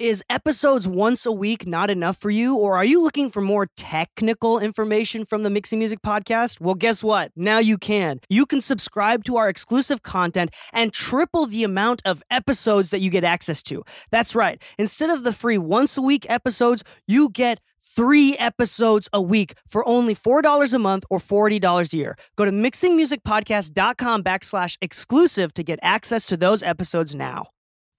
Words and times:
Is 0.00 0.24
episodes 0.28 0.88
once 0.88 1.24
a 1.24 1.30
week 1.30 1.68
not 1.68 1.88
enough 1.88 2.16
for 2.16 2.28
you, 2.28 2.56
or 2.56 2.76
are 2.76 2.84
you 2.84 3.00
looking 3.00 3.30
for 3.30 3.40
more 3.40 3.68
technical 3.76 4.58
information 4.58 5.24
from 5.24 5.44
the 5.44 5.50
Mixing 5.50 5.78
Music 5.78 6.00
podcast? 6.02 6.60
Well, 6.60 6.74
guess 6.74 7.04
what? 7.04 7.30
Now 7.36 7.60
you 7.60 7.78
can. 7.78 8.18
You 8.28 8.44
can 8.44 8.60
subscribe 8.60 9.22
to 9.26 9.36
our 9.36 9.48
exclusive 9.48 10.02
content 10.02 10.50
and 10.72 10.92
triple 10.92 11.46
the 11.46 11.62
amount 11.62 12.02
of 12.04 12.24
episodes 12.28 12.90
that 12.90 13.02
you 13.02 13.08
get 13.08 13.22
access 13.22 13.62
to. 13.64 13.84
That's 14.10 14.34
right. 14.34 14.60
Instead 14.80 15.10
of 15.10 15.22
the 15.22 15.32
free 15.32 15.58
once 15.58 15.96
a 15.96 16.02
week 16.02 16.26
episodes, 16.28 16.82
you 17.06 17.28
get 17.28 17.60
three 17.80 18.36
episodes 18.38 19.08
a 19.12 19.22
week 19.22 19.52
for 19.68 19.86
only 19.88 20.16
$4 20.16 20.74
a 20.74 20.78
month 20.80 21.04
or 21.08 21.20
$40 21.20 21.92
a 21.92 21.96
year. 21.96 22.16
Go 22.34 22.44
to 22.44 22.50
mixingmusicpodcast.com 22.50 24.24
backslash 24.24 24.76
exclusive 24.82 25.54
to 25.54 25.62
get 25.62 25.78
access 25.82 26.26
to 26.26 26.36
those 26.36 26.64
episodes 26.64 27.14
now. 27.14 27.53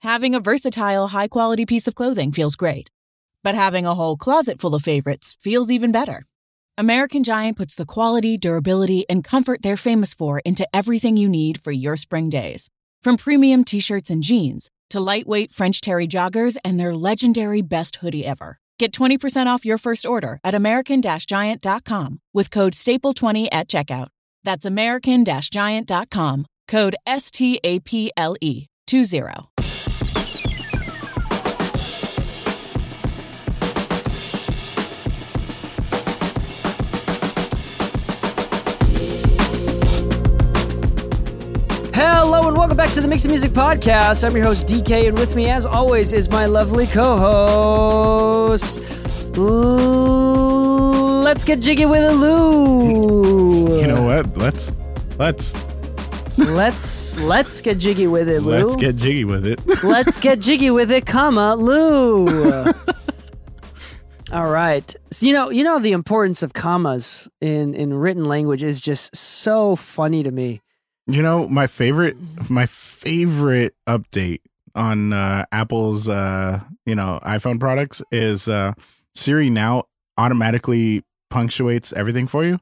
Having 0.06 0.36
a 0.36 0.40
versatile, 0.40 1.08
high 1.08 1.28
quality 1.28 1.66
piece 1.66 1.88
of 1.88 1.96
clothing 1.96 2.32
feels 2.32 2.56
great, 2.56 2.92
but 3.42 3.56
having 3.56 3.88
a 3.88 3.96
whole 3.96 4.16
closet 4.16 4.60
full 4.60 4.76
of 4.76 4.84
favorites 4.84 5.36
feels 5.42 5.72
even 5.72 5.92
better. 5.92 6.26
American 6.78 7.24
Giant 7.24 7.58
puts 7.58 7.74
the 7.74 7.88
quality, 7.88 8.38
durability, 8.38 9.04
and 9.10 9.24
comfort 9.24 9.64
they're 9.64 9.76
famous 9.76 10.14
for 10.14 10.42
into 10.46 10.68
everything 10.72 11.18
you 11.18 11.28
need 11.28 11.60
for 11.60 11.72
your 11.72 11.98
spring 11.98 12.30
days. 12.30 12.70
From 13.02 13.18
premium 13.18 13.64
t 13.64 13.80
shirts 13.80 14.12
and 14.12 14.22
jeans 14.22 14.70
to 14.92 15.00
lightweight 15.00 15.52
French 15.52 15.82
terry 15.82 16.08
joggers 16.08 16.56
and 16.64 16.80
their 16.80 16.94
legendary 16.94 17.64
best 17.64 17.96
hoodie 17.96 18.28
ever. 18.28 18.60
Get 18.78 18.92
20% 18.92 19.48
off 19.48 19.66
your 19.66 19.80
first 19.80 20.06
order 20.06 20.40
at 20.44 20.54
American 20.54 21.02
Giant.com 21.02 22.20
with 22.32 22.52
code 22.52 22.74
STAPLE20 22.74 23.48
at 23.52 23.68
checkout. 23.68 24.10
That's 24.44 24.66
American 24.66 25.26
Giant.com, 25.26 26.46
code 26.68 26.96
S 27.08 27.32
T 27.32 27.60
A 27.64 27.80
P 27.80 28.12
L 28.16 28.36
E 28.40 28.68
20. 28.86 29.55
Hello 41.96 42.50
and 42.50 42.58
welcome 42.58 42.76
back 42.76 42.92
to 42.92 43.00
the 43.00 43.08
Mixing 43.08 43.32
Music 43.32 43.52
Podcast. 43.52 44.26
I'm 44.26 44.36
your 44.36 44.44
host 44.44 44.68
Dee 44.68 44.82
Kei, 44.82 45.08
and 45.08 45.18
with 45.18 45.34
me, 45.34 45.50
as 45.50 45.66
always, 45.66 46.12
is 46.12 46.30
my 46.30 46.46
lovely 46.46 46.88
co-host. 46.88 48.82
Let's 51.24 51.46
get 51.46 51.62
jiggy 51.62 51.86
with 51.86 52.04
it, 52.04 52.16
Lu. 52.16 53.80
You 53.80 53.88
know 53.88 54.02
what? 54.02 54.36
Let's 54.36 54.74
let's 55.18 55.56
let's 56.38 57.18
let's 57.20 57.62
get 57.62 57.78
jiggy 57.78 58.08
with 58.08 58.28
it, 58.28 58.42
Lu. 58.42 58.52
let's 58.52 58.76
get 58.76 58.98
jiggy 58.98 59.24
with 59.24 59.48
it. 59.48 59.66
let's 59.86 60.20
get 60.20 60.42
jiggy 60.42 60.72
with 60.72 60.92
it, 60.92 61.06
comma 61.06 61.56
Lu. 61.56 62.28
All 64.34 64.48
right. 64.48 64.94
So 65.12 65.28
you 65.28 65.32
know, 65.32 65.50
you 65.50 65.64
know 65.64 65.80
the 65.80 65.94
importance 65.94 66.44
of 66.44 66.52
commas 66.52 67.30
in 67.40 67.74
in 67.74 67.94
written 67.94 68.26
language 68.26 68.64
is 68.64 68.82
just 68.82 69.16
so 69.16 69.78
funny 69.78 70.24
to 70.24 70.32
me. 70.32 70.62
You 71.08 71.22
know, 71.22 71.48
my 71.48 71.68
favorite 71.68 72.18
my 72.50 72.66
favorite 72.66 73.76
update 73.88 74.42
on 74.74 75.14
uh, 75.14 75.46
Apple's 75.52 76.10
uh, 76.10 76.62
you 76.86 76.96
know 76.96 77.20
iPhone 77.24 77.60
products 77.60 78.02
is 78.12 78.48
uh, 78.48 78.74
Siri 79.14 79.50
now 79.50 79.84
automatically 80.18 81.04
punctuates 81.30 81.94
everything 81.94 82.28
for 82.28 82.44
you. 82.44 82.60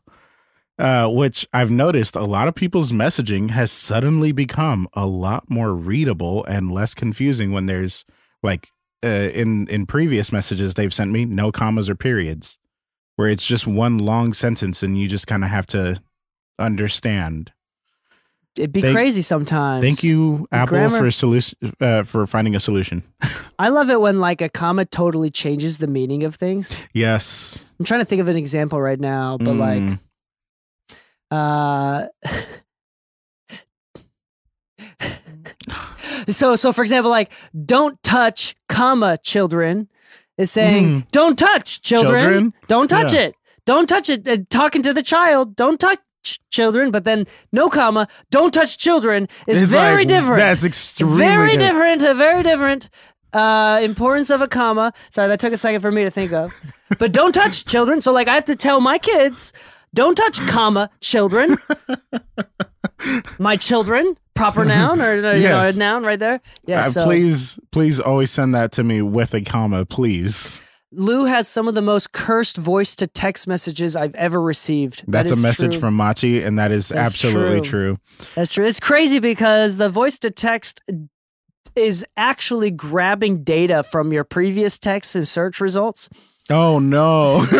Uh, 0.79 1.07
which 1.07 1.47
I've 1.53 1.69
noticed 1.69 2.15
a 2.15 2.23
lot 2.23 2.47
of 2.47 2.55
people's 2.55 2.91
messaging 2.91 3.51
has 3.51 3.71
suddenly 3.71 4.31
become 4.31 4.87
a 4.93 5.05
lot 5.05 5.47
more 5.47 5.71
readable 5.71 6.43
and 6.45 6.71
less 6.71 6.95
confusing 6.95 7.51
when 7.51 7.67
there's 7.67 8.05
like 8.41 8.69
uh, 9.05 9.29
in 9.33 9.67
in 9.67 9.85
previous 9.85 10.31
messages 10.31 10.73
they've 10.73 10.93
sent 10.93 11.11
me 11.11 11.25
no 11.25 11.51
commas 11.51 11.89
or 11.89 11.95
periods, 11.95 12.57
where 13.15 13.29
it's 13.29 13.45
just 13.45 13.67
one 13.67 13.99
long 13.99 14.33
sentence 14.33 14.83
and 14.83 14.97
you 14.97 15.07
just 15.07 15.27
kind 15.27 15.43
of 15.45 15.49
have 15.49 15.67
to 15.67 16.01
understand. 16.59 17.52
It'd 18.57 18.71
be 18.71 18.81
Thank- 18.81 18.95
crazy 18.95 19.21
sometimes. 19.23 19.83
Thank 19.83 20.03
you, 20.03 20.47
Apple, 20.51 20.77
grammar- 20.77 20.99
for 20.99 21.09
solution 21.11 21.57
uh, 21.81 22.03
for 22.03 22.27
finding 22.27 22.55
a 22.55 22.59
solution. 22.59 23.01
I 23.59 23.69
love 23.69 23.89
it 23.89 23.99
when 23.99 24.19
like 24.19 24.41
a 24.41 24.49
comma 24.49 24.85
totally 24.85 25.29
changes 25.31 25.79
the 25.79 25.87
meaning 25.87 26.23
of 26.23 26.35
things. 26.35 26.77
yes. 26.93 27.65
I'm 27.79 27.85
trying 27.85 28.01
to 28.01 28.05
think 28.05 28.21
of 28.21 28.27
an 28.27 28.37
example 28.37 28.79
right 28.79 28.99
now, 28.99 29.37
but 29.39 29.55
like 29.55 29.81
Mm. 29.81 29.99
uh 31.31 32.05
so 36.29 36.55
so 36.55 36.71
for 36.71 36.81
example 36.81 37.11
like 37.11 37.31
don't 37.65 38.01
touch 38.03 38.55
comma 38.69 39.17
children 39.23 39.87
is 40.37 40.51
saying 40.51 40.85
Mm. 41.03 41.11
don't 41.11 41.37
touch 41.37 41.81
children, 41.81 42.21
Children? 42.21 42.53
don't 42.67 42.87
touch 42.87 43.13
Yeah. 43.13 43.19
it 43.21 43.35
don't 43.65 43.87
touch 43.87 44.09
it 44.09 44.27
uh, 44.27 44.37
talking 44.49 44.81
to 44.83 44.93
the 44.93 45.03
child 45.03 45.55
don't 45.55 45.79
touch 45.79 45.99
children 46.51 46.91
but 46.91 47.03
then 47.03 47.25
no 47.51 47.69
comma 47.69 48.07
don't 48.31 48.53
touch 48.53 48.77
children 48.77 49.27
is 49.47 49.61
It's 49.61 49.71
very 49.71 49.97
like, 50.03 50.07
different 50.07 50.37
That's 50.39 50.63
extremely 50.63 51.17
very 51.17 51.51
good. 51.53 51.59
different 51.59 52.03
uh, 52.03 52.13
very 52.13 52.43
different 52.43 52.89
uh 53.33 53.79
importance 53.83 54.29
of 54.29 54.41
a 54.41 54.47
comma 54.47 54.93
sorry 55.09 55.27
that 55.29 55.39
took 55.39 55.53
a 55.53 55.57
second 55.57 55.81
for 55.81 55.91
me 55.91 56.03
to 56.03 56.11
think 56.11 56.31
of 56.33 56.53
but 56.99 57.11
don't 57.11 57.33
touch 57.33 57.65
children 57.65 57.99
so 58.01 58.11
like 58.13 58.27
i 58.27 58.35
have 58.35 58.45
to 58.45 58.55
tell 58.55 58.79
my 58.79 58.97
kids 58.99 59.53
don't 59.93 60.15
touch 60.15 60.39
comma 60.47 60.89
children 61.01 61.57
my 63.39 63.57
children 63.57 64.15
proper 64.35 64.63
noun 64.65 65.01
or 65.01 65.11
uh, 65.25 65.33
you 65.33 65.43
know 65.43 65.61
a 65.61 65.65
Yes. 65.65 65.75
noun 65.75 66.03
right 66.03 66.19
there 66.19 66.41
yeah 66.65 66.79
Uh, 66.81 66.89
so 66.91 67.05
Please, 67.05 67.59
please 67.71 67.99
always 67.99 68.31
send 68.31 68.53
that 68.55 68.71
to 68.73 68.83
me 68.83 69.01
with 69.01 69.33
a 69.33 69.41
comma, 69.41 69.85
please. 69.85 70.63
Lou 70.95 71.25
has 71.25 71.47
some 71.47 71.67
of 71.67 71.75
the 71.75 71.81
most 71.81 72.11
cursed 72.11 72.57
voice 72.57 72.95
to 72.95 73.07
text 73.07 73.47
messages 73.47 73.95
i've 73.95 74.15
ever 74.15 74.41
received 74.41 75.03
That 75.07 75.25
That's 75.27 75.39
a 75.39 75.41
message 75.41 75.71
true. 75.73 75.79
from 75.79 75.95
Machi, 75.95 76.43
and 76.43 76.57
that 76.59 76.71
is 76.71 76.89
That's 76.89 77.13
absolutely 77.15 77.61
true. 77.61 77.95
true. 77.95 78.25
That's 78.35 78.53
true. 78.53 78.65
It's 78.65 78.79
crazy 78.79 79.19
because 79.19 79.77
the 79.77 79.89
voice 79.89 80.17
to 80.19 80.31
text 80.31 80.81
is 81.75 82.05
actually 82.17 82.69
grabbing 82.71 83.43
data 83.43 83.81
from 83.83 84.13
your 84.13 84.23
previous 84.23 84.77
texts 84.77 85.15
and 85.15 85.27
search 85.27 85.59
results. 85.59 86.09
Oh 86.49 86.77
no. 86.79 87.45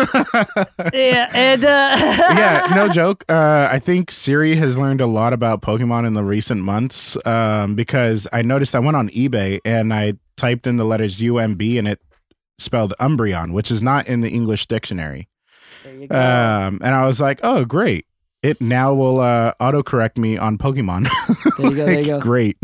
Yeah, 0.92 1.30
and 1.32 1.64
uh, 1.64 1.96
yeah, 1.98 2.66
no 2.74 2.88
joke. 2.88 3.24
Uh, 3.28 3.68
I 3.70 3.78
think 3.78 4.10
Siri 4.10 4.54
has 4.56 4.76
learned 4.78 5.00
a 5.00 5.06
lot 5.06 5.32
about 5.32 5.62
Pokemon 5.62 6.06
in 6.06 6.14
the 6.14 6.22
recent 6.22 6.62
months 6.62 7.16
um, 7.26 7.74
because 7.74 8.28
I 8.32 8.42
noticed 8.42 8.74
I 8.74 8.80
went 8.80 8.96
on 8.96 9.08
eBay 9.10 9.60
and 9.64 9.92
I 9.94 10.14
typed 10.36 10.66
in 10.66 10.76
the 10.76 10.84
letters 10.84 11.18
UMB 11.18 11.78
and 11.78 11.88
it 11.88 12.00
spelled 12.58 12.94
Umbreon, 13.00 13.52
which 13.52 13.70
is 13.70 13.82
not 13.82 14.06
in 14.06 14.20
the 14.20 14.30
English 14.30 14.66
dictionary. 14.66 15.28
There 15.84 15.94
you 15.94 16.08
go. 16.08 16.16
Um, 16.16 16.80
and 16.82 16.94
I 16.94 17.06
was 17.06 17.20
like, 17.20 17.40
oh, 17.42 17.64
great. 17.64 18.06
It 18.42 18.60
now 18.60 18.92
will 18.92 19.20
uh, 19.20 19.52
autocorrect 19.60 20.18
me 20.18 20.36
on 20.36 20.58
Pokemon. 20.58 21.08
There 21.56 21.70
you 21.70 21.76
go, 21.76 21.86
there 21.86 22.00
you 22.00 22.04
go. 22.06 22.20
Great. 22.20 22.58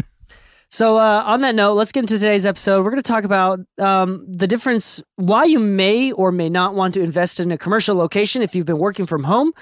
So, 0.68 0.98
uh, 0.98 1.22
on 1.24 1.40
that 1.40 1.54
note, 1.54 1.74
let's 1.74 1.90
get 1.92 2.00
into 2.00 2.18
today's 2.18 2.46
episode. 2.46 2.84
We're 2.84 2.90
going 2.90 3.02
to 3.02 3.08
talk 3.08 3.24
about 3.24 3.60
um, 3.78 4.24
the 4.28 4.46
difference, 4.46 5.02
why 5.16 5.44
you 5.44 5.58
may 5.58 6.12
or 6.12 6.30
may 6.32 6.48
not 6.48 6.74
want 6.74 6.94
to 6.94 7.00
invest 7.00 7.40
in 7.40 7.50
a 7.50 7.58
commercial 7.58 7.96
location 7.96 8.42
if 8.42 8.54
you've 8.54 8.66
been 8.66 8.78
working 8.78 9.06
from 9.06 9.24
home, 9.24 9.52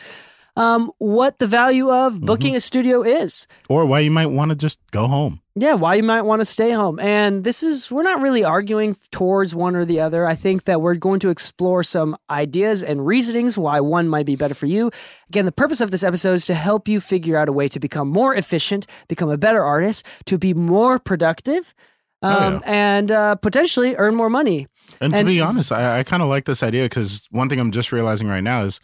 um, 0.58 0.90
what 0.98 1.38
the 1.38 1.46
value 1.46 1.90
of 1.90 2.20
booking 2.20 2.56
a 2.56 2.60
studio 2.60 3.02
is. 3.02 3.46
Or 3.68 3.86
why 3.86 4.00
you 4.00 4.10
might 4.10 4.26
want 4.26 4.50
to 4.50 4.56
just 4.56 4.80
go 4.90 5.06
home. 5.06 5.40
Yeah, 5.54 5.74
why 5.74 5.94
you 5.94 6.02
might 6.02 6.22
want 6.22 6.40
to 6.40 6.44
stay 6.44 6.72
home. 6.72 6.98
And 6.98 7.44
this 7.44 7.62
is, 7.62 7.90
we're 7.90 8.02
not 8.02 8.20
really 8.20 8.42
arguing 8.42 8.96
towards 9.12 9.54
one 9.54 9.76
or 9.76 9.84
the 9.84 10.00
other. 10.00 10.26
I 10.26 10.34
think 10.34 10.64
that 10.64 10.80
we're 10.80 10.96
going 10.96 11.20
to 11.20 11.30
explore 11.30 11.82
some 11.82 12.16
ideas 12.28 12.82
and 12.82 13.06
reasonings 13.06 13.56
why 13.56 13.80
one 13.80 14.08
might 14.08 14.26
be 14.26 14.36
better 14.36 14.54
for 14.54 14.66
you. 14.66 14.90
Again, 15.28 15.46
the 15.46 15.52
purpose 15.52 15.80
of 15.80 15.90
this 15.92 16.02
episode 16.02 16.32
is 16.32 16.46
to 16.46 16.54
help 16.54 16.88
you 16.88 17.00
figure 17.00 17.36
out 17.36 17.48
a 17.48 17.52
way 17.52 17.68
to 17.68 17.78
become 17.78 18.08
more 18.08 18.34
efficient, 18.34 18.86
become 19.06 19.30
a 19.30 19.38
better 19.38 19.64
artist, 19.64 20.04
to 20.26 20.38
be 20.38 20.54
more 20.54 20.98
productive, 20.98 21.72
Oh, 22.20 22.28
um, 22.30 22.62
and 22.66 23.12
uh, 23.12 23.36
potentially 23.36 23.94
earn 23.94 24.16
more 24.16 24.28
money. 24.28 24.66
And, 25.00 25.14
to 25.14 25.24
be 25.24 25.40
honest, 25.40 25.70
I, 25.70 26.00
I 26.00 26.02
kind 26.02 26.20
of 26.20 26.28
like 26.28 26.46
this 26.46 26.64
idea 26.64 26.86
because 26.86 27.28
one 27.30 27.48
thing 27.48 27.60
I'm 27.60 27.70
just 27.70 27.92
realizing 27.92 28.26
right 28.26 28.40
now 28.42 28.64
is, 28.64 28.80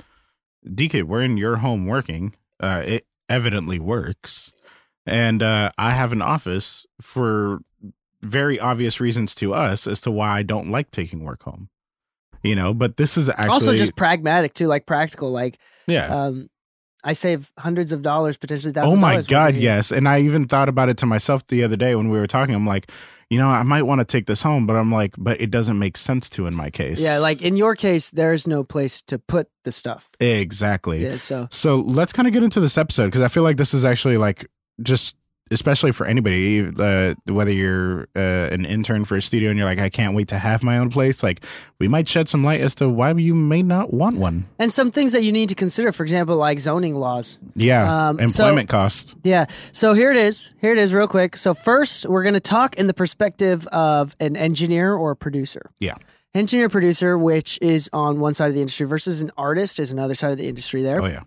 Dee 0.73 0.89
Kei, 0.89 1.03
we're 1.03 1.23
in 1.23 1.37
your 1.37 1.57
home 1.57 1.87
working. 1.87 2.35
Uh, 2.61 2.83
it 2.85 3.07
evidently 3.29 3.79
works, 3.79 4.53
and 5.07 5.43
uh, 5.43 5.73
I 5.77 5.91
have 5.91 6.13
an 6.13 6.23
office 6.23 6.87
for 7.01 7.61
very 8.23 8.59
obvious 8.59 9.01
reasons 9.01 9.35
to 9.37 9.53
us 9.53 9.87
as 9.87 10.01
to 10.03 10.11
why 10.11 10.39
I 10.39 10.43
don't 10.43 10.71
like 10.71 10.91
taking 10.91 11.25
work 11.25 11.43
home. 11.43 11.69
You 12.43 12.55
know, 12.55 12.75
but 12.75 12.99
this 12.99 13.17
is 13.17 13.31
actually 13.31 13.49
also, 13.49 13.75
just 13.75 13.97
pragmatic 13.97 14.53
too, 14.53 14.67
like 14.67 14.85
practical. 14.85 15.31
Like, 15.31 15.59
yeah. 15.87 16.25
um, 16.25 16.51
I 17.05 17.12
save 17.12 17.53
hundreds 17.59 17.93
of 17.93 18.03
dollars, 18.03 18.37
potentially 18.39 18.71
oh 18.71 18.81
thousands. 18.81 18.93
oh 18.95 19.01
my 19.01 19.21
god, 19.23 19.56
yes. 19.56 19.93
And 19.93 20.09
I 20.09 20.21
even 20.21 20.47
thought 20.49 20.69
about 20.69 20.89
it 20.89 20.97
to 20.99 21.06
myself 21.06 21.47
the 21.47 21.62
other 21.62 21.77
day 21.77 21.95
when 21.95 22.09
we 22.09 22.19
were 22.19 22.27
talking. 22.27 22.55
I'm 22.55 22.67
like, 22.67 22.91
you 23.31 23.39
know, 23.39 23.49
I 23.49 23.62
might 23.62 23.83
want 23.83 24.01
to 24.01 24.05
take 24.05 24.27
this 24.27 24.43
home, 24.43 24.67
but 24.67 24.75
I'm 24.77 24.91
like, 24.91 25.15
but 25.19 25.41
it 25.41 25.51
doesn't 25.51 25.79
make 25.79 25.97
sense 25.97 26.31
to 26.31 26.47
in 26.47 26.55
my 26.55 26.71
case. 26.71 26.99
Yeah, 27.01 27.19
like 27.19 27.43
in 27.43 27.56
your 27.56 27.77
case, 27.77 28.11
there's 28.11 28.47
no 28.47 28.65
place 28.65 29.03
to 29.03 29.19
put 29.19 29.49
the 29.65 29.73
stuff. 29.73 30.09
exactly. 30.19 31.05
Yeah, 31.05 31.19
so 31.19 31.49
So 31.51 31.77
let's 31.77 32.12
kind 32.12 32.27
of 32.27 32.33
get 32.35 32.43
into 32.43 32.61
this 32.61 32.79
episode 32.79 33.06
because 33.06 33.23
I 33.23 33.29
feel 33.29 33.43
like 33.43 33.59
this 33.59 33.75
is 33.75 33.85
actually 33.85 34.17
like 34.17 34.47
just 34.83 35.17
especially 35.50 35.93
for 35.93 36.06
anybody, 36.06 36.67
uh, 36.79 37.14
whether 37.26 37.52
you're 37.52 38.08
uh, 38.17 38.49
an 38.50 38.64
intern 38.64 39.05
for 39.05 39.17
a 39.17 39.23
studio 39.23 39.50
and 39.50 39.58
you're 39.58 39.67
like, 39.67 39.79
I 39.79 39.91
can't 39.91 40.14
wait 40.14 40.29
to 40.29 40.38
have 40.38 40.62
my 40.62 40.79
own 40.79 40.91
place, 40.91 41.23
like 41.23 41.44
we 41.79 41.87
might 41.87 42.08
shed 42.08 42.29
some 42.29 42.43
light 42.43 42.61
as 42.61 42.75
to 42.76 42.88
why 42.88 43.12
you 43.12 43.35
may 43.35 43.62
not 43.62 43.93
want 43.93 44.17
one. 44.17 44.46
And 44.58 44.73
some 44.73 44.91
things 44.91 45.12
that 45.12 45.23
you 45.23 45.32
need 45.32 45.50
to 45.50 45.55
consider, 45.55 45.93
for 45.93 46.02
example, 46.02 46.37
like 46.37 46.58
zoning 46.61 46.94
laws. 46.94 47.38
Yeah, 47.55 48.08
Um, 48.08 48.20
employment 48.20 48.69
costs. 48.69 49.14
Yeah. 49.23 49.44
So 49.73 49.93
here 49.93 50.11
it 50.11 50.17
is. 50.17 50.52
Here 50.61 50.73
it 50.73 50.79
is, 50.79 50.94
real 50.94 51.08
quick. 51.08 51.37
So 51.37 51.55
first, 51.55 52.06
we're 52.06 52.23
going 52.23 52.35
to 52.35 52.41
talk 52.41 52.76
in 52.76 52.87
the 52.87 52.94
perspective 52.94 53.67
of 53.69 54.17
an 54.20 54.37
engineer 54.37 54.94
or 54.94 55.11
a 55.12 55.17
producer. 55.17 55.70
Yeah. 55.79 55.94
Engineer 56.35 56.69
producer, 56.69 57.17
which 57.17 57.61
is 57.62 57.88
on 57.93 58.19
one 58.19 58.35
side 58.35 58.49
of 58.49 58.55
the 58.55 58.61
industry, 58.61 58.87
versus 58.87 59.20
an 59.20 59.31
artist 59.37 59.79
is 59.79 59.93
another 59.93 60.14
side 60.14 60.32
of 60.32 60.38
the 60.38 60.49
industry. 60.49 60.82
There. 60.82 61.00
Oh 61.00 61.06
yeah, 61.06 61.20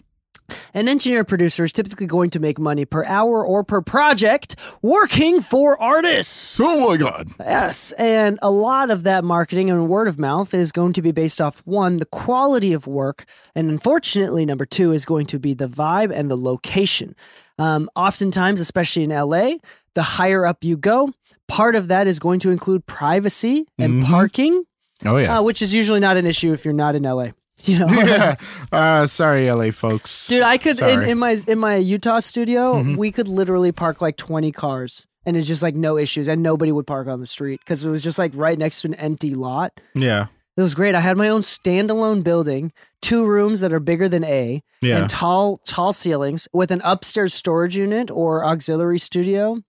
An 0.73 0.88
engineer 0.88 1.23
producer 1.23 1.63
is 1.63 1.73
typically 1.73 2.07
going 2.07 2.29
to 2.31 2.39
make 2.39 2.59
money 2.59 2.85
per 2.85 3.03
hour 3.05 3.45
or 3.45 3.63
per 3.63 3.81
project 3.81 4.55
working 4.81 5.41
for 5.41 5.79
artists. 5.81 6.59
oh 6.61 6.89
my 6.89 6.97
god, 6.97 7.29
Yes, 7.39 7.91
and 7.94 8.38
a 8.41 8.49
lot 8.49 8.91
of 8.91 9.03
that 9.03 9.23
marketing 9.23 9.69
and 9.69 9.88
word 9.89 10.07
of 10.07 10.19
mouth 10.19 10.53
is 10.53 10.71
going 10.71 10.94
to 10.94 11.01
be 11.01 11.11
based 11.11 11.41
off 11.41 11.61
one, 11.65 11.97
the 11.97 12.05
quality 12.05 12.73
of 12.73 12.88
work, 12.88 13.25
and 13.55 13.69
unfortunately, 13.69 14.45
number 14.45 14.65
two 14.65 14.91
is 14.91 15.05
going 15.05 15.25
to 15.27 15.39
be 15.39 15.53
the 15.53 15.67
vibe 15.67 16.11
and 16.13 16.29
the 16.31 16.38
location. 16.38 17.15
Um, 17.59 17.89
oftentimes, 17.95 18.59
especially 18.59 19.03
in 19.03 19.09
LA, 19.09 19.53
the 19.95 20.03
higher 20.03 20.45
up 20.45 20.63
you 20.63 20.77
go, 20.77 21.11
part 21.47 21.75
of 21.75 21.88
that 21.88 22.05
is 22.07 22.19
going 22.19 22.39
to 22.41 22.51
include 22.51 22.85
privacy 22.85 23.65
and 23.79 24.03
Mhm. 24.03 24.05
parking, 24.05 24.63
oh 25.05 25.17
yeah. 25.17 25.39
uh, 25.39 25.41
which 25.41 25.61
is 25.61 25.73
usually 25.73 26.00
not 26.00 26.17
an 26.17 26.25
issue 26.27 26.53
if 26.53 26.63
you're 26.65 26.73
not 26.73 26.95
in 26.95 27.03
LA. 27.03 27.29
You 27.71 27.79
know, 27.79 27.87
yeah. 27.89 28.35
Uh, 28.71 29.05
sorry, 29.07 29.51
LA 29.51 29.71
folks. 29.71 30.27
dude, 30.27 30.41
I 30.43 30.57
could 30.57 30.79
in, 30.81 31.01
in 31.03 31.17
my 31.17 31.37
in 31.47 31.59
my 31.59 31.75
Utah 31.75 32.19
studio, 32.19 32.75
Mhm. 32.75 32.97
we 32.97 33.11
could 33.11 33.27
literally 33.27 33.71
park 33.71 34.01
like 34.01 34.15
twenty 34.17 34.51
cars. 34.51 35.05
And 35.25 35.35
it's 35.35 35.45
just 35.47 35.61
like 35.61 35.75
no 35.75 35.97
issues, 35.97 36.29
and 36.29 36.41
nobody 36.41 36.71
would 36.71 36.87
park 36.87 37.09
on 37.09 37.19
the 37.19 37.25
street 37.27 37.59
because 37.59 37.83
it 37.83 37.89
was 37.89 38.01
just 38.01 38.17
like 38.17 38.31
right 38.33 38.57
next 38.57 38.79
to 38.81 38.87
an 38.87 38.93
empty 38.93 39.35
lot. 39.35 39.73
yeah, 39.93 40.27
It 40.55 40.61
was 40.61 40.73
great. 40.73 40.95
I 40.95 41.01
had 41.01 41.17
my 41.17 41.27
own 41.27 41.41
standalone 41.41 42.23
building, 42.23 42.71
two 43.01 43.25
rooms 43.25 43.59
that 43.59 43.73
are 43.73 43.81
bigger 43.81 44.07
than 44.07 44.23
A, 44.23 44.63
yeah. 44.81 44.99
and 44.99 45.09
tall, 45.09 45.57
tall 45.67 45.91
ceilings 45.91 46.47
with 46.53 46.71
an 46.71 46.79
upstairs 46.85 47.33
storage 47.33 47.75
unit 47.75 48.09
or 48.09 48.45
auxiliary 48.45 48.99
studio, 48.99 49.59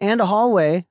and 0.00 0.20
a 0.20 0.26
hallway 0.26 0.86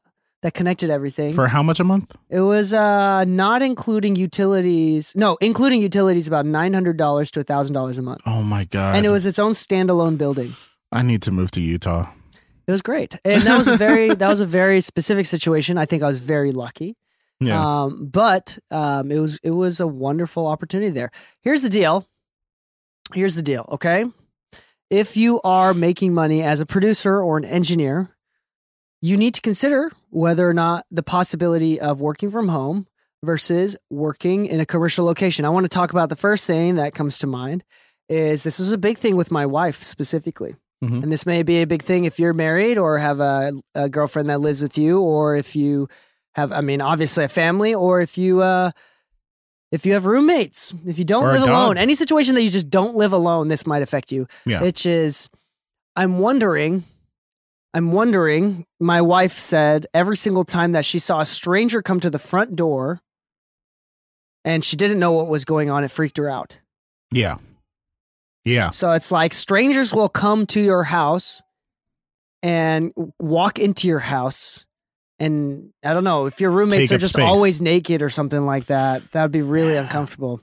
that 0.45 0.53
connected 0.53 0.91
everything. 0.91 1.33
For 1.33 1.47
how 1.47 1.63
much 1.63 1.79
a 1.79 1.83
month? 1.83 2.15
it 2.29 2.41
was 2.41 2.71
uh, 2.71 3.23
not 3.25 3.63
including 3.63 4.15
utilities. 4.15 5.11
No, 5.15 5.37
including 5.41 5.81
utilities, 5.81 6.27
about 6.27 6.45
nine 6.45 6.73
hundred 6.73 6.97
dollars 6.97 7.31
to 7.31 7.43
thousand 7.43 7.73
dollars 7.73 7.97
a 7.97 8.03
month, 8.03 8.21
Oh 8.27 8.43
my 8.43 8.63
god. 8.65 8.95
and 8.95 9.05
it 9.05 9.09
was 9.09 9.25
its 9.25 9.39
own 9.39 9.53
standalone 9.53 10.17
building. 10.19 10.53
I 10.91 11.01
need 11.01 11.23
to 11.23 11.31
move 11.31 11.49
to 11.51 11.61
Utah. 11.61 12.11
It 12.67 12.71
was 12.71 12.81
great, 12.83 13.15
and 13.25 13.41
that 13.41 13.57
was 13.57 13.67
a 13.67 13.75
very 13.77 14.13
that 14.21 14.29
was 14.29 14.39
a 14.39 14.45
very 14.45 14.81
specific 14.81 15.25
situation. 15.25 15.77
I 15.79 15.85
think 15.85 16.03
I 16.03 16.07
was 16.07 16.19
very 16.19 16.51
lucky. 16.51 16.95
Yeah. 17.39 17.59
Um, 17.83 18.05
but 18.05 18.57
um, 18.71 19.11
it 19.11 19.19
was 19.19 19.39
it 19.43 19.51
was 19.51 19.79
a 19.79 19.87
wonderful 19.87 20.45
opportunity 20.47 20.91
there. 20.91 21.09
Here's 21.41 21.61
the 21.63 21.69
deal. 21.69 22.07
Here's 23.13 23.35
the 23.35 23.41
deal. 23.43 23.67
Okay, 23.71 24.05
if 24.89 25.17
you 25.17 25.41
are 25.43 25.73
making 25.73 26.13
money 26.13 26.43
as 26.43 26.59
a 26.59 26.65
producer 26.65 27.19
or 27.21 27.37
an 27.37 27.45
engineer, 27.45 28.14
you 29.05 29.17
need 29.17 29.33
to 29.35 29.41
consider 29.41 29.91
whether 30.09 30.49
or 30.49 30.53
not 30.53 30.85
the 30.89 31.03
possibility 31.03 31.79
of 31.79 32.01
working 32.01 32.31
from 32.31 32.47
home 32.47 32.87
versus 33.23 33.77
working 33.89 34.45
in 34.47 34.59
a 34.59 34.65
commercial 34.65 35.05
location. 35.05 35.45
I 35.45 35.49
want 35.49 35.65
to 35.65 35.69
talk 35.69 35.91
about 35.91 36.09
the 36.09 36.15
first 36.15 36.47
thing 36.47 36.75
that 36.75 36.93
comes 36.95 37.17
to 37.19 37.27
mind 37.27 37.63
is 38.09 38.43
this 38.43 38.59
is 38.59 38.71
a 38.71 38.77
big 38.77 38.97
thing 38.97 39.15
with 39.15 39.31
my 39.31 39.45
wife 39.45 39.83
specifically. 39.83 40.55
Mhm. 40.83 41.03
And 41.03 41.11
this 41.11 41.25
may 41.25 41.43
be 41.43 41.61
a 41.61 41.67
big 41.67 41.81
thing 41.81 42.05
if 42.05 42.19
you're 42.19 42.33
married 42.33 42.77
or 42.77 42.97
have 42.97 43.19
a, 43.19 43.53
a 43.73 43.89
girlfriend 43.89 44.29
that 44.29 44.39
lives 44.41 44.61
with 44.61 44.77
you, 44.77 44.99
or 44.99 45.35
if 45.35 45.55
you 45.55 45.87
have, 46.33 46.51
I 46.51 46.61
mean, 46.61 46.81
obviously 46.81 47.23
a 47.23 47.29
family, 47.29 47.73
or 47.73 48.01
if 48.01 48.17
you, 48.17 48.41
uh, 48.41 48.71
if 49.71 49.85
you 49.85 49.93
have 49.93 50.05
roommates, 50.05 50.73
if 50.85 50.97
you 50.99 51.05
don't 51.05 51.25
Or 51.25 51.31
live 51.33 51.43
alone, 51.43 51.77
any 51.77 51.95
situation 51.95 52.35
that 52.35 52.43
you 52.43 52.49
just 52.49 52.69
don't 52.69 52.95
live 52.95 53.13
alone, 53.13 53.47
this 53.49 53.65
might 53.65 53.81
affect 53.81 54.11
you. 54.11 54.27
Yeah. 54.45 54.61
Which 54.61 54.85
is, 54.85 55.29
I'm 55.95 56.19
wondering, 56.19 56.83
I'm 57.75 57.91
wondering, 57.91 58.65
my 58.79 59.01
wife 59.01 59.37
said 59.37 59.85
every 59.93 60.15
single 60.15 60.45
time 60.45 60.71
that 60.71 60.85
she 60.85 60.97
saw 60.97 61.19
a 61.19 61.25
stranger 61.25 61.81
come 61.81 61.99
to 61.99 62.09
the 62.09 62.17
front 62.17 62.55
door 62.55 63.01
and 64.45 64.63
she 64.63 64.77
didn't 64.77 64.97
know 64.97 65.11
what 65.11 65.27
was 65.27 65.43
going 65.43 65.69
on, 65.69 65.83
it 65.83 65.91
freaked 65.91 66.15
her 66.17 66.29
out. 66.29 66.57
yeah. 67.11 67.35
Yeah. 68.45 68.69
So 68.69 68.91
it's 68.91 69.11
like 69.11 69.33
strangers 69.33 69.91
will 69.91 70.07
come 70.07 70.45
to 70.47 70.61
your 70.61 70.83
house 70.83 71.41
and 72.43 72.93
walk 73.19 73.57
into 73.57 73.87
your 73.87 73.97
house. 73.99 74.67
And 75.17 75.71
I 75.83 75.93
don't 75.93 76.03
know 76.03 76.27
if 76.27 76.39
your 76.39 76.51
roommates 76.51 76.89
Take 76.89 76.97
are 76.97 76.99
just 76.99 77.15
space. 77.15 77.25
always 77.25 77.59
naked 77.59 78.03
or 78.03 78.09
something 78.09 78.45
like 78.45 78.67
that. 78.67 79.01
That 79.13 79.23
would 79.23 79.31
be 79.31 79.41
really 79.41 79.75
uncomfortable. 79.75 80.41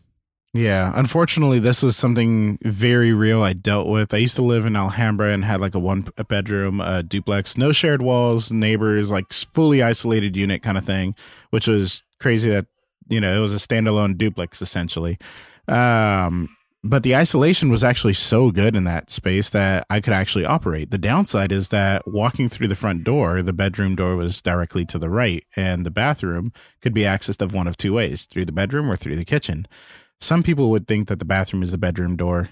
Yeah, 0.55 0.93
unfortunately, 0.95 1.61
this 1.61 1.83
was 1.83 1.97
something 1.97 2.59
very 2.63 3.15
real 3.15 3.43
I 3.43 3.55
dealt 3.55 3.89
with. 3.89 4.13
I 4.13 4.19
used 4.19 4.37
to 4.37 4.43
live 4.43 4.67
in 4.67 4.77
Alhambra 4.77 5.29
and 5.33 5.45
had 5.45 5.63
like 5.63 5.75
a 5.75 5.79
one 5.79 6.07
bedroom 6.29 6.79
uh, 6.81 7.01
duplex, 7.01 7.57
no 7.57 7.73
shared 7.73 8.03
walls, 8.03 8.53
neighbors, 8.53 9.11
like 9.11 9.33
fully 9.33 9.83
isolated 9.83 10.37
unit 10.37 10.63
kind 10.63 10.77
of 10.77 10.85
thing, 10.85 11.15
which 11.51 11.67
was 11.67 12.03
crazy 12.21 12.51
that, 12.51 12.67
you 13.09 13.19
know, 13.19 13.35
it 13.35 13.41
was 13.41 13.55
a 13.55 13.57
standalone 13.57 14.19
duplex 14.19 14.61
essentially. 14.61 15.19
Um, 15.69 16.55
but 16.85 17.03
the 17.03 17.17
isolation 17.17 17.71
was 17.71 17.85
actually 17.85 18.15
so 18.15 18.51
good 18.51 18.77
in 18.77 18.85
that 18.85 19.09
space 19.09 19.49
that 19.51 19.87
I 19.89 20.01
could 20.01 20.13
actually 20.13 20.45
operate. 20.45 20.91
The 20.91 20.99
downside 20.99 21.53
is 21.53 21.69
that 21.69 22.07
walking 22.07 22.49
through 22.51 22.69
the 22.69 22.75
front 22.75 23.05
door, 23.05 23.41
the 23.41 23.53
bedroom 23.53 23.95
door 23.95 24.17
was 24.17 24.43
directly 24.43 24.85
to 24.87 24.99
the 24.99 25.09
right, 25.09 25.45
and 25.55 25.87
the 25.87 25.93
bathroom 25.93 26.53
could 26.83 26.93
be 26.93 27.03
accessed 27.03 27.41
of 27.41 27.55
one 27.55 27.69
of 27.69 27.77
two 27.77 27.93
ways 27.93 28.27
through 28.27 28.47
the 28.47 28.53
bedroom 28.53 28.91
or 28.91 28.97
through 28.97 29.17
the 29.17 29.25
kitchen 29.25 29.67
some 30.23 30.43
people 30.43 30.71
would 30.71 30.87
think 30.87 31.09
that 31.09 31.19
the 31.19 31.25
bathroom 31.25 31.63
is 31.63 31.73
the 31.73 31.79
bedroom 31.79 32.17
door, 32.17 32.49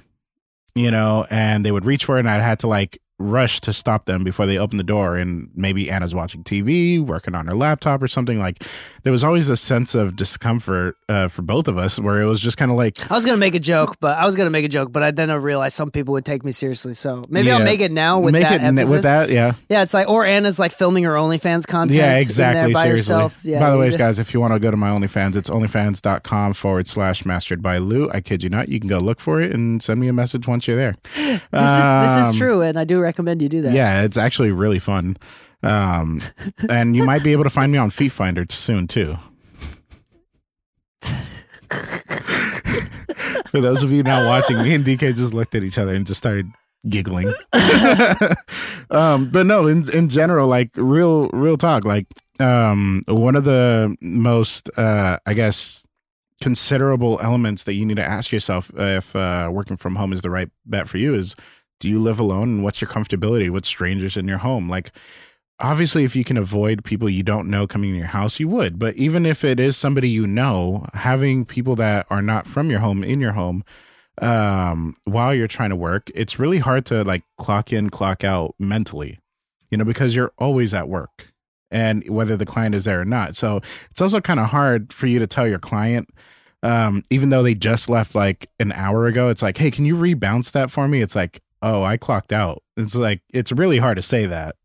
you 0.75 0.90
know, 0.90 1.26
and 1.31 1.64
they 1.64 1.70
would 1.70 1.87
reach 1.87 2.05
for 2.05 2.17
it, 2.17 2.20
and 2.20 2.31
I'd 2.31 2.43
had 2.43 2.58
to 2.61 2.67
like 2.67 3.00
rush 3.20 3.61
to 3.61 3.72
stop 3.72 4.06
them 4.06 4.25
before 4.25 4.46
they 4.46 4.58
open 4.58 4.78
the 4.78 4.82
door. 4.84 5.17
And 5.17 5.50
maybe 5.55 5.90
Anna's 5.90 6.14
watching 6.14 6.43
TV, 6.43 6.99
working 6.99 7.34
on 7.34 7.46
her 7.46 7.55
laptop 7.55 8.02
or 8.02 8.08
something. 8.08 8.38
Like 8.38 8.64
there 9.02 9.12
was 9.12 9.22
always 9.22 9.49
a 9.49 9.56
sense 9.56 9.94
of 9.94 10.17
discomfort 10.17 10.96
uh, 11.08 11.28
for 11.28 11.43
both 11.43 11.69
of 11.69 11.76
us 11.78 11.99
where 11.99 12.20
it 12.20 12.25
was 12.26 12.40
just 12.40 12.56
kind 12.56 12.70
of 12.70 12.76
like, 12.76 13.11
I 13.11 13.14
was 13.14 13.25
gonna 13.25 13.37
make 13.37 13.55
a 13.55 13.61
joke, 13.61 13.96
but 14.00 14.19
I 14.19 14.25
was 14.25 14.37
gonna 14.37 14.50
make 14.50 14.64
a 14.64 14.69
joke, 14.69 14.90
but 14.90 15.02
I 15.02 15.11
then 15.11 15.31
I 15.31 15.34
realized 15.34 15.76
some 15.76 15.90
people 15.90 16.12
would 16.12 16.25
take 16.25 16.44
me 16.44 16.52
seriously. 16.52 16.94
So 16.94 17.22
maybe 17.28 17.50
I'll 17.50 17.62
make 17.62 17.81
it 17.81 17.93
now 17.93 18.19
with 18.20 18.32
make 18.32 18.44
that 18.44 18.55
it 18.55 18.62
emphasis. 18.62 18.90
with 18.90 19.02
that. 19.02 19.28
Yeah. 19.31 19.52
Yeah, 19.69 19.82
it's 19.82 19.93
like 19.94 20.08
or 20.08 20.25
Anna's 20.25 20.58
like 20.58 20.72
filming 20.72 21.05
her 21.05 21.12
OnlyFans 21.12 21.67
content. 21.67 21.96
Yeah, 21.99 22.17
exactly. 22.17 22.72
by 22.72 22.84
seriously. 22.84 23.14
herself. 23.14 23.44
Yeah. 23.44 23.61
by 23.61 23.70
the 23.70 23.76
way, 23.78 23.90
guys, 23.90 24.19
if 24.19 24.32
you 24.32 24.40
want 24.40 24.55
to 24.55 24.61
go 24.61 24.70
to 24.70 24.76
my 24.76 24.88
OnlyFans, 24.90 25.37
it's 25.37 25.50
onlyfans.com 25.50 26.55
forward 26.55 26.87
slash 26.88 27.24
mastered 27.27 27.62
by 27.62 27.79
Lu. 27.79 28.08
I 28.10 28.20
kid 28.20 28.43
you 28.43 28.48
not. 28.50 28.69
You 28.69 28.81
can 28.81 28.89
go 28.89 28.98
look 28.98 29.20
for 29.20 29.41
it 29.41 29.53
and 29.53 29.82
send 29.82 30.00
me 30.00 30.08
a 30.08 30.12
message 30.12 30.46
once 30.46 30.67
you're 30.67 30.77
there. 30.77 30.94
this 31.17 31.27
is 31.34 31.41
this 31.50 31.55
Um, 31.55 32.31
is 32.31 32.39
true, 32.39 32.62
and 32.62 32.79
I 32.79 32.84
do 32.84 33.00
recommend 33.10 33.43
you 33.43 33.48
do 33.48 33.62
that. 33.62 33.72
Yeah, 33.72 34.02
it's 34.02 34.17
actually 34.17 34.52
really 34.52 34.79
fun. 34.79 35.17
Um, 35.62 36.20
and 36.70 36.94
you 36.94 37.05
might 37.05 37.24
be 37.24 37.32
able 37.32 37.44
to 37.44 37.50
find 37.50 37.72
me 37.72 37.79
on 37.79 37.90
Feet 37.90 38.12
Finder 38.12 38.44
soon 38.50 38.86
too. 38.86 39.17
For 43.46 43.60
those 43.60 43.82
of 43.82 43.90
you 43.90 44.05
not 44.05 44.26
watching, 44.26 44.58
me 44.58 44.74
and 44.74 44.84
Dee 44.84 44.96
Kei 44.96 45.12
just 45.12 45.34
looked 45.34 45.56
at 45.56 45.64
each 45.64 45.76
other 45.76 45.93
and 45.93 46.06
just 46.06 46.19
started 46.19 46.46
giggling. 46.88 47.32
um, 48.90 49.29
but 49.31 49.44
no, 49.44 49.67
in 49.67 49.90
in 49.90 50.08
general, 50.08 50.46
like 50.46 50.70
real 50.76 51.29
real 51.31 51.56
talk, 51.56 51.84
like 51.84 52.06
um, 52.38 53.02
one 53.08 53.34
of 53.34 53.43
the 53.44 53.96
most 54.00 54.70
uh, 54.79 55.19
I 55.26 55.34
guess 55.34 55.84
considerable 56.40 57.19
elements 57.20 57.64
that 57.64 57.74
you 57.74 57.84
need 57.84 57.96
to 57.96 58.05
ask 58.05 58.31
yourself 58.32 58.70
if 58.76 59.14
uh, 59.14 59.50
working 59.52 59.76
from 59.76 59.96
home 59.96 60.12
is 60.12 60.22
the 60.22 60.31
right 60.31 60.48
bet 60.64 60.88
for 60.88 60.96
you 60.96 61.12
is 61.14 61.34
do 61.81 61.89
you 61.89 61.99
live 61.99 62.20
alone? 62.20 62.44
And 62.44 62.63
what's 62.63 62.81
your 62.81 62.89
comfortability 62.91 63.51
with 63.51 63.67
strangers 63.67 64.17
in 64.17 64.29
your 64.29 64.39
home? 64.39 64.69
Like 64.69 64.93
obviously 65.60 66.05
if 66.05 66.17
you 66.17 66.25
can 66.25 66.37
avoid 66.37 66.84
people 66.84 67.08
you 67.08 67.22
don't 67.22 67.49
know 67.49 67.67
coming 67.67 67.91
in 67.91 67.96
your 67.96 68.06
house 68.06 68.41
you 68.41 68.49
would. 68.49 68.79
But 68.79 68.96
even 68.96 69.27
if 69.27 69.44
it 69.44 69.60
is 69.60 69.77
somebody 69.77 70.08
you 70.08 70.27
know 70.27 70.87
having 70.94 71.44
people 71.44 71.77
that 71.77 72.06
are 72.10 72.22
not 72.22 72.46
from 72.46 72.70
your 72.70 72.81
home 72.81 73.05
in 73.05 73.20
your 73.20 73.32
home 73.32 73.65
um 74.22 74.94
while 75.05 75.34
you're 75.34 75.49
trying 75.49 75.70
to 75.70 75.77
work 75.77 76.10
it's 76.15 76.39
really 76.39 76.58
hard 76.58 76.84
to 76.84 77.03
like 77.05 77.22
clock 77.39 77.72
in 77.72 77.89
clock 77.89 78.22
out 78.22 78.55
mentally 78.58 79.19
you 79.70 79.79
know 79.79 79.84
because 79.84 80.15
you're 80.15 80.32
always 80.37 80.75
at 80.75 80.89
work 80.91 81.29
and 81.70 82.06
whether 82.06 82.37
the 82.37 82.44
client 82.44 82.75
is 82.75 82.84
there 82.84 83.01
or 83.01 83.05
not. 83.05 83.37
So 83.37 83.63
it's 83.91 84.01
also 84.01 84.20
kind 84.20 84.41
of 84.41 84.46
hard 84.46 84.93
for 84.93 85.06
you 85.06 85.19
to 85.20 85.27
tell 85.27 85.49
your 85.49 85.58
client 85.58 86.08
um 86.63 87.03
even 87.10 87.31
though 87.31 87.43
they 87.43 87.55
just 87.55 87.89
left 87.89 88.15
like 88.15 88.51
an 88.58 88.72
hour 88.72 89.06
ago 89.06 89.31
it's 89.31 89.41
like 89.41 89.56
hey 89.56 89.70
can 89.70 89.87
you 89.87 89.96
rebounce 89.96 90.51
that 90.51 90.70
for 90.70 90.87
me? 90.89 91.01
It's 91.01 91.17
like 91.17 91.41
oh 91.62 91.82
i 91.82 91.96
clocked 91.96 92.32
out 92.32 92.62
it's 92.76 92.94
like 92.94 93.20
it's 93.32 93.52
really 93.52 93.79
hard 93.79 93.96
to 93.96 94.02
say 94.02 94.26
that 94.26 94.56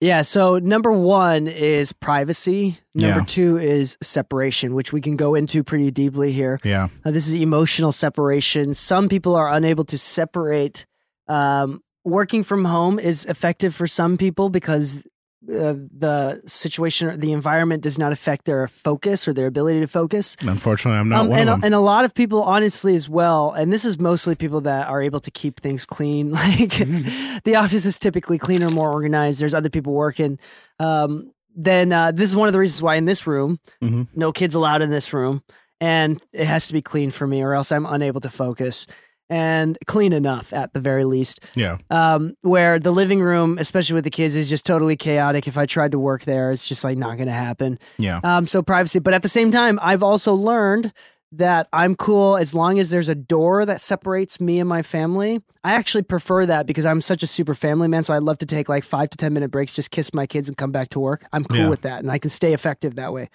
Yeah, 0.00 0.22
so 0.22 0.58
number 0.58 0.92
one 0.92 1.46
is 1.48 1.92
privacy. 1.92 2.76
Number 2.94 3.20
Yeah. 3.20 3.24
two 3.26 3.56
is 3.56 3.96
separation, 4.02 4.74
which 4.74 4.92
we 4.92 5.00
can 5.00 5.16
go 5.16 5.34
into 5.34 5.64
pretty 5.64 5.90
deeply 5.90 6.32
here. 6.32 6.58
yeah 6.64 6.88
Uh, 7.04 7.10
this 7.12 7.26
is 7.26 7.34
emotional 7.34 7.92
separation. 7.92 8.74
Some 8.74 9.08
people 9.08 9.34
are 9.34 9.48
unable 9.50 9.84
to 9.86 9.96
separate 9.96 10.84
um, 11.28 11.80
working 12.04 12.44
from 12.44 12.66
home 12.66 12.98
is 13.00 13.24
effective 13.24 13.74
for 13.74 13.86
some 13.86 14.16
people 14.18 14.50
because 14.50 15.02
uh, 15.48 15.74
the 15.96 16.42
situation 16.46 17.08
or 17.08 17.16
the 17.16 17.32
environment 17.32 17.82
does 17.82 17.98
not 17.98 18.10
affect 18.10 18.46
their 18.46 18.66
focus 18.66 19.28
or 19.28 19.32
their 19.32 19.46
ability 19.46 19.80
to 19.80 19.86
focus. 19.86 20.36
Unfortunately, 20.42 20.98
I'm 20.98 21.08
not 21.08 21.20
Um, 21.20 21.28
one 21.28 21.38
and, 21.40 21.50
of 21.50 21.56
them. 21.60 21.64
and 21.66 21.74
a 21.74 21.80
lot 21.80 22.04
of 22.04 22.14
people, 22.14 22.42
honestly, 22.42 22.94
as 22.96 23.08
well, 23.08 23.52
and 23.52 23.72
this 23.72 23.84
is 23.84 23.98
mostly 24.00 24.34
people 24.34 24.60
that 24.62 24.88
are 24.88 25.00
able 25.02 25.20
to 25.20 25.30
keep 25.30 25.60
things 25.60 25.84
clean. 25.86 26.30
Like 26.36 26.70
Mm-hmm. 26.70 27.38
the 27.44 27.56
office 27.56 27.84
is 27.84 27.98
typically 27.98 28.38
cleaner, 28.38 28.70
more 28.70 28.90
organized. 28.92 29.40
There's 29.40 29.54
other 29.54 29.70
people 29.70 29.92
working. 29.92 30.38
Um, 30.80 31.32
then 31.54 31.92
uh, 31.92 32.12
this 32.12 32.28
is 32.30 32.36
one 32.36 32.48
of 32.48 32.52
the 32.52 32.58
reasons 32.58 32.82
why 32.82 32.96
in 32.96 33.04
this 33.04 33.26
room, 33.26 33.58
Mhm. 33.82 34.08
no 34.14 34.32
kids 34.32 34.54
allowed 34.54 34.82
in 34.82 34.90
this 34.90 35.12
room, 35.12 35.42
and 35.80 36.20
it 36.32 36.46
has 36.46 36.66
to 36.68 36.72
be 36.72 36.82
clean 36.82 37.10
for 37.10 37.26
me, 37.26 37.42
or 37.42 37.54
else 37.54 37.70
I'm 37.72 37.86
unable 37.86 38.20
to 38.22 38.30
focus. 38.30 38.86
And 39.28 39.76
clean 39.86 40.12
enough 40.12 40.52
at 40.52 40.72
the 40.72 40.78
very 40.78 41.02
least 41.02 41.40
yeah, 41.56 41.78
um, 41.90 42.34
where 42.42 42.78
the 42.78 42.92
living 42.92 43.20
room, 43.20 43.58
especially 43.58 43.94
with 43.94 44.04
the 44.04 44.10
kids, 44.10 44.36
is 44.36 44.48
just 44.48 44.64
totally 44.64 44.96
chaotic. 44.96 45.48
If 45.48 45.58
I 45.58 45.66
tried 45.66 45.90
to 45.92 45.98
work 45.98 46.22
there, 46.22 46.52
it's 46.52 46.68
just 46.68 46.84
like 46.84 46.96
not 46.96 47.16
going 47.16 47.26
to 47.26 47.32
happen. 47.32 47.78
yeah, 47.98 48.20
Um, 48.22 48.46
so 48.46 48.62
privacy, 48.62 49.00
but 49.00 49.14
at 49.14 49.22
the 49.22 49.28
same 49.28 49.50
time, 49.50 49.80
I've 49.82 50.04
also 50.04 50.32
learned 50.32 50.92
that 51.32 51.66
I'm 51.72 51.96
cool 51.96 52.36
as 52.36 52.54
long 52.54 52.78
as 52.78 52.90
there's 52.90 53.08
a 53.08 53.16
door 53.16 53.66
that 53.66 53.80
separates 53.80 54.40
me 54.40 54.60
and 54.60 54.68
my 54.68 54.82
family. 54.82 55.42
I 55.64 55.72
actually 55.72 56.02
prefer 56.04 56.46
that 56.46 56.66
because 56.66 56.86
I'm 56.86 57.00
such 57.00 57.24
a 57.24 57.26
super 57.26 57.54
family 57.54 57.88
man. 57.88 58.04
So 58.04 58.14
I 58.14 58.18
love 58.18 58.38
to 58.38 58.46
take 58.46 58.68
like 58.68 58.84
five 58.84 59.10
to 59.10 59.16
ten 59.16 59.32
minute 59.34 59.50
breaks, 59.50 59.74
just 59.74 59.90
kiss 59.90 60.14
my 60.14 60.26
kids 60.26 60.48
and 60.48 60.56
come 60.56 60.70
back 60.70 60.90
to 60.90 61.00
work. 61.00 61.24
I'm 61.32 61.44
cool 61.44 61.58
Yeah. 61.62 61.68
with 61.70 61.80
that, 61.82 61.98
and 61.98 62.12
I 62.12 62.18
can 62.18 62.30
stay 62.30 62.52
effective 62.52 62.94
that 62.94 63.12
way. 63.12 63.28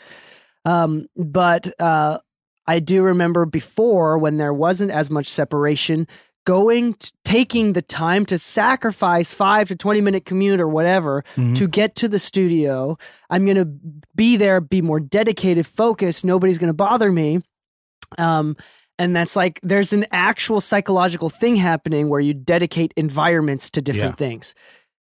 Um, 0.63 1.07
but 1.17 1.67
uh, 1.81 2.19
I 2.68 2.80
do 2.80 3.01
remember 3.03 3.46
before 3.46 4.18
when 4.18 4.38
there 4.38 4.53
wasn't 4.53 4.91
as 4.91 5.10
much 5.10 5.27
separation, 5.27 6.08
going, 6.46 6.94
t- 6.96 7.10
taking 7.24 7.74
the 7.74 7.82
time 7.82 8.25
to 8.25 8.38
sacrifice 8.38 9.34
five 9.34 9.68
to 9.68 9.75
20 9.75 10.01
minute 10.01 10.25
commute 10.25 10.60
or 10.60 10.68
whatever 10.68 11.24
Mhm. 11.36 11.56
to 11.58 11.68
get 11.68 11.96
to 11.96 12.08
the 12.08 12.18
studio. 12.20 12.98
I'm 13.30 13.46
going 13.46 13.58
to 13.58 13.68
be 14.15 14.38
there, 14.38 14.60
be 14.62 14.82
more 14.82 15.00
dedicated, 15.00 15.68
focused. 15.68 16.25
Nobody's 16.25 16.58
going 16.58 16.70
to 16.70 16.74
bother 16.74 17.12
me. 17.12 17.41
Um, 18.18 18.56
and 19.00 19.15
that's 19.15 19.36
like 19.36 19.60
there's 19.63 19.94
an 19.94 20.06
actual 20.12 20.62
psychological 20.62 21.30
thing 21.30 21.56
happening 21.56 22.10
where 22.10 22.20
you 22.20 22.34
dedicate 22.34 22.94
environments 22.98 23.70
to 23.72 23.82
different 23.82 24.18
things. 24.18 24.53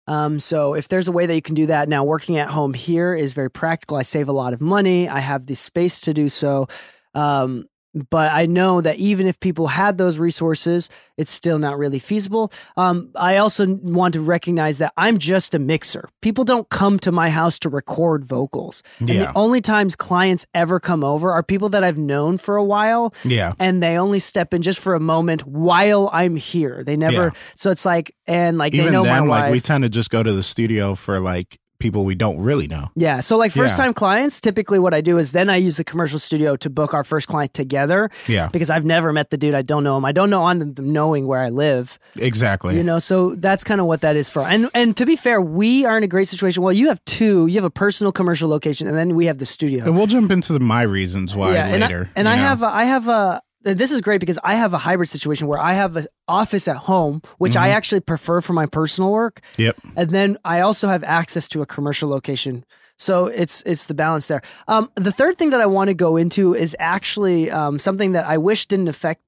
Um, 0.07 0.39
so 0.41 0.75
if 0.75 0.89
there's 0.89 1.09
a 1.09 1.13
way 1.13 1.27
that 1.27 1.35
you 1.35 1.43
can 1.43 1.55
do 1.55 1.67
that 1.67 1.89
now, 1.89 2.03
working 2.05 2.39
at 2.39 2.49
home 2.49 2.73
here 2.75 3.15
is 3.15 3.35
very 3.35 3.51
practical. 3.51 3.97
I 3.99 4.03
save 4.03 4.29
a 4.29 4.33
lot 4.33 4.53
of 4.55 4.61
money. 4.63 5.09
I 5.09 5.21
have 5.21 5.47
the 5.47 5.55
space 5.55 6.01
to 6.03 6.15
do 6.15 6.29
so. 6.31 6.67
Um, 7.15 7.67
but 8.11 8.31
I 8.33 8.45
know 8.45 8.83
that 8.83 8.97
even 8.99 9.27
if 9.27 9.41
people 9.41 9.67
had 9.67 9.97
those 9.99 10.19
resources, 10.19 10.91
it's 11.17 11.33
still 11.33 11.59
not 11.59 11.79
really 11.79 11.99
feasible. 11.99 12.53
Um, 12.77 13.11
I 13.17 13.39
also 13.39 13.67
want 13.67 14.13
to 14.13 14.21
recognize 14.21 14.79
that 14.79 14.93
I'm 14.99 15.17
just 15.19 15.55
a 15.55 15.59
mixer. 15.59 16.09
People 16.21 16.45
don't 16.45 16.69
come 16.69 16.99
to 17.01 17.11
my 17.11 17.31
house 17.31 17.59
to 17.61 17.71
record 17.71 18.25
vocals. 18.27 18.83
And 19.01 19.09
Yeah. 19.09 19.19
the 19.25 19.33
only 19.39 19.61
times 19.63 19.97
clients 19.97 20.47
ever 20.55 20.79
come 20.79 21.03
over 21.03 21.33
are 21.33 21.43
people 21.43 21.71
that 21.71 21.83
I've 21.83 21.99
known 21.99 22.37
for 22.37 22.57
a 22.57 22.65
while 22.65 23.15
yeah, 23.25 23.55
and 23.59 23.83
they 23.83 23.97
only 23.99 24.21
step 24.21 24.53
in 24.53 24.61
just 24.63 24.79
for 24.81 24.95
a 24.95 25.01
moment 25.01 25.47
while 25.47 26.11
I'm 26.13 26.37
here. 26.37 26.85
They 26.85 26.97
never, 26.97 27.25
Yeah. 27.25 27.31
so 27.57 27.71
it's 27.71 27.87
like, 27.87 28.15
and 28.27 28.59
like 28.59 28.73
they 28.73 28.91
know 28.91 29.03
then, 29.03 29.23
my 29.27 29.27
like 29.27 29.43
wife. 29.45 29.53
we 29.53 29.61
tend 29.61 29.83
to 29.83 29.89
just 29.89 30.11
go 30.11 30.23
to 30.23 30.33
the 30.33 30.43
studio 30.43 30.95
for 30.95 31.21
like 31.21 31.59
people 31.79 32.05
we 32.05 32.15
don't 32.15 32.39
really 32.41 32.67
know. 32.67 32.91
Yeah. 32.97 33.21
So, 33.21 33.37
like, 33.37 33.53
first 33.53 33.79
Yeah. 33.79 33.85
time 33.85 33.95
clients, 33.95 34.41
typically 34.41 34.79
what 34.79 34.93
I 34.95 35.01
do 35.01 35.19
is 35.19 35.33
then 35.33 35.49
I 35.49 35.57
use 35.57 35.77
the 35.77 35.85
commercial 35.85 36.19
studio 36.19 36.57
to 36.57 36.69
book 36.71 36.93
our 36.95 37.05
first 37.05 37.29
client 37.29 37.55
together 37.55 38.11
Yeah, 38.27 38.49
because 38.53 38.69
I've 38.71 38.85
never 38.85 39.13
met 39.13 39.31
the 39.31 39.37
dude. 39.37 39.55
I 39.55 39.63
don't 39.63 39.85
know 39.85 39.97
him. 39.97 40.05
I 40.05 40.13
don't 40.13 40.31
know 40.31 40.43
on 40.43 40.59
them 40.59 40.75
knowing 40.79 41.27
where 41.27 41.41
I 41.41 41.51
live, 41.51 41.99
exactly. 42.17 42.77
you 42.77 42.83
know? 42.83 42.99
So, 42.99 43.35
that's 43.37 43.65
kind 43.65 43.81
of 43.81 43.87
what 43.87 44.01
that 44.01 44.17
is 44.17 44.29
for. 44.29 44.43
And, 44.43 44.69
and 44.75 44.97
to 44.97 45.07
be 45.07 45.15
fair, 45.17 45.41
we 45.41 45.85
are 45.87 45.97
in 45.97 46.03
a 46.03 46.09
great 46.09 46.29
situation. 46.29 46.63
Well, 46.63 46.73
you 46.73 46.89
have 46.89 47.05
two, 47.05 47.47
you 47.47 47.55
have 47.55 47.65
a 47.65 47.71
personal 47.71 48.13
commercial 48.13 48.49
location, 48.49 48.89
and 48.89 48.97
then 48.97 49.15
we 49.15 49.27
have 49.27 49.39
the 49.39 49.47
studio. 49.47 49.85
and 49.85 49.97
we'll 49.97 50.07
jump 50.07 50.31
into 50.31 50.53
the, 50.53 50.61
my 50.61 50.83
reasons 50.83 51.35
why 51.37 51.55
and 51.57 51.85
I, 51.85 51.87
later. 51.87 52.11
and 52.17 52.29
I 52.29 52.37
have, 52.37 52.63
a, 52.63 52.67
I 52.67 52.85
have 52.85 53.09
a, 53.09 53.41
this 53.63 53.91
is 53.91 54.01
great 54.01 54.21
because 54.21 54.39
I 54.45 54.55
have 54.55 54.73
a 54.75 54.79
hybrid 54.79 55.09
situation 55.09 55.47
where 55.49 55.59
I 55.59 55.73
have 55.73 55.97
an 55.97 56.07
office 56.29 56.69
at 56.69 56.77
home, 56.77 57.21
which 57.39 57.57
I 57.57 57.69
Mhm. 57.69 57.75
actually 57.75 58.01
prefer 58.01 58.41
for 58.41 58.53
my 58.53 58.67
personal 58.67 59.11
work. 59.13 59.41
Yep. 59.57 59.77
and 59.97 60.11
then 60.11 60.39
I 60.45 60.61
also 60.61 60.89
have 60.89 61.03
access 61.05 61.49
to 61.49 61.63
a 61.63 61.67
commercial 61.67 62.09
location. 62.09 62.65
So 62.97 63.27
it's 63.27 63.63
it's 63.67 63.85
the 63.87 63.95
balance 63.95 64.27
there. 64.29 64.43
Um, 64.67 64.91
the 64.97 65.13
third 65.13 65.37
thing 65.37 65.51
that 65.51 65.61
I 65.61 65.67
want 65.67 65.89
to 65.91 65.95
go 65.95 66.17
into 66.17 66.55
is 66.55 66.75
actually 66.79 67.51
um, 67.51 67.79
something 67.79 68.13
that 68.13 68.27
I 68.27 68.39
wish 68.39 68.67
didn't 68.67 68.89
affect 68.89 69.21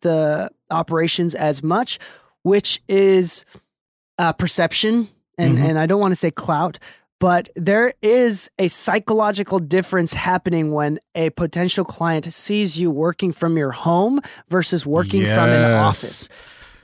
the 0.00 0.50
operations 0.70 1.34
as 1.34 1.62
much, 1.62 1.98
which 2.42 2.80
is 2.88 3.44
uh, 4.18 4.32
perception, 4.32 5.08
and 5.36 5.56
Mhm. 5.58 5.68
and 5.70 5.78
I 5.78 5.86
don't 5.86 6.00
want 6.00 6.12
to 6.12 6.16
say 6.16 6.30
clout. 6.30 6.78
But 7.20 7.48
there 7.56 7.94
is 8.00 8.48
a 8.60 8.68
psychological 8.68 9.58
difference 9.58 10.12
happening 10.12 10.72
when 10.72 11.00
a 11.16 11.30
potential 11.30 11.84
client 11.84 12.32
sees 12.32 12.80
you 12.80 12.90
working 12.90 13.32
from 13.32 13.56
your 13.56 13.72
home 13.72 14.20
versus 14.48 14.86
working 14.86 15.22
from 15.22 15.48
an 15.48 15.74
office. 15.74 16.28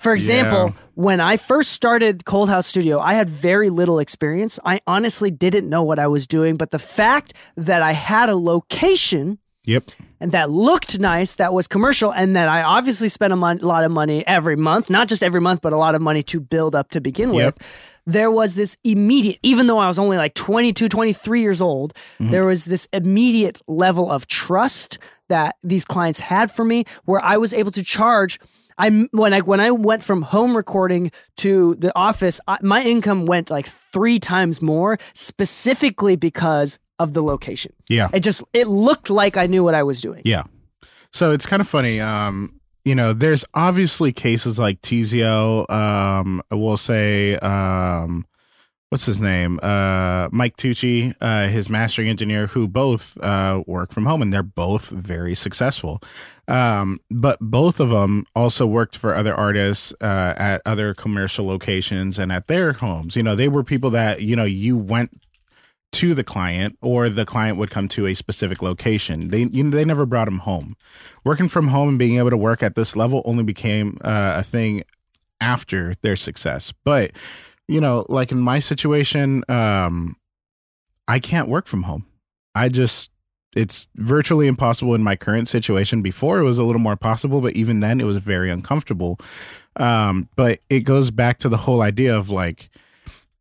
For 0.01 0.13
example, 0.13 0.67
Yeah. 0.67 0.73
when 0.95 1.21
I 1.21 1.37
first 1.37 1.71
started 1.71 2.25
Cold 2.25 2.49
House 2.51 2.67
Studio, 2.67 2.99
I 3.01 3.15
had 3.15 3.29
very 3.31 3.71
little 3.71 3.99
experience. 4.01 4.59
I 4.65 4.81
honestly 4.87 5.31
didn't 5.31 5.69
know 5.69 5.83
what 5.83 5.99
I 5.99 6.09
was 6.09 6.27
doing, 6.27 6.57
but 6.57 6.73
the 6.73 6.79
fact 6.81 7.33
that 7.57 7.81
I 7.81 7.93
had 7.93 8.29
a 8.29 8.37
location 8.37 9.39
Yep. 9.67 9.85
and 10.21 10.33
that 10.33 10.51
looked 10.51 10.99
nice, 10.99 11.33
that 11.35 11.55
was 11.55 11.67
commercial, 11.67 12.13
and 12.13 12.37
that 12.37 12.49
I 12.51 12.63
obviously 12.63 13.09
spent 13.09 13.33
a 13.33 13.37
mon- 13.37 13.59
lot 13.63 13.83
of 13.83 13.91
money 13.93 14.27
every 14.27 14.57
month, 14.57 14.91
not 14.91 15.09
just 15.09 15.23
every 15.23 15.41
month, 15.41 15.63
but 15.63 15.73
a 15.73 15.79
lot 15.79 15.95
of 15.95 16.03
money 16.03 16.23
to 16.25 16.39
build 16.41 16.75
up 16.75 16.91
to 16.91 17.01
begin 17.01 17.33
Yep. 17.33 17.55
with. 17.55 17.67
There 18.07 18.31
was 18.31 18.55
this 18.55 18.77
immediate, 18.85 19.39
even 19.43 19.67
though 19.67 19.79
I 19.79 19.87
was 19.87 19.99
only 19.99 20.17
like 20.19 20.35
22, 20.35 20.89
23 20.89 21.41
years 21.41 21.63
old, 21.63 21.95
Mm-hmm. 22.21 22.31
there 22.31 22.45
was 22.45 22.67
this 22.67 22.87
immediate 22.93 23.61
level 23.67 24.11
of 24.11 24.27
trust 24.27 24.99
that 25.29 25.57
these 25.63 25.85
clients 25.87 26.21
had 26.21 26.51
for 26.51 26.65
me 26.65 26.85
where 27.07 27.21
I 27.25 27.39
was 27.39 27.55
able 27.55 27.71
to 27.73 27.83
charge. 27.83 28.39
I 28.77 29.07
when 29.13 29.33
I 29.33 29.41
when 29.41 29.61
I 29.61 29.71
went 29.71 30.03
from 30.03 30.23
home 30.23 30.57
recording 30.57 31.13
to 31.39 31.77
the 31.77 31.97
office, 31.97 32.41
I, 32.49 32.59
my 32.61 32.83
income 32.83 33.25
went 33.25 33.49
like 33.49 33.67
three 33.67 34.19
times 34.19 34.61
more, 34.61 34.99
specifically 35.15 36.17
because 36.17 36.79
of 36.99 37.13
the 37.15 37.23
location. 37.23 37.73
Yeah. 37.89 38.09
It 38.13 38.21
just 38.21 38.43
it 38.53 38.67
looked 38.67 39.11
like 39.11 39.37
I 39.37 39.47
knew 39.47 39.63
what 39.65 39.75
I 39.75 39.83
was 39.85 40.01
doing. 40.01 40.23
Yeah. 40.25 40.43
So 41.13 41.31
it's 41.33 41.47
kind 41.47 41.61
of 41.61 41.69
funny. 41.69 42.01
Um, 42.01 42.61
you 42.85 42.95
know, 42.95 43.13
there's 43.13 43.45
obviously 43.55 44.13
cases 44.13 44.59
like 44.59 44.81
Tizio, 44.83 45.69
um, 45.71 46.43
we'll 46.51 46.77
say, 46.77 47.37
um, 47.37 48.27
what's 48.91 49.07
his 49.07 49.21
name? 49.21 49.59
Uh, 49.63 50.29
Mike 50.31 50.57
Tucci, 50.57 51.15
uh, 51.21 51.49
his 51.49 51.71
mastering 51.71 52.09
engineer, 52.09 52.47
who 52.47 52.69
both 52.69 53.19
uh, 53.23 53.63
work 53.67 53.93
from 53.93 54.05
home 54.05 54.23
and 54.23 54.33
they're 54.33 54.43
both 54.43 54.91
very 54.91 55.35
successful. 55.35 56.01
Um, 56.47 57.01
but 57.11 57.39
both 57.41 57.81
of 57.81 57.89
them 57.89 58.27
also 58.37 58.67
worked 58.67 58.99
for 58.99 59.15
other 59.15 59.35
artists 59.35 59.95
uh, 60.01 60.35
at 60.37 60.61
other 60.67 60.93
commercial 60.95 61.47
locations 61.47 62.19
and 62.19 62.31
at 62.31 62.47
their 62.49 62.75
homes. 62.75 63.17
You 63.17 63.23
know, 63.23 63.35
they 63.35 63.49
were 63.49 63.65
people 63.65 63.91
that, 63.91 64.21
you 64.21 64.37
know, 64.37 64.45
you 64.45 64.77
went 64.77 65.24
to 65.95 66.15
the 66.15 66.25
client 66.25 66.77
or 66.83 67.09
the 67.09 67.25
client 67.25 67.57
would 67.57 67.71
come 67.71 67.89
to 67.89 68.07
a 68.07 68.15
specific 68.15 68.63
location. 68.63 69.29
They 69.29 69.45
you 69.45 69.65
know, 69.65 69.71
they 69.71 69.85
never 69.85 70.07
brought 70.07 70.29
him 70.29 70.39
home. 70.39 70.77
Working 71.25 71.49
from 71.49 71.69
home 71.69 71.91
and 71.91 71.99
being 71.99 72.19
able 72.19 72.31
to 72.31 72.37
work 72.37 72.63
at 72.63 72.75
this 72.75 72.97
level 72.97 73.23
only 73.25 73.45
became 73.45 73.99
uh, 74.05 74.35
a 74.37 74.43
thing 74.43 74.83
after 75.41 75.95
their 76.03 76.17
success. 76.17 76.73
But 76.85 77.13
you 77.69 77.81
know, 77.81 78.07
like 78.09 78.33
in 78.33 78.41
my 78.41 78.59
situation, 78.59 79.45
um, 79.49 80.17
I 81.09 81.19
can't 81.19 81.49
work 81.49 81.67
from 81.67 81.85
home. 81.85 82.07
I 82.55 82.69
just 82.69 83.11
it's 83.55 83.87
virtually 83.95 84.49
impossible 84.49 84.95
in 84.95 85.03
my 85.03 85.15
current 85.15 85.49
situation. 85.49 86.03
Before 86.03 86.41
it 86.41 86.45
was 86.45 86.59
a 86.59 86.65
little 86.65 86.81
more 86.81 86.97
possible, 86.97 87.41
but 87.41 87.55
even 87.55 87.81
then 87.81 88.01
it 88.01 88.05
was 88.05 88.17
very 88.17 88.51
uncomfortable. 88.51 89.19
Um, 89.77 90.29
but 90.37 90.61
it 90.69 90.81
goes 90.81 91.11
back 91.11 91.39
to 91.39 91.49
the 91.49 91.57
whole 91.57 91.83
idea 91.83 92.17
of 92.17 92.31
like 92.31 92.69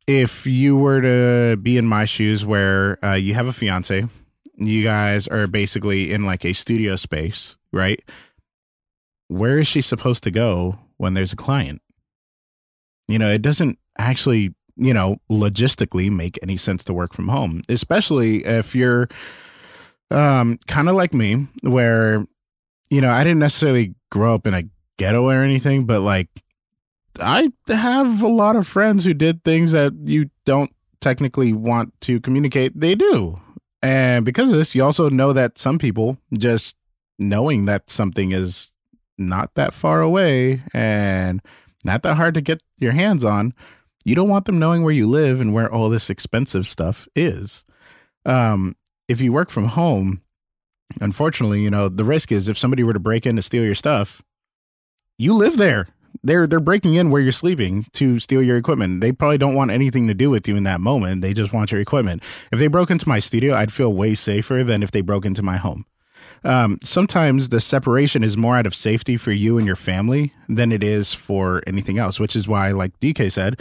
if 0.07 0.45
you 0.45 0.77
were 0.77 1.01
to 1.01 1.57
be 1.57 1.77
in 1.77 1.85
my 1.85 2.05
shoes 2.05 2.45
where 2.45 3.03
uh, 3.03 3.13
you 3.13 3.33
have 3.33 3.47
a 3.47 3.53
fiance, 3.53 4.07
you 4.57 4.83
guys 4.83 5.27
are 5.27 5.47
basically 5.47 6.11
in 6.11 6.25
like 6.25 6.45
a 6.45 6.53
studio 6.53 6.95
space, 6.95 7.57
right? 7.71 8.01
Where 9.27 9.57
is 9.57 9.67
she 9.67 9.81
supposed 9.81 10.23
to 10.23 10.31
go 10.31 10.77
when 10.97 11.13
there's 11.13 11.33
a 11.33 11.37
client? 11.37 11.81
You 13.07 13.19
know, 13.19 13.29
it 13.29 13.41
doesn't 13.41 13.79
actually, 13.97 14.53
you 14.75 14.93
know, 14.93 15.17
logistically 15.31 16.11
make 16.11 16.37
any 16.41 16.57
sense 16.57 16.83
to 16.85 16.93
work 16.93 17.13
from 17.13 17.29
home, 17.29 17.61
especially 17.69 18.45
if 18.45 18.75
you're 18.75 19.07
um 20.11 20.59
kind 20.67 20.89
of 20.89 20.95
like 20.95 21.13
me 21.13 21.47
where 21.61 22.25
you 22.89 23.01
know, 23.01 23.09
I 23.09 23.23
didn't 23.23 23.39
necessarily 23.39 23.95
grow 24.11 24.35
up 24.35 24.45
in 24.45 24.53
a 24.53 24.63
ghetto 24.99 25.27
or 25.27 25.41
anything, 25.41 25.85
but 25.85 26.01
like 26.01 26.29
I 27.19 27.49
have 27.67 28.21
a 28.21 28.27
lot 28.27 28.55
of 28.55 28.67
friends 28.67 29.05
who 29.05 29.13
did 29.13 29.43
things 29.43 29.71
that 29.71 29.93
you 30.03 30.29
don't 30.45 30.71
technically 30.99 31.53
want 31.53 31.93
to 32.01 32.19
communicate. 32.19 32.79
They 32.79 32.95
do. 32.95 33.39
And 33.81 34.25
because 34.25 34.49
of 34.49 34.57
this, 34.57 34.73
you 34.73 34.83
also 34.83 35.09
know 35.09 35.33
that 35.33 35.57
some 35.57 35.77
people 35.77 36.17
just 36.37 36.75
knowing 37.19 37.65
that 37.65 37.89
something 37.89 38.31
is 38.31 38.71
not 39.17 39.53
that 39.55 39.73
far 39.73 40.01
away 40.01 40.63
and 40.73 41.41
not 41.83 42.03
that 42.03 42.15
hard 42.15 42.33
to 42.35 42.41
get 42.41 42.61
your 42.79 42.93
hands 42.93 43.23
on. 43.23 43.53
You 44.05 44.15
don't 44.15 44.29
want 44.29 44.45
them 44.45 44.59
knowing 44.59 44.83
where 44.83 44.93
you 44.93 45.07
live 45.07 45.39
and 45.41 45.53
where 45.53 45.71
all 45.71 45.89
this 45.89 46.09
expensive 46.09 46.67
stuff 46.67 47.07
is. 47.15 47.63
Um, 48.25 48.75
if 49.07 49.21
you 49.21 49.33
work 49.33 49.49
from 49.49 49.67
home, 49.67 50.21
unfortunately, 51.01 51.61
you 51.61 51.69
know, 51.69 51.89
the 51.89 52.05
risk 52.05 52.31
is 52.31 52.47
if 52.47 52.57
somebody 52.57 52.83
were 52.83 52.93
to 52.93 52.99
break 52.99 53.25
in 53.25 53.35
to 53.35 53.41
steal 53.41 53.63
your 53.63 53.75
stuff, 53.75 54.21
you 55.17 55.33
live 55.33 55.57
there. 55.57 55.89
They're 56.23 56.47
they're 56.47 56.59
breaking 56.59 56.95
in 56.95 57.09
where 57.09 57.21
you're 57.21 57.31
sleeping 57.31 57.85
to 57.93 58.19
steal 58.19 58.43
your 58.43 58.57
equipment. 58.57 59.01
They 59.01 59.11
probably 59.11 59.37
don't 59.37 59.55
want 59.55 59.71
anything 59.71 60.07
to 60.07 60.13
do 60.13 60.29
with 60.29 60.47
you 60.47 60.55
in 60.55 60.63
that 60.63 60.81
moment. 60.81 61.21
They 61.21 61.33
just 61.33 61.53
want 61.53 61.71
your 61.71 61.81
equipment. 61.81 62.21
If 62.51 62.59
they 62.59 62.67
broke 62.67 62.91
into 62.91 63.09
my 63.09 63.19
studio, 63.19 63.55
I'd 63.55 63.73
feel 63.73 63.93
way 63.93 64.15
safer 64.15 64.63
than 64.63 64.83
if 64.83 64.91
they 64.91 65.01
broke 65.01 65.25
into 65.25 65.41
my 65.41 65.57
home. 65.57 65.85
Um, 66.45 66.79
sometimes 66.83 67.49
the 67.49 67.61
separation 67.61 68.23
is 68.23 68.35
more 68.37 68.57
out 68.57 68.65
of 68.67 68.75
safety 68.75 69.17
for 69.17 69.31
you 69.31 69.57
and 69.57 69.65
your 69.65 69.75
family 69.75 70.33
than 70.49 70.71
it 70.71 70.83
is 70.83 71.13
for 71.13 71.61
anything 71.65 71.97
else, 71.97 72.19
which 72.19 72.35
is 72.35 72.47
why, 72.47 72.71
like 72.71 72.99
Dee 72.99 73.13
Kei 73.13 73.29
said, 73.29 73.59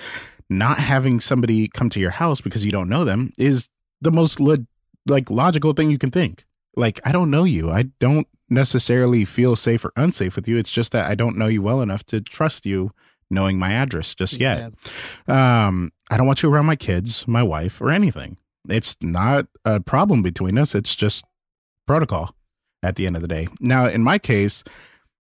not 0.50 0.78
having 0.78 1.20
somebody 1.20 1.68
come 1.68 1.88
to 1.90 2.00
your 2.00 2.10
house 2.10 2.40
because 2.40 2.64
you 2.64 2.72
don't 2.72 2.88
know 2.88 3.04
them 3.04 3.32
is 3.38 3.68
the 4.00 4.10
most 4.10 4.40
lo- 4.40 4.66
like 5.06 5.30
logical 5.30 5.72
thing 5.72 5.90
you 5.90 5.98
can 5.98 6.10
think. 6.10 6.44
Like, 6.74 7.00
I 7.04 7.12
don't 7.12 7.30
know 7.30 7.44
you. 7.44 7.70
I 7.70 7.84
don't 8.00 8.26
necessarily 8.48 9.24
feel 9.24 9.56
safe 9.56 9.84
or 9.84 9.92
unsafe 9.96 10.36
with 10.36 10.46
you. 10.46 10.56
It's 10.56 10.70
just 10.70 10.92
that 10.92 11.10
I 11.10 11.14
don't 11.14 11.36
know 11.36 11.46
you 11.46 11.62
well 11.62 11.80
enough 11.80 12.04
to 12.06 12.20
trust 12.20 12.66
you 12.66 12.92
knowing 13.30 13.58
my 13.58 13.72
address 13.72 14.14
just 14.14 14.38
yet. 14.38 14.72
Yeah. 15.26 15.66
Um, 15.66 15.90
I 16.10 16.16
don't 16.16 16.26
want 16.26 16.42
you 16.42 16.50
around 16.50 16.66
my 16.66 16.76
kids, 16.76 17.26
my 17.26 17.42
wife, 17.42 17.80
or 17.80 17.90
anything. 17.90 18.36
It's 18.68 18.96
not 19.00 19.46
a 19.64 19.80
problem 19.80 20.22
between 20.22 20.58
us. 20.58 20.74
It's 20.74 20.94
just 20.94 21.24
protocol 21.86 22.34
at 22.82 22.96
the 22.96 23.06
end 23.06 23.16
of 23.16 23.22
the 23.22 23.28
day. 23.28 23.48
Now, 23.60 23.86
in 23.86 24.02
my 24.02 24.18
case, 24.18 24.62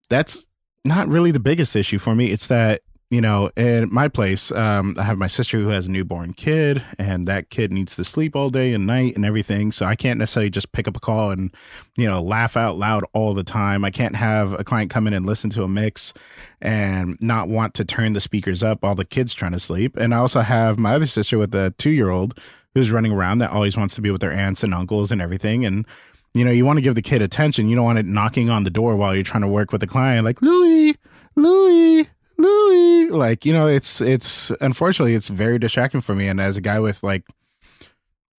that's 0.09 0.47
not 0.85 1.07
really 1.07 1.31
the 1.31 1.39
biggest 1.39 1.75
issue 1.75 1.97
for 1.97 2.15
me. 2.15 2.31
It's 2.31 2.47
that 2.47 2.81
you 3.15 3.21
know, 3.21 3.49
in 3.55 3.87
my 3.93 4.09
place, 4.09 4.51
um, 4.51 4.93
I 4.99 5.03
have 5.03 5.17
my 5.17 5.27
sister 5.27 5.57
who 5.57 5.69
has 5.69 5.87
a 5.87 5.89
newborn 5.89 6.33
kid, 6.33 6.83
and 6.99 7.25
that 7.29 7.49
kid 7.49 7.71
needs 7.71 7.95
to 7.95 8.03
sleep 8.03 8.35
all 8.35 8.49
day 8.49 8.73
and 8.73 8.85
night 8.85 9.15
and 9.15 9.23
everything. 9.23 9.71
So 9.71 9.85
I 9.85 9.95
can't 9.95 10.19
necessarily 10.19 10.49
just 10.49 10.73
pick 10.73 10.85
up 10.85 10.97
a 10.97 10.99
call 10.99 11.31
and, 11.31 11.49
you 11.95 12.07
know, 12.07 12.21
laugh 12.21 12.57
out 12.57 12.75
loud 12.75 13.05
all 13.13 13.33
the 13.33 13.45
time. 13.45 13.85
I 13.85 13.89
can't 13.89 14.17
have 14.17 14.51
a 14.51 14.65
client 14.65 14.91
come 14.91 15.07
in 15.07 15.13
and 15.13 15.25
listen 15.25 15.49
to 15.51 15.63
a 15.63 15.67
mix 15.69 16.13
and 16.61 17.17
not 17.21 17.47
want 17.47 17.73
to 17.75 17.85
turn 17.85 18.11
the 18.11 18.19
speakers 18.19 18.61
up 18.61 18.83
while 18.83 18.95
the 18.95 19.05
kid's 19.05 19.33
trying 19.33 19.53
to 19.53 19.61
sleep. 19.61 19.95
And 19.95 20.13
I 20.13 20.17
also 20.17 20.41
have 20.41 20.77
my 20.77 20.93
other 20.93 21.07
sister 21.07 21.37
with 21.37 21.55
a 21.55 21.73
two 21.77 21.91
year 21.91 22.09
old 22.09 22.37
who's 22.73 22.91
running 22.91 23.13
around 23.13 23.37
that 23.37 23.51
always 23.51 23.77
wants 23.77 23.95
to 23.95 24.01
be 24.01 24.11
with 24.11 24.19
their 24.19 24.33
aunts 24.33 24.61
and 24.61 24.73
uncles 24.73 25.09
and 25.13 25.21
everything. 25.21 25.63
And, 25.63 25.85
you 26.33 26.43
know, 26.43 26.51
you 26.51 26.65
want 26.65 26.75
to 26.75 26.81
give 26.81 26.95
the 26.95 27.01
kid 27.01 27.21
attention. 27.21 27.69
You 27.69 27.77
don't 27.77 27.85
want 27.85 27.97
it 27.97 28.05
knocking 28.05 28.49
on 28.49 28.65
the 28.65 28.69
door 28.69 28.97
while 28.97 29.15
you're 29.15 29.23
trying 29.23 29.43
to 29.43 29.47
work 29.47 29.71
with 29.71 29.79
the 29.79 29.87
client, 29.87 30.25
like, 30.25 30.41
Louie, 30.41 30.97
Louie 31.37 32.09
Louie. 32.37 32.94
Like, 33.09 33.45
you 33.45 33.53
know, 33.53 33.67
it's 33.67 34.01
it's 34.01 34.51
unfortunately 34.61 35.15
it's 35.15 35.27
very 35.27 35.59
distracting 35.59 36.01
for 36.01 36.15
me. 36.15 36.27
And 36.27 36.39
as 36.39 36.57
a 36.57 36.61
guy 36.61 36.79
with 36.79 37.03
like 37.03 37.23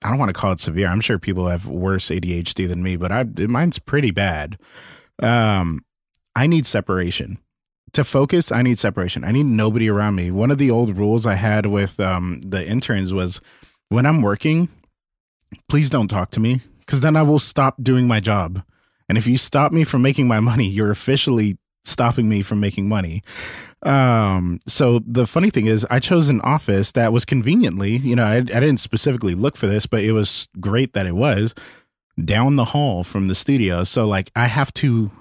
I 0.04 0.10
don't 0.10 0.20
want 0.20 0.30
to 0.30 0.40
call 0.40 0.52
it 0.52 0.60
severe. 0.60 0.88
I'm 0.88 1.02
sure 1.02 1.18
people 1.18 1.48
have 1.48 1.68
worse 1.68 2.10
ADHD 2.10 2.68
than 2.68 2.84
me, 2.84 2.96
but 2.96 3.12
I 3.12 3.24
mine's 3.24 3.80
pretty 3.80 4.12
bad. 4.12 4.60
Um, 5.22 5.84
I 6.36 6.48
need 6.48 6.66
separation. 6.66 7.40
To 7.94 8.04
focus, 8.04 8.52
I 8.52 8.62
need 8.62 8.78
separation. 8.78 9.24
I 9.24 9.32
need 9.32 9.46
nobody 9.46 9.90
around 9.90 10.16
me. 10.16 10.30
One 10.30 10.52
of 10.52 10.58
the 10.58 10.70
old 10.70 10.98
rules 10.98 11.26
I 11.26 11.36
had 11.36 11.66
with 11.68 12.00
um, 12.00 12.42
the 12.42 12.68
interns 12.68 13.14
was 13.14 13.40
when 13.90 14.06
I'm 14.06 14.22
working, 14.22 14.68
please 15.70 15.90
don't 15.90 16.10
talk 16.10 16.30
to 16.32 16.42
me 16.42 16.62
because 16.80 17.00
then 17.00 17.16
I 17.16 17.22
will 17.22 17.40
stop 17.40 17.76
doing 17.82 18.06
my 18.08 18.20
job. 18.20 18.64
And 19.08 19.18
if 19.18 19.28
you 19.28 19.38
stop 19.38 19.72
me 19.72 19.84
from 19.86 20.02
making 20.02 20.28
my 20.28 20.40
money, 20.40 20.68
you're 20.68 20.92
officially 20.92 21.58
stopping 21.84 22.28
me 22.28 22.42
from 22.42 22.60
making 22.60 22.90
money. 22.90 23.24
Um, 23.86 24.60
so 24.66 25.00
the 25.06 25.28
funny 25.28 25.52
thing 25.52 25.68
is, 25.68 25.86
I 25.92 26.00
chose 26.00 26.28
an 26.28 26.42
office 26.42 26.92
that 26.94 27.14
was 27.14 27.24
conveniently, 27.24 27.98
you 27.98 28.16
know, 28.16 28.24
I, 28.24 28.38
I 28.38 28.42
didn't 28.42 28.78
specifically 28.78 29.36
look 29.36 29.56
for 29.56 29.68
this, 29.68 29.86
but 29.86 30.04
it 30.04 30.12
was 30.12 30.48
great 30.60 30.94
that 30.94 31.06
it 31.06 31.16
was 31.16 31.54
down 32.24 32.56
the 32.56 32.66
hall 32.66 33.04
from 33.04 33.28
the 33.28 33.36
studio. 33.36 33.84
So, 33.84 34.06
like, 34.06 34.32
I 34.36 34.48
have 34.48 34.74
to, 34.76 35.12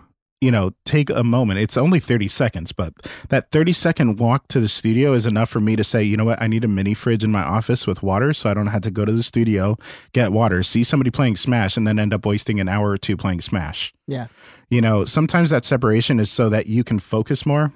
you 0.41 0.51
know, 0.51 0.73
take 0.87 1.11
a 1.11 1.23
moment. 1.23 1.61
It's 1.61 1.77
only 1.77 2.01
30 2.01 2.29
seconds, 2.29 2.73
but 2.73 2.95
that 3.29 3.51
30 3.51 3.75
second 3.75 4.19
walk 4.19 4.49
to 4.49 4.61
the 4.61 4.69
studio 4.69 5.13
is 5.13 5.27
enough 5.27 5.51
for 5.51 5.61
me 5.61 5.77
to 5.77 5.85
say, 5.85 6.03
you 6.03 6.17
know 6.17 6.25
what, 6.25 6.41
I 6.41 6.47
need 6.47 6.65
a 6.65 6.69
mini 6.69 6.95
fridge 6.95 7.23
in 7.23 7.31
my 7.31 7.43
office 7.43 7.87
with 7.87 8.03
water 8.03 8.33
so 8.33 8.49
I 8.49 8.55
don't 8.55 8.69
have 8.69 8.83
to 8.83 8.91
go 8.91 9.05
to 9.05 9.13
the 9.13 9.23
studio, 9.23 9.77
get 10.13 10.33
water, 10.33 10.63
see 10.63 10.85
somebody 10.85 11.11
playing 11.11 11.37
Smash, 11.37 11.77
and 11.77 11.87
then 11.87 11.99
end 11.99 12.15
up 12.15 12.25
wasting 12.25 12.61
an 12.61 12.69
hour 12.69 12.89
or 12.89 12.99
two 12.99 13.19
playing 13.19 13.43
Smash. 13.43 13.93
Yeah. 14.07 14.29
You 14.71 14.81
know, 14.81 15.05
sometimes 15.05 15.51
that 15.51 15.67
separation 15.67 16.19
is 16.19 16.31
so 16.31 16.49
that 16.49 16.67
you 16.67 16.83
can 16.83 16.99
focus 16.99 17.45
more 17.45 17.73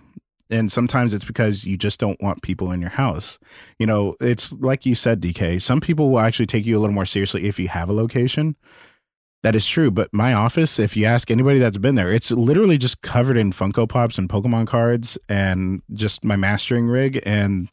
and 0.51 0.71
sometimes 0.73 1.15
it's 1.15 1.25
because 1.25 1.65
you 1.65 1.77
just 1.77 2.01
don't 2.01 2.21
want 2.21 2.43
people 2.43 2.73
in 2.73 2.81
your 2.81 2.91
house. 2.91 3.39
You 3.79 3.87
know, 3.87 4.17
it's 4.21 4.53
like 4.53 4.87
you 4.87 4.95
said, 4.95 5.21
Dee 5.21 5.33
Kei. 5.33 5.59
Some 5.59 5.81
people 5.81 6.11
will 6.11 6.21
actually 6.21 6.47
take 6.47 6.67
you 6.67 6.77
a 6.77 6.81
little 6.81 6.95
more 6.95 7.07
seriously 7.07 7.47
if 7.47 7.59
you 7.59 7.69
have 7.69 7.89
a 7.89 7.93
location. 7.93 8.57
That 9.45 9.55
is 9.55 9.67
true, 9.67 9.93
but 9.93 10.13
my 10.13 10.33
office, 10.33 10.81
if 10.81 10.97
you 10.97 11.05
ask 11.05 11.31
anybody 11.31 11.61
that's 11.61 11.79
been 11.79 11.95
there, 11.95 12.11
it's 12.13 12.33
literally 12.33 12.77
just 12.77 13.03
covered 13.03 13.37
in 13.37 13.53
Funko 13.53 13.89
Pops 13.89 14.19
and 14.19 14.29
Pokemon 14.29 14.67
cards 14.67 15.17
and 15.29 15.81
just 15.93 16.25
my 16.25 16.35
mastering 16.35 16.89
rig 16.89 17.23
and 17.25 17.71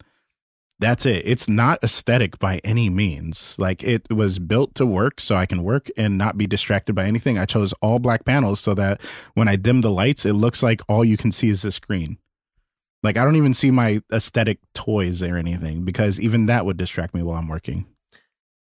that's 0.80 1.06
it. 1.06 1.24
It's 1.26 1.48
not 1.48 1.84
aesthetic 1.84 2.38
by 2.38 2.60
any 2.64 2.90
means. 2.90 3.56
Like 3.58 3.84
it 3.84 4.12
was 4.12 4.40
built 4.40 4.76
to 4.76 4.86
work 4.86 5.20
so 5.20 5.36
I 5.36 5.46
can 5.46 5.64
work 5.64 5.90
and 5.98 6.18
not 6.18 6.38
be 6.38 6.48
distracted 6.48 6.94
by 6.94 7.06
anything. 7.06 7.38
I 7.38 7.46
chose 7.46 7.74
all 7.82 8.00
black 8.00 8.26
panels 8.26 8.60
so 8.60 8.74
that 8.76 9.02
when 9.34 9.48
I 9.48 9.56
dim 9.56 9.82
the 9.82 9.92
lights, 9.92 10.26
it 10.26 10.34
looks 10.34 10.62
like 10.62 10.82
all 10.88 11.06
you 11.06 11.18
can 11.18 11.32
see 11.32 11.50
is 11.50 11.62
the 11.62 11.72
screen. 11.72 12.18
Like 13.06 13.18
I 13.18 13.24
don't 13.24 13.36
even 13.36 13.54
see 13.54 13.72
my 13.72 14.02
aesthetic 14.12 14.60
toys 14.74 15.22
or 15.22 15.38
anything 15.38 15.86
because 15.86 16.20
even 16.20 16.48
that 16.48 16.66
would 16.66 16.76
distract 16.76 17.14
me 17.14 17.22
while 17.22 17.38
I'm 17.38 17.48
working. 17.48 17.86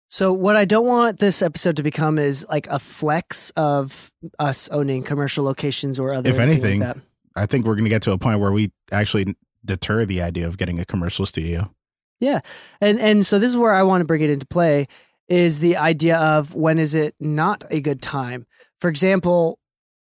So 0.09 0.33
what 0.33 0.57
I 0.57 0.65
don't 0.65 0.87
want 0.87 1.19
this 1.19 1.43
episode 1.43 1.77
to 1.77 1.83
become 1.83 2.19
is 2.19 2.47
like 2.49 2.67
a 2.69 2.79
flex 2.79 3.51
of 3.51 4.13
us 4.39 4.69
owning 4.71 5.03
commercial 5.03 5.45
locations 5.45 5.99
or 5.99 6.15
other. 6.15 6.31
If 6.31 6.39
anything, 6.39 6.81
like 6.81 6.97
I 7.37 7.47
think 7.47 7.67
we're 7.67 7.75
going 7.75 7.85
to 7.85 7.91
get 7.91 8.03
to 8.03 8.13
a 8.13 8.19
point 8.19 8.41
where 8.41 8.53
we 8.53 8.73
actually 8.93 9.37
deter 9.65 10.05
the 10.05 10.23
idea 10.23 10.47
of 10.47 10.57
getting 10.57 10.81
a 10.81 10.85
commercial 10.85 11.27
studio. 11.27 11.73
Yeah, 12.21 12.41
and 12.81 13.01
and 13.01 13.27
so 13.27 13.39
this 13.39 13.51
is 13.51 13.57
where 13.57 13.75
I 13.75 13.83
want 13.83 14.01
to 14.01 14.05
bring 14.05 14.21
it 14.21 14.31
into 14.31 14.47
play 14.47 14.89
is 15.29 15.61
the 15.61 15.77
idea 15.77 16.19
of 16.19 16.55
when 16.55 16.79
is 16.79 16.95
it 16.95 17.15
not 17.19 17.65
a 17.71 17.81
good 17.81 18.03
time. 18.03 18.47
For 18.81 18.89
example, 18.89 19.59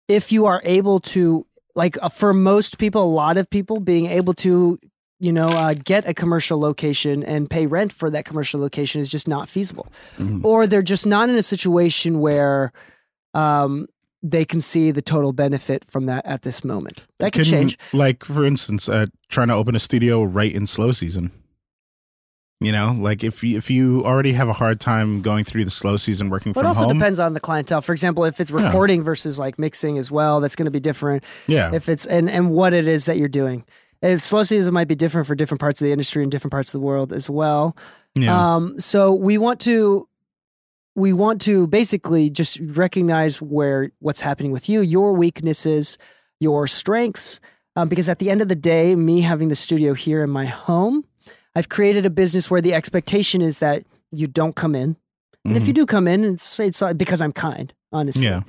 if 0.08 0.32
you 0.32 0.46
are 0.46 0.62
able 0.63 1.00
to 1.02 1.46
like 1.78 1.98
uh, 2.02 2.10
for 2.10 2.34
most 2.34 2.80
people, 2.80 3.04
a 3.04 3.06
lot 3.06 3.38
of 3.38 3.50
people 3.50 3.80
being 3.80 4.08
able 4.08 4.34
to, 4.34 4.80
you 5.20 5.32
know, 5.32 5.48
uh, 5.48 5.76
get 5.76 6.08
a 6.10 6.13
commercial 6.13 6.60
location 6.60 7.24
and 7.24 7.50
pay 7.50 7.68
rent 7.68 7.94
for 7.94 8.10
that 8.10 8.26
commercial 8.26 8.60
location 8.60 9.00
is 9.00 9.10
just 9.10 9.28
not 9.28 9.48
feasible, 9.48 9.88
mm-hmm. 10.18 10.46
or 10.46 10.68
they're 10.68 10.82
just 10.82 11.06
not 11.06 11.30
in 11.30 11.36
a 11.36 11.44
situation 11.44 12.20
where 12.20 12.74
um, 13.36 13.88
they 14.24 14.44
can 14.44 14.60
see 14.60 14.90
the 14.90 15.04
total 15.04 15.32
benefit 15.34 15.86
from 15.86 16.08
that 16.08 16.26
at 16.26 16.42
this 16.42 16.66
moment. 16.66 17.04
That 17.20 17.32
could 17.32 17.46
change. 17.46 17.78
Like 17.94 18.26
for 18.26 18.44
instance, 18.44 18.90
uh, 18.90 19.06
trying 19.30 19.50
to 19.50 19.54
open 19.54 19.76
a 19.76 19.80
studio 19.80 20.24
right 20.24 20.52
in 20.52 20.66
slow 20.66 20.92
season. 20.92 21.32
You 22.60 22.72
know, 22.72 22.96
like 22.98 23.24
if 23.24 23.43
you, 23.43 23.56
if 23.56 23.70
you 23.70 24.04
already 24.04 24.34
have 24.34 24.50
a 24.50 24.54
hard 24.54 24.80
time 24.80 25.22
going 25.22 25.43
through 25.43 25.65
the 25.65 25.72
slow 25.72 25.96
season 25.96 26.30
working 26.30 26.54
but 26.54 26.62
from 26.62 26.67
home. 26.67 26.76
It 26.76 26.86
also 26.86 26.93
depends 26.93 27.20
on 27.20 27.34
the 27.34 27.39
clientele. 27.39 27.82
For 27.82 27.91
example, 27.91 28.24
if 28.24 28.41
it's 28.41 28.50
recording 28.50 29.02
yeah. 29.02 29.06
versus 29.06 29.38
like 29.38 29.60
mixing 29.60 30.00
as 30.00 30.10
well, 30.10 30.41
that's 30.41 30.56
going 30.56 30.65
to 30.65 30.72
be 30.72 30.80
different. 30.80 31.24
Yeah. 31.46 31.72
If 31.74 31.88
it's 31.88 32.08
and 32.08 32.28
and 32.30 32.50
what 32.50 32.74
it 32.74 32.88
is 32.88 33.06
that 33.06 33.17
you're 33.17 33.28
doing. 33.28 33.63
And 34.02 34.20
slow 34.20 34.41
season 34.41 34.74
might 34.74 34.88
be 34.88 34.96
different 34.96 35.28
for 35.28 35.36
different 35.36 35.62
parts 35.62 35.82
of 35.82 35.86
the 35.86 35.91
industry 35.91 36.24
and 36.24 36.32
different 36.32 36.52
parts 36.52 36.70
of 36.70 36.74
the 36.74 36.86
world 36.86 37.13
as 37.13 37.30
well. 37.30 37.78
Yeah. 38.15 38.56
Um, 38.56 38.80
so 38.80 39.13
we 39.13 39.38
want 39.38 39.60
to 39.62 40.08
we 40.96 41.13
want 41.13 41.41
to 41.43 41.67
basically 41.67 42.32
just 42.32 42.60
recognize 42.60 43.39
where 43.39 43.91
what's 44.00 44.22
happening 44.22 44.52
with 44.52 44.67
you, 44.67 44.82
your 44.82 45.13
weaknesses, 45.13 46.00
your 46.39 46.65
strengths, 46.65 47.39
um, 47.76 47.88
because 47.88 48.10
at 48.10 48.17
the 48.17 48.32
end 48.32 48.41
of 48.41 48.48
the 48.48 48.56
day, 48.56 48.96
me 48.96 49.22
having 49.22 49.50
the 49.50 49.56
studio 49.56 49.93
here 49.93 50.24
in 50.24 50.32
my 50.32 50.46
home 50.46 51.06
I've 51.58 51.70
created 51.70 52.06
a 52.06 52.12
business 52.12 52.52
where 52.52 52.62
the 52.62 52.76
expectation 52.76 53.41
is 53.41 53.58
that 53.60 53.84
you 54.12 54.28
don't 54.28 54.56
come 54.56 54.76
in. 54.76 54.84
And 54.84 54.96
mm-hmm. 55.43 55.56
if 55.58 55.65
you 55.65 55.74
do 55.74 55.88
come 55.88 56.08
in, 56.08 56.24
it's, 56.24 56.60
it's 56.60 56.84
uh, 56.84 56.93
because 56.93 57.20
I'm 57.20 57.32
kind, 57.32 57.74
honestly. 57.91 58.26
Yeah. 58.26 58.43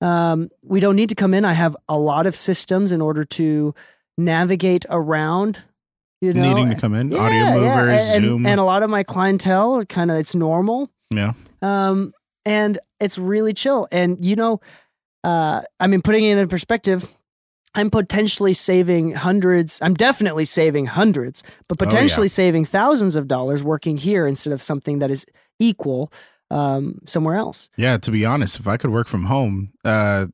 Um, 0.00 0.48
we 0.62 0.78
don't 0.78 0.94
need 0.94 1.08
to 1.08 1.16
come 1.16 1.34
in. 1.34 1.44
I 1.44 1.54
have 1.54 1.76
a 1.88 1.98
lot 1.98 2.28
of 2.28 2.36
systems 2.36 2.92
in 2.92 3.00
order 3.00 3.24
to 3.24 3.74
navigate 4.16 4.86
around. 4.88 5.60
You 6.20 6.34
know, 6.34 6.54
needing 6.54 6.70
to 6.70 6.76
come 6.76 6.94
in, 6.94 7.10
yeah, 7.10 7.18
Audiomovers, 7.18 7.96
yeah. 7.96 8.14
and, 8.14 8.24
Zoom, 8.24 8.46
and 8.46 8.60
a 8.60 8.62
lot 8.62 8.84
of 8.84 8.90
my 8.90 9.02
clientele 9.02 9.84
kind 9.86 10.12
of 10.12 10.18
it's 10.18 10.36
normal. 10.36 10.88
Yeah. 11.10 11.32
Um, 11.62 12.12
and 12.44 12.78
it's 13.00 13.18
really 13.18 13.54
chill. 13.54 13.88
And 13.90 14.24
you 14.24 14.36
know, 14.36 14.60
uh, 15.24 15.62
I 15.80 15.88
mean, 15.88 16.00
putting 16.00 16.22
it 16.22 16.38
in 16.38 16.46
perspective, 16.46 17.12
I'm 17.74 17.90
potentially 17.90 18.52
saving 18.52 19.12
hundreds. 19.12 19.80
I'm 19.80 19.94
definitely 19.94 20.44
saving 20.44 20.86
hundreds, 20.86 21.42
but 21.68 21.78
potentially 21.78 22.24
oh, 22.24 22.28
yeah. 22.28 22.28
saving 22.28 22.64
thousands 22.66 23.16
of 23.16 23.28
dollars 23.28 23.62
working 23.62 23.96
here 23.96 24.26
instead 24.26 24.52
of 24.52 24.60
something 24.60 24.98
that 24.98 25.10
is 25.10 25.24
equal 25.58 26.12
um, 26.50 26.98
somewhere 27.06 27.36
else. 27.36 27.70
Yeah, 27.76 27.96
to 27.98 28.10
be 28.10 28.24
honest, 28.26 28.60
if 28.60 28.68
I 28.68 28.76
could 28.76 28.90
work 28.90 29.08
from 29.08 29.24
home, 29.24 29.72
uh, 29.84 30.26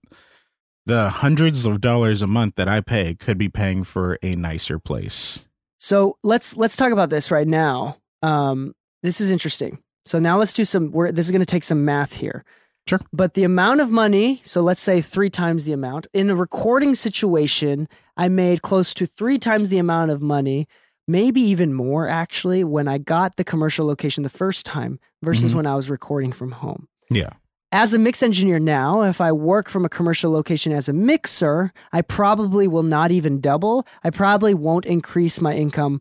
the 0.87 1.11
hundreds 1.11 1.64
of 1.64 1.81
dollars 1.81 2.22
a 2.22 2.27
month 2.27 2.57
that 2.57 2.66
I 2.66 2.81
pay 2.81 3.14
could 3.14 3.38
be 3.38 3.48
paying 3.48 3.85
for 3.85 4.18
a 4.22 4.35
nicer 4.35 4.79
place. 4.79 5.46
So 5.79 6.18
let's 6.24 6.57
let's 6.57 6.77
talk 6.77 6.92
about 6.92 7.11
this 7.11 7.31
right 7.31 7.46
now. 7.46 7.98
Um, 8.22 8.74
this 9.03 9.20
is 9.20 9.31
interesting. 9.31 9.79
So 10.05 10.18
now 10.18 10.38
let's 10.38 10.53
do 10.53 10.64
some. 10.64 10.90
We're, 10.90 11.12
this 11.12 11.27
is 11.27 11.31
going 11.31 11.40
to 11.42 11.46
take 11.46 11.62
some 11.62 11.85
math 11.85 12.14
here. 12.14 12.44
Sure. 12.88 13.01
But 13.12 13.35
the 13.35 13.44
amount 13.44 13.81
of 13.81 13.90
money, 13.90 14.40
so 14.44 14.62
let's 14.62 14.81
say 14.81 15.01
three 15.03 15.29
times 15.29 15.66
the 15.66 15.72
amount 15.74 16.07
in 16.14 16.31
a 16.31 16.35
recording 16.35 16.94
situation, 16.94 17.87
I 18.16 18.29
made 18.29 18.62
close 18.62 18.94
to 18.94 19.05
three 19.07 19.38
times 19.38 19.68
the 19.68 19.79
amount 19.79 20.11
of 20.11 20.22
money, 20.22 20.66
maybe 21.07 21.40
even 21.42 21.74
more 21.74 22.09
actually, 22.09 22.64
when 22.64 22.88
I 22.88 22.96
got 22.96 23.37
the 23.37 23.44
commercial 23.44 23.87
location 23.87 24.22
the 24.22 24.31
first 24.31 24.64
time 24.64 24.98
versus 25.22 25.53
Mhm. 25.53 25.57
when 25.57 25.66
I 25.66 25.74
was 25.74 25.90
recording 25.90 26.33
from 26.33 26.53
home. 26.53 26.88
Yeah. 27.11 27.31
As 27.70 27.92
a 27.92 27.98
mix 27.98 28.22
engineer 28.22 28.59
now, 28.59 29.03
if 29.03 29.20
I 29.20 29.31
work 29.33 29.68
from 29.68 29.85
a 29.85 29.90
commercial 29.90 30.33
location 30.33 30.72
as 30.72 30.88
a 30.88 30.94
mixer, 30.94 31.70
I 31.92 32.01
probably 32.01 32.66
will 32.66 32.83
not 32.83 33.11
even 33.11 33.42
double. 33.42 33.87
I 34.03 34.09
probably 34.09 34.55
won't 34.55 34.87
increase 34.87 35.42
my 35.42 35.55
income 35.55 36.01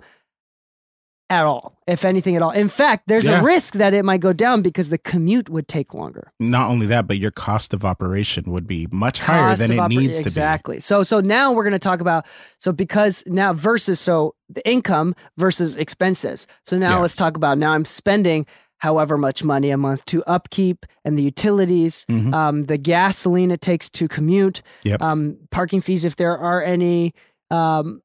at 1.29 1.43
all, 1.43 1.77
if 1.87 2.05
anything 2.05 2.35
at 2.37 2.41
all. 2.41 2.51
In 2.51 2.69
fact, 2.69 3.03
there's 3.07 3.27
Yeah. 3.27 3.41
a 3.41 3.43
risk 3.43 3.73
that 3.73 3.93
it 3.93 4.05
might 4.05 4.21
go 4.21 4.31
down 4.31 4.61
because 4.61 4.89
the 4.89 4.97
commute 4.97 5.49
would 5.49 5.67
take 5.67 5.93
longer. 5.93 6.31
Not 6.39 6.69
only 6.69 6.85
that, 6.87 7.05
but 7.07 7.17
your 7.17 7.31
cost 7.31 7.73
of 7.73 7.83
operation 7.83 8.45
would 8.51 8.65
be 8.65 8.87
much 8.91 9.19
higher 9.19 9.53
than 9.55 9.71
it 9.73 9.77
oper- 9.77 9.89
needs 9.89 10.17
to 10.19 10.23
be. 10.23 10.27
exactly. 10.29 10.79
So 10.79 11.03
so 11.03 11.19
now 11.19 11.51
we're 11.51 11.63
going 11.63 11.73
to 11.73 11.79
talk 11.79 11.99
about 11.99 12.25
so 12.59 12.71
because 12.71 13.23
now 13.27 13.51
versus 13.51 13.99
so 13.99 14.35
the 14.49 14.65
income 14.69 15.15
versus 15.37 15.75
expenses. 15.75 16.47
So 16.63 16.77
now 16.77 16.91
Yeah. 16.91 16.99
let's 16.99 17.15
talk 17.17 17.35
about 17.35 17.57
now 17.57 17.73
I'm 17.73 17.83
spending 17.85 18.45
however 18.77 19.17
much 19.17 19.43
money 19.43 19.69
a 19.71 19.75
month 19.77 20.05
to 20.05 20.23
upkeep 20.25 20.85
and 21.03 21.17
the 21.17 21.23
utilities, 21.23 22.05
Mhm. 22.09 22.33
um, 22.33 22.61
the 22.63 22.77
gasoline 22.77 23.49
it 23.51 23.59
takes 23.59 23.89
to 23.89 24.07
commute, 24.07 24.61
Yep. 24.83 25.01
um, 25.01 25.37
parking 25.51 25.81
fees 25.81 26.05
if 26.05 26.15
there 26.15 26.37
are 26.37 26.61
any. 26.61 27.13
Um, 27.49 28.01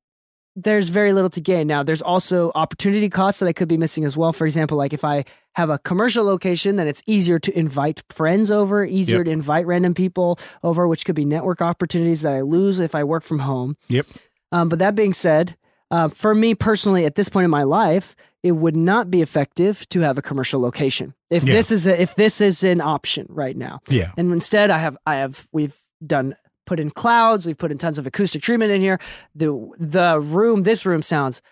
there's 0.55 0.89
very 0.91 1.13
little 1.13 1.31
to 1.31 1.41
gain. 1.41 1.67
Now, 1.67 1.83
there's 1.83 2.03
also 2.03 2.53
opportunity 2.55 3.09
costs 3.09 3.41
that 3.41 3.47
I 3.47 3.53
could 3.53 3.69
be 3.69 3.79
missing 3.79 4.05
as 4.05 4.17
well. 4.17 4.33
For 4.33 4.45
example, 4.47 4.77
like 4.77 4.93
if 4.93 5.05
I 5.05 5.25
have 5.55 5.71
a 5.71 5.79
commercial 5.79 6.25
location, 6.25 6.77
then 6.77 6.87
it's 6.87 7.03
easier 7.07 7.39
to 7.39 7.59
invite 7.59 8.03
friends 8.11 8.51
over, 8.51 8.85
easier 8.85 9.19
Yep. 9.19 9.27
to 9.27 9.33
invite 9.33 9.67
random 9.67 9.95
people 9.95 10.39
over, 10.63 10.87
which 10.87 11.05
could 11.07 11.15
be 11.15 11.25
network 11.25 11.63
opportunities 11.63 12.21
that 12.23 12.33
I 12.35 12.43
lose 12.43 12.79
if 12.81 12.95
I 12.95 13.03
work 13.05 13.23
from 13.23 13.39
home. 13.41 13.77
Yep. 13.89 14.07
Um, 14.51 14.69
but 14.69 14.79
that 14.79 14.95
being 14.95 15.15
said, 15.15 15.57
uh, 15.91 16.09
for 16.09 16.35
me 16.35 16.55
personally, 16.55 17.07
at 17.07 17.15
this 17.15 17.29
point 17.31 17.45
in 17.45 17.51
my 17.51 17.63
life, 17.63 18.15
it 18.43 18.53
would 18.53 18.77
not 18.77 19.11
be 19.11 19.23
effective 19.23 19.89
to 19.91 20.01
have 20.01 20.19
a 20.19 20.23
commercial 20.23 20.61
location 20.61 21.15
if 21.31 21.45
Yeah. 21.45 21.55
this 21.55 21.71
is 21.71 21.87
a, 21.87 22.01
if 22.01 22.15
this 22.17 22.41
is 22.41 22.63
an 22.65 22.81
option 22.81 23.27
right 23.31 23.57
now. 23.57 23.81
Yeah. 23.89 24.11
And 24.19 24.33
instead, 24.33 24.71
I 24.71 24.79
have 24.79 24.97
I 25.07 25.17
have 25.17 25.47
we've 25.53 25.77
done 26.05 26.35
put 26.73 26.81
in 26.81 26.91
clouds. 26.91 27.45
We've 27.45 27.59
put 27.59 27.71
in 27.71 27.77
tons 27.77 27.99
of 27.99 28.07
acoustic 28.07 28.41
treatment 28.41 28.73
in 28.73 28.81
here. 28.81 28.99
The 29.35 29.51
the 29.79 30.19
room, 30.19 30.63
this 30.63 30.87
room 30.87 31.03
sounds 31.03 31.43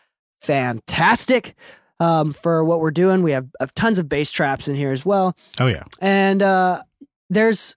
fantastic 0.40 1.54
um, 1.98 2.32
for 2.32 2.64
what 2.64 2.80
we're 2.80 2.90
doing. 2.90 3.22
We 3.22 3.32
have 3.32 3.46
uh, 3.60 3.66
tons 3.74 3.98
of 3.98 4.08
bass 4.08 4.30
traps 4.30 4.66
in 4.68 4.74
here 4.76 4.92
as 4.92 5.04
well, 5.04 5.36
Oh 5.58 5.66
yeah. 5.66 5.84
and 6.00 6.42
uh, 6.42 6.82
there's 7.28 7.76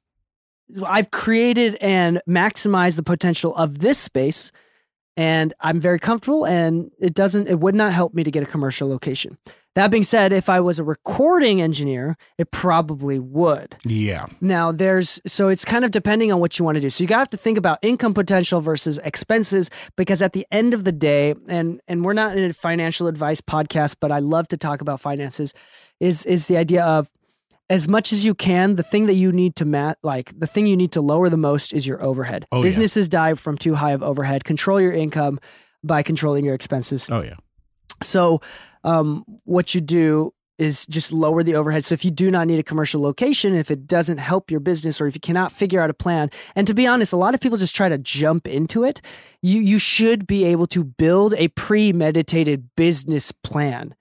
I've 0.86 1.12
created 1.12 1.75
and 1.82 2.21
maximized 2.27 2.95
the 2.95 3.03
potential 3.03 3.53
of 3.56 3.79
this 3.79 3.97
space. 3.99 4.51
And 5.15 5.53
I'm 5.60 5.79
very 5.79 5.99
comfortable, 5.99 6.43
and 6.43 6.89
it 6.99 7.13
doesn't, 7.13 7.47
it 7.47 7.60
would 7.60 7.75
not 7.75 7.93
help 7.93 8.15
me 8.15 8.23
to 8.23 8.32
get 8.32 8.41
a 8.41 8.47
commercial 8.47 8.89
location. 8.89 9.38
That 9.75 9.89
being 9.89 10.03
said, 10.03 10.31
if 10.31 10.49
I 10.49 10.59
was 10.59 10.77
a 10.77 10.83
recording 10.83 11.59
engineer, 11.59 12.15
it 12.38 12.51
probably 12.51 13.17
would. 13.17 13.75
Yeah. 13.86 14.27
Now, 14.39 14.71
there's 14.71 15.19
so 15.25 15.47
it's 15.47 15.65
kind 15.65 15.83
of 15.83 15.89
depending 15.89 16.31
on 16.31 16.39
what 16.39 16.59
you 16.59 16.65
want 16.65 16.75
to 16.75 16.81
do. 16.81 16.91
So 16.91 17.03
you 17.03 17.07
got 17.07 17.15
to 17.15 17.19
have 17.19 17.29
to 17.31 17.38
think 17.38 17.57
about 17.57 17.79
income 17.81 18.13
potential 18.13 18.62
versus 18.62 18.99
expenses 19.03 19.71
because 19.95 20.21
at 20.21 20.33
the 20.33 20.45
end 20.51 20.75
of 20.75 20.83
the 20.83 20.91
day, 20.91 21.33
and 21.47 21.81
and 21.88 22.05
we're 22.05 22.13
not 22.13 22.38
in 22.38 22.43
a 22.43 22.53
financial 22.53 23.07
advice 23.07 23.41
podcast, 23.41 23.95
but 23.99 24.12
I 24.12 24.19
love 24.19 24.47
to 24.49 24.57
talk 24.57 24.81
about 24.81 24.99
finances. 25.01 25.53
Is 25.99 26.23
is 26.25 26.45
the 26.47 26.57
idea 26.57 26.83
of 26.86 27.09
as 27.69 27.88
much 27.88 28.13
as 28.13 28.23
you 28.23 28.36
can, 28.36 28.75
the 28.75 28.83
thing 28.83 29.07
that 29.07 29.15
you 29.15 29.31
need 29.31 29.55
to 29.55 29.65
mat 29.65 29.97
like 30.03 30.38
the 30.39 30.47
thing 30.47 30.67
you 30.67 30.77
need 30.77 30.91
to 30.91 31.01
lower 31.01 31.29
the 31.29 31.38
most 31.38 31.73
is 31.73 31.88
your 31.88 32.03
overhead. 32.03 32.45
Oh, 32.51 32.57
yeah. 32.57 32.63
Businesses 32.63 33.07
die 33.07 33.33
from 33.33 33.57
too 33.57 33.73
high 33.73 33.91
of 33.91 34.03
overhead. 34.03 34.43
Control 34.43 34.79
your 34.79 34.93
income 34.93 35.39
by 35.83 36.03
controlling 36.03 36.45
your 36.45 36.53
expenses. 36.53 37.09
Oh 37.12 37.21
yeah. 37.21 37.36
So, 38.01 38.41
um, 38.84 39.23
what 39.45 39.73
you 39.73 39.82
do 39.82 40.34
is 40.60 40.86
just 40.86 41.12
lower 41.12 41.41
the 41.43 41.56
overhead. 41.56 41.84
So, 41.86 41.93
if 41.93 42.06
you 42.06 42.12
do 42.12 42.32
not 42.32 42.47
need 42.47 42.60
a 42.60 42.63
commercial 42.63 43.01
location, 43.01 43.56
if 43.56 43.71
it 43.71 43.88
doesn't 43.88 44.17
help 44.17 44.51
your 44.51 44.60
business, 44.60 44.99
or 44.99 45.08
if 45.08 45.15
you 45.15 45.21
cannot 45.21 45.51
figure 45.51 45.82
out 45.82 45.89
a 45.89 45.93
plan, 45.93 46.29
and 46.56 46.67
to 46.67 46.73
be 46.73 46.88
honest, 46.88 47.13
a 47.13 47.17
lot 47.17 47.34
of 47.34 47.41
people 47.41 47.58
just 47.58 47.75
try 47.75 47.89
to 47.89 47.97
jump 47.97 48.47
into 48.47 48.84
it. 48.84 49.01
You 49.41 49.62
you 49.62 49.77
should 49.77 50.27
be 50.27 50.45
able 50.45 50.67
to 50.67 50.84
build 50.84 51.34
a 51.36 51.49
premeditated 51.49 52.69
business 52.75 53.32
plan. 53.32 53.95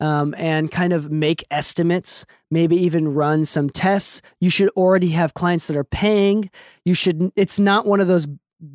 Um, 0.00 0.32
and 0.38 0.70
kind 0.70 0.92
of 0.92 1.10
make 1.10 1.42
estimates, 1.50 2.24
maybe 2.52 2.76
even 2.76 3.14
run 3.14 3.44
some 3.44 3.68
tests. 3.68 4.22
You 4.38 4.48
should 4.48 4.68
already 4.76 5.08
have 5.08 5.34
clients 5.34 5.66
that 5.66 5.76
are 5.76 5.82
paying. 5.82 6.50
You 6.84 6.94
should. 6.94 7.32
It's 7.34 7.58
not 7.58 7.84
one 7.84 7.98
of 7.98 8.06
those 8.06 8.28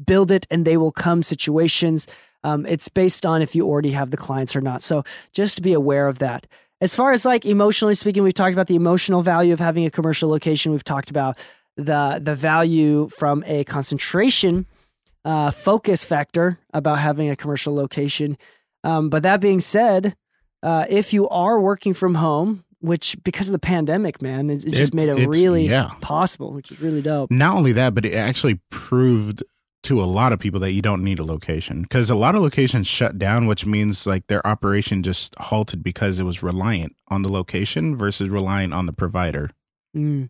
build 0.05 0.31
it 0.31 0.47
and 0.49 0.65
they 0.65 0.77
will 0.77 0.91
come 0.91 1.23
situations. 1.23 2.07
Um, 2.43 2.65
it's 2.65 2.89
based 2.89 3.25
on 3.25 3.41
if 3.41 3.55
you 3.55 3.65
already 3.67 3.91
have 3.91 4.11
the 4.11 4.17
clients 4.17 4.55
or 4.55 4.61
not. 4.61 4.81
So 4.81 5.03
just 5.31 5.55
to 5.55 5.61
be 5.61 5.73
aware 5.73 6.07
of 6.07 6.19
that. 6.19 6.47
As 6.81 6.93
far 6.93 7.13
as 7.13 7.23
like 7.25 7.45
emotionally 7.45 7.95
speaking, 7.95 8.23
we've 8.23 8.33
talked 8.33 8.53
about 8.53 8.67
the 8.67 8.75
emotional 8.75 9.21
value 9.21 9.53
of 9.53 9.59
having 9.59 9.85
a 9.85 9.89
commercial 9.89 10.29
location. 10.29 10.71
We've 10.73 10.83
talked 10.83 11.09
about 11.09 11.37
the 11.77 12.19
the 12.21 12.35
value 12.35 13.09
from 13.17 13.43
a 13.47 13.63
concentration 13.63 14.65
uh, 15.25 15.51
focus 15.51 16.03
factor 16.03 16.59
about 16.73 16.99
having 16.99 17.29
a 17.29 17.35
commercial 17.35 17.73
location. 17.73 18.37
Um, 18.83 19.09
but 19.09 19.23
that 19.23 19.39
being 19.39 19.61
said, 19.61 20.15
uh, 20.61 20.85
if 20.89 21.13
you 21.13 21.29
are 21.29 21.59
working 21.61 21.93
from 21.93 22.15
home, 22.15 22.65
which 22.81 23.15
because 23.23 23.47
of 23.47 23.53
the 23.53 23.59
pandemic, 23.59 24.21
man, 24.21 24.49
it, 24.49 24.55
it's 24.55 24.63
just 24.65 24.93
It's- 24.93 24.93
made 24.93 25.07
it 25.07 25.25
really 25.29 25.67
yeah. 25.69 25.91
possible, 26.01 26.51
which 26.51 26.69
is 26.71 26.81
really 26.81 27.01
dope. 27.01 27.31
Not 27.31 27.55
only 27.55 27.71
that, 27.71 27.95
but 27.95 28.05
it 28.05 28.13
actually 28.13 28.59
proved 28.69 29.41
to 29.83 30.01
a 30.01 30.05
lot 30.05 30.33
of 30.33 30.39
people 30.39 30.59
that 30.61 30.71
you 30.71 30.81
don't 30.81 31.03
need 31.03 31.19
a 31.19 31.23
location 31.23 31.83
because 31.83 32.09
a 32.09 32.15
lot 32.15 32.35
of 32.35 32.41
locations 32.41 32.87
shut 32.87 33.17
down, 33.17 33.47
which 33.47 33.65
means 33.65 34.07
like 34.07 34.27
their 34.27 34.45
operation 34.47 35.03
just 35.03 35.35
halted 35.37 35.83
because 35.83 36.19
it 36.19 36.23
was 36.23 36.41
reliant 36.41 36.95
on 37.09 37.21
the 37.21 37.29
location 37.29 37.95
versus 37.95 38.29
reliant 38.29 38.73
on 38.73 38.85
the 38.85 38.93
provider. 38.93 39.49
Mm. 39.95 40.29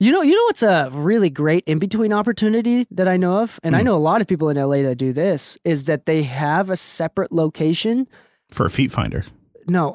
You 0.00 0.12
know, 0.12 0.22
you 0.22 0.36
know 0.36 0.44
what's 0.44 0.62
a 0.62 0.90
really 0.92 1.28
great 1.28 1.64
in 1.66 1.80
between 1.80 2.12
opportunity 2.12 2.86
that 2.92 3.08
I 3.08 3.16
know 3.16 3.40
of, 3.40 3.58
and 3.64 3.74
I 3.74 3.80
Hmm. 3.80 3.86
know 3.86 3.96
a 3.96 3.98
lot 3.98 4.20
of 4.20 4.28
people 4.28 4.48
in 4.48 4.56
LA 4.56 4.82
that 4.82 4.94
do 4.96 5.12
this, 5.12 5.58
is 5.64 5.84
that 5.84 6.06
they 6.06 6.22
have 6.22 6.70
a 6.70 6.76
separate 6.76 7.32
location. 7.32 8.06
For 8.48 8.64
a 8.64 8.70
feet 8.70 8.92
finder. 8.92 9.24
No, 9.68 9.94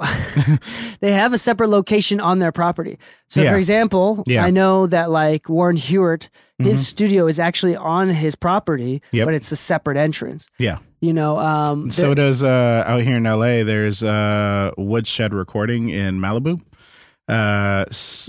they 0.99 1.12
have 1.12 1.33
a 1.33 1.38
separate 1.38 1.69
location 1.69 2.19
on 2.19 2.39
their 2.39 2.51
property. 2.51 2.97
So, 3.27 3.41
Yeah. 3.41 3.51
for 3.51 3.57
example, 3.57 4.23
Yeah. 4.27 4.45
I 4.45 4.51
know 4.51 4.88
that 4.88 5.09
like 5.09 5.49
Warren 5.49 5.77
Hewitt, 5.77 6.29
his 6.59 6.79
Mhm. 6.79 6.83
studio 6.83 7.27
is 7.27 7.39
actually 7.39 7.75
on 7.75 8.09
his 8.09 8.36
property, 8.36 9.01
Yep. 9.12 9.25
but 9.25 9.33
it's 9.33 9.51
a 9.51 9.55
separate 9.55 9.97
entrance. 9.97 10.47
Yeah. 10.59 10.77
You 11.01 11.12
know, 11.13 11.39
um, 11.39 11.91
So 11.91 12.13
does 12.13 12.43
uh 12.43 12.83
out 12.88 13.01
here 13.01 13.17
in 13.17 13.25
LA 13.25 13.63
there's 13.63 14.03
uh 14.03 14.71
Woodshed 14.77 15.33
Recording 15.33 15.89
in 15.89 16.19
Malibu. 16.19 16.62
Uh 17.27 17.86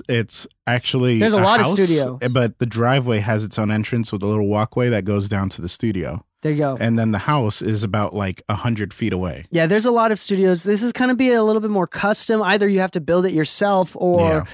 it's 0.09 0.47
actually 0.67 1.19
There's 1.19 1.33
a 1.33 1.39
lot 1.41 1.61
of 1.61 1.67
house, 1.67 1.73
studios. 1.75 2.19
but 2.31 2.59
the 2.59 2.67
driveway 2.67 3.19
has 3.19 3.43
its 3.45 3.59
own 3.59 3.71
entrance 3.71 4.13
with 4.13 4.23
a 4.23 4.27
little 4.27 4.47
walkway 4.47 4.89
that 4.91 5.05
goes 5.05 5.29
down 5.29 5.49
to 5.51 5.63
the 5.63 5.69
studio. 5.69 6.25
There 6.45 6.53
you 6.53 6.59
go. 6.59 6.77
And 6.79 6.97
then 6.97 7.11
the 7.11 7.19
house 7.19 7.61
is 7.61 7.83
about 7.83 8.15
like 8.15 8.43
a 8.49 8.55
hundred 8.55 8.95
feet 8.95 9.13
away. 9.13 9.47
Yeah, 9.51 9.67
there's 9.67 9.87
a 9.87 9.91
lot 9.91 10.13
of 10.13 10.19
studios. 10.21 10.63
This 10.63 10.83
is 10.83 10.93
kind 10.93 11.11
of 11.11 11.17
be 11.17 11.33
a 11.33 11.43
little 11.43 11.61
bit 11.61 11.71
more 11.73 11.87
custom. 11.89 12.41
Either 12.43 12.69
you 12.69 12.79
have 12.79 12.93
to 12.93 13.01
build 13.01 13.27
it 13.27 13.33
yourself 13.33 13.97
or 13.97 14.21
Yeah. 14.21 14.45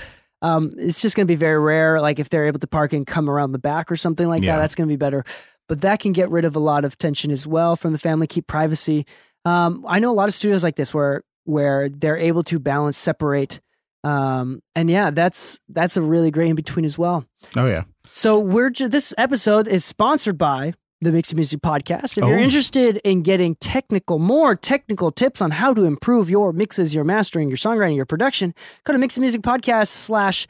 um, 0.40 0.72
it's 0.78 1.02
just 1.02 1.16
going 1.16 1.26
to 1.26 1.30
be 1.30 1.34
very 1.36 1.58
rare. 1.58 2.00
Like 2.00 2.18
if 2.18 2.28
they're 2.30 2.46
able 2.46 2.60
to 2.60 2.66
park 2.66 2.92
and 2.94 3.06
come 3.06 3.28
around 3.28 3.52
the 3.52 3.58
back 3.58 3.90
or 3.92 3.96
something 3.96 4.28
like 4.28 4.42
Yeah. 4.42 4.56
that, 4.56 4.62
that's 4.62 4.74
going 4.74 4.88
to 4.88 4.92
be 4.92 4.96
better. 4.96 5.24
But 5.68 5.82
that 5.82 6.00
can 6.00 6.12
get 6.12 6.30
rid 6.30 6.44
of 6.44 6.56
a 6.56 6.60
lot 6.60 6.84
of 6.84 6.96
tension 6.96 7.30
as 7.30 7.46
well 7.46 7.76
from 7.76 7.92
the 7.92 7.98
family, 7.98 8.26
keep 8.26 8.46
privacy. 8.46 9.04
Um, 9.44 9.84
I 9.86 9.98
know 9.98 10.10
a 10.10 10.14
lot 10.14 10.28
of 10.28 10.34
studios 10.34 10.62
like 10.62 10.76
this 10.76 10.94
where 10.94 11.22
where 11.44 11.88
they're 11.88 12.16
able 12.16 12.42
to 12.44 12.58
balance, 12.58 12.96
separate. 12.96 13.60
Um, 14.04 14.62
and 14.74 14.88
yeah, 14.88 15.10
that's 15.10 15.60
that's 15.68 15.96
a 15.96 16.02
really 16.02 16.30
great 16.30 16.48
in 16.50 16.56
between 16.56 16.84
as 16.84 16.96
well. 16.98 17.24
Oh 17.56 17.66
yeah. 17.66 17.84
So 18.12 18.38
we're 18.38 18.70
ju- 18.70 18.88
this 18.88 19.12
episode 19.18 19.68
is 19.68 19.84
sponsored 19.84 20.38
by 20.38 20.74
the 21.00 21.10
Mixing 21.12 21.36
Music 21.36 21.60
Podcast. 21.60 22.18
If 22.18 22.24
you're 22.28 22.38
Oh. 22.38 22.42
interested 22.42 22.98
in 23.04 23.22
getting 23.22 23.54
technical, 23.56 24.18
more 24.18 24.54
technical 24.54 25.10
tips 25.10 25.40
on 25.40 25.50
how 25.52 25.72
to 25.72 25.84
improve 25.84 26.28
your 26.28 26.52
mixes, 26.52 26.94
your 26.94 27.04
mastering, 27.04 27.48
your 27.48 27.56
songwriting, 27.56 27.96
your 27.96 28.04
production, 28.06 28.54
go 28.84 28.92
to 28.92 28.98
Mixing 28.98 29.22
Music 29.22 29.40
Podcast 29.42 29.88
slash 29.88 30.46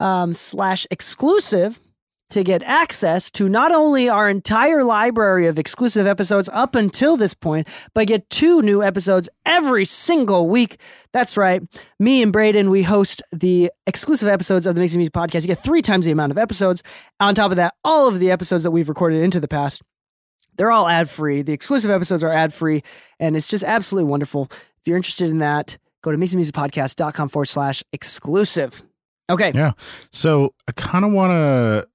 um, 0.00 0.32
slash 0.34 0.86
exclusive 0.92 1.80
to 2.30 2.44
get 2.44 2.62
access 2.62 3.30
to 3.32 3.48
not 3.48 3.72
only 3.72 4.08
our 4.08 4.28
entire 4.28 4.84
library 4.84 5.46
of 5.46 5.58
exclusive 5.58 6.06
episodes 6.06 6.48
up 6.52 6.74
until 6.74 7.16
this 7.16 7.34
point, 7.34 7.68
but 7.94 8.06
get 8.06 8.28
two 8.30 8.62
new 8.62 8.82
episodes 8.82 9.28
every 9.46 9.84
single 9.84 10.48
week. 10.48 10.80
That's 11.12 11.36
right. 11.36 11.62
Me 11.98 12.22
and 12.22 12.32
Braden, 12.32 12.70
we 12.70 12.82
host 12.82 13.22
the 13.32 13.70
exclusive 13.86 14.28
episodes 14.28 14.66
of 14.66 14.74
the 14.74 14.80
Mixing 14.80 14.98
Music 14.98 15.14
Podcast. 15.14 15.42
You 15.42 15.48
get 15.48 15.58
three 15.58 15.82
times 15.82 16.04
the 16.04 16.12
amount 16.12 16.32
of 16.32 16.38
episodes. 16.38 16.82
On 17.20 17.34
top 17.34 17.50
of 17.50 17.56
that, 17.56 17.74
all 17.84 18.08
of 18.08 18.18
the 18.18 18.30
episodes 18.30 18.62
that 18.62 18.70
we've 18.70 18.88
recorded 18.88 19.22
into 19.22 19.40
the 19.40 19.48
past. 19.48 19.82
They're 20.56 20.72
all 20.72 20.88
ad 20.88 21.08
free. 21.08 21.42
The 21.42 21.52
exclusive 21.52 21.90
episodes 21.90 22.24
are 22.24 22.32
ad 22.32 22.52
free, 22.52 22.82
and 23.20 23.36
it's 23.36 23.48
just 23.48 23.62
absolutely 23.64 24.10
wonderful. 24.10 24.48
If 24.50 24.86
you're 24.86 24.96
interested 24.96 25.30
in 25.30 25.38
that, 25.38 25.78
go 26.02 26.10
to 26.10 26.18
mixingmusicpodcast.com 26.18 27.28
forward 27.28 27.46
slash 27.46 27.84
exclusive. 27.92 28.82
Okay. 29.30 29.52
Yeah. 29.54 29.72
So 30.10 30.54
I 30.66 30.72
kind 30.72 31.04
of 31.04 31.12
want 31.12 31.30
to 31.30 31.88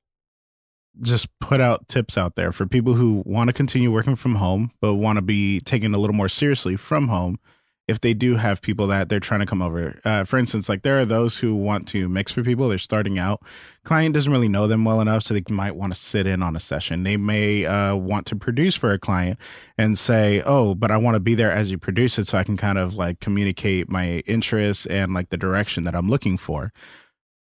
just 1.02 1.28
put 1.40 1.60
out 1.60 1.88
tips 1.88 2.18
out 2.18 2.36
there 2.36 2.52
for 2.52 2.66
people 2.66 2.94
who 2.94 3.24
want 3.26 3.50
to 3.50 3.54
continue 3.54 3.92
working 3.92 4.16
from 4.16 4.36
home, 4.36 4.72
but 4.80 4.96
want 4.96 5.18
to 5.18 5.22
be 5.22 5.60
taken 5.62 5.94
a 5.94 5.98
little 5.98 6.16
more 6.16 6.30
seriously 6.30 6.76
from 6.76 7.08
home 7.08 7.40
if 7.88 8.00
they 8.00 8.14
do 8.14 8.36
have 8.36 8.62
people 8.62 8.88
that 8.88 9.10
they're 9.10 9.20
trying 9.20 9.42
to 9.42 9.46
come 9.46 9.62
over. 9.62 10.00
Uh, 10.06 10.24
for 10.24 10.40
instance, 10.40 10.70
like 10.70 10.84
there 10.84 11.00
are 11.00 11.06
those 11.06 11.38
who 11.38 11.54
want 11.54 11.88
to 11.90 12.08
mix 12.08 12.32
for 12.32 12.42
people. 12.42 12.70
They're 12.70 12.78
starting 12.78 13.20
out. 13.20 13.44
Client 13.84 14.14
doesn't 14.14 14.32
really 14.32 14.48
know 14.48 14.68
them 14.68 14.86
well 14.86 15.02
enough, 15.02 15.24
so 15.24 15.34
they 15.34 15.44
might 15.50 15.76
want 15.76 15.94
to 15.94 16.00
sit 16.00 16.26
in 16.26 16.42
on 16.42 16.56
a 16.56 16.62
session. 16.62 17.04
They 17.04 17.18
may 17.18 17.66
uh, 17.66 17.96
want 17.96 18.26
to 18.28 18.38
produce 18.38 18.76
for 18.76 18.94
a 18.94 19.00
client 19.00 19.38
and 19.78 19.98
say, 19.98 20.42
"Oh, 20.46 20.76
but 20.76 20.92
I 20.92 20.98
want 20.98 21.16
to 21.16 21.20
be 21.20 21.36
there 21.36 21.52
as 21.52 21.72
you 21.72 21.78
produce 21.78 22.18
it, 22.18 22.28
so 22.28 22.38
I 22.38 22.46
can 22.46 22.56
kind 22.56 22.78
of 22.78 22.96
like 22.96 23.20
communicate 23.20 23.90
my 23.90 24.20
interests 24.20 24.86
and 24.86 25.14
like 25.14 25.30
the 25.30 25.38
direction 25.38 25.84
that 25.84 25.96
I'm 25.96 26.10
looking 26.10 26.38
for." 26.38 26.72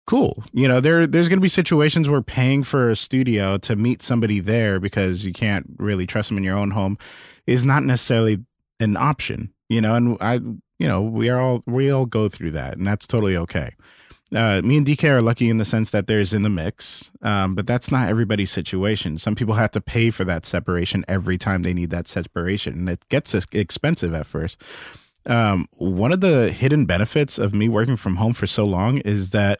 Cool. 0.07 0.43
You 0.53 0.67
know, 0.67 0.79
there 0.79 1.05
there's 1.05 1.27
going 1.27 1.39
to 1.39 1.43
be 1.43 1.49
situations 1.49 2.09
where 2.09 2.21
paying 2.21 2.63
for 2.63 2.89
a 2.89 2.95
studio 2.95 3.57
to 3.59 3.75
meet 3.75 4.01
somebody 4.01 4.39
there 4.39 4.79
because 4.79 5.25
you 5.25 5.33
can't 5.33 5.67
really 5.77 6.07
trust 6.07 6.29
them 6.29 6.37
in 6.37 6.43
your 6.43 6.57
own 6.57 6.71
home 6.71 6.97
is 7.45 7.65
not 7.65 7.83
necessarily 7.83 8.39
an 8.79 8.95
option 8.97 9.53
you 9.69 9.81
know, 9.81 9.95
and 9.95 10.17
I, 10.21 10.35
you 10.79 10.87
know, 10.87 11.01
we 11.01 11.29
are 11.29 11.39
all 11.39 11.63
we 11.65 11.89
all 11.89 12.05
go 12.05 12.29
through 12.29 12.51
that, 12.51 12.77
and 12.77 12.87
that's 12.87 13.07
totally 13.07 13.35
okay. 13.37 13.75
Uh, 14.35 14.61
me 14.61 14.77
and 14.77 14.85
Dee 14.85 14.97
Kei 14.97 15.09
are 15.09 15.21
lucky 15.21 15.49
in 15.49 15.57
the 15.57 15.65
sense 15.65 15.89
that 15.91 16.07
there's 16.07 16.33
in 16.33 16.41
the 16.41 16.49
mix, 16.49 17.11
um, 17.21 17.55
but 17.55 17.65
that's 17.65 17.91
not 17.91 18.09
everybody's 18.09 18.51
situation. 18.51 19.17
Some 19.17 19.35
people 19.35 19.53
have 19.53 19.71
to 19.71 19.81
pay 19.81 20.09
for 20.09 20.25
that 20.25 20.45
separation 20.45 21.05
every 21.07 21.37
time 21.37 21.63
they 21.63 21.73
need 21.73 21.91
that 21.91 22.07
separation, 22.07 22.73
and 22.73 22.89
it 22.89 23.07
gets 23.09 23.33
expensive 23.33 24.13
at 24.13 24.25
first. 24.25 24.61
Um, 25.25 25.67
one 25.73 26.13
of 26.13 26.21
the 26.21 26.51
hidden 26.51 26.85
benefits 26.85 27.37
of 27.37 27.53
me 27.53 27.67
working 27.67 27.97
from 27.97 28.15
home 28.15 28.33
for 28.33 28.47
so 28.47 28.63
long 28.63 28.99
is 28.99 29.31
that 29.31 29.59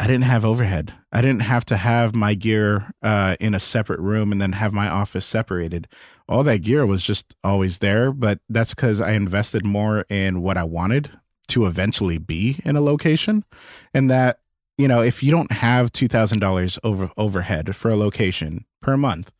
I 0.00 0.06
didn't 0.06 0.24
have 0.24 0.44
overhead. 0.44 0.94
I 1.12 1.20
didn't 1.20 1.42
have 1.42 1.64
to 1.66 1.76
have 1.76 2.16
my 2.16 2.34
gear 2.34 2.90
uh, 3.02 3.36
in 3.38 3.54
a 3.54 3.60
separate 3.60 4.00
room 4.00 4.32
and 4.32 4.40
then 4.40 4.52
have 4.52 4.72
my 4.72 4.88
office 4.88 5.26
separated 5.26 5.86
all 6.30 6.44
that 6.44 6.62
gear 6.62 6.86
was 6.86 7.02
just 7.02 7.34
always 7.42 7.78
there, 7.78 8.12
but 8.12 8.38
that's 8.48 8.72
because 8.72 9.00
I 9.00 9.12
invested 9.12 9.66
more 9.66 10.06
in 10.08 10.42
what 10.42 10.56
I 10.56 10.62
wanted 10.62 11.10
to 11.48 11.66
eventually 11.66 12.18
be 12.18 12.60
in 12.64 12.76
a 12.76 12.80
location. 12.80 13.44
And 13.92 14.08
that, 14.10 14.38
you 14.78 14.86
know, 14.86 15.02
if 15.02 15.24
you 15.24 15.32
don't 15.32 15.50
have 15.50 15.90
$2,000 15.90 16.78
over 16.84 17.10
overhead 17.16 17.74
for 17.74 17.90
a 17.90 17.96
location 17.96 18.64
per 18.80 18.96
month, 18.96 19.32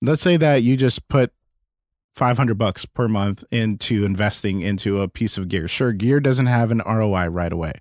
let's 0.00 0.22
say 0.22 0.36
that 0.36 0.62
you 0.62 0.76
just 0.76 1.08
put 1.08 1.32
500 2.14 2.56
bucks 2.56 2.84
per 2.84 3.08
month 3.08 3.42
into 3.50 4.04
investing 4.04 4.60
into 4.60 5.00
a 5.00 5.08
piece 5.08 5.36
of 5.36 5.48
gear. 5.48 5.66
Sure, 5.66 5.92
gear 5.92 6.20
doesn't 6.20 6.46
have 6.46 6.70
an 6.70 6.82
ROI 6.86 7.26
right 7.26 7.52
away. 7.52 7.72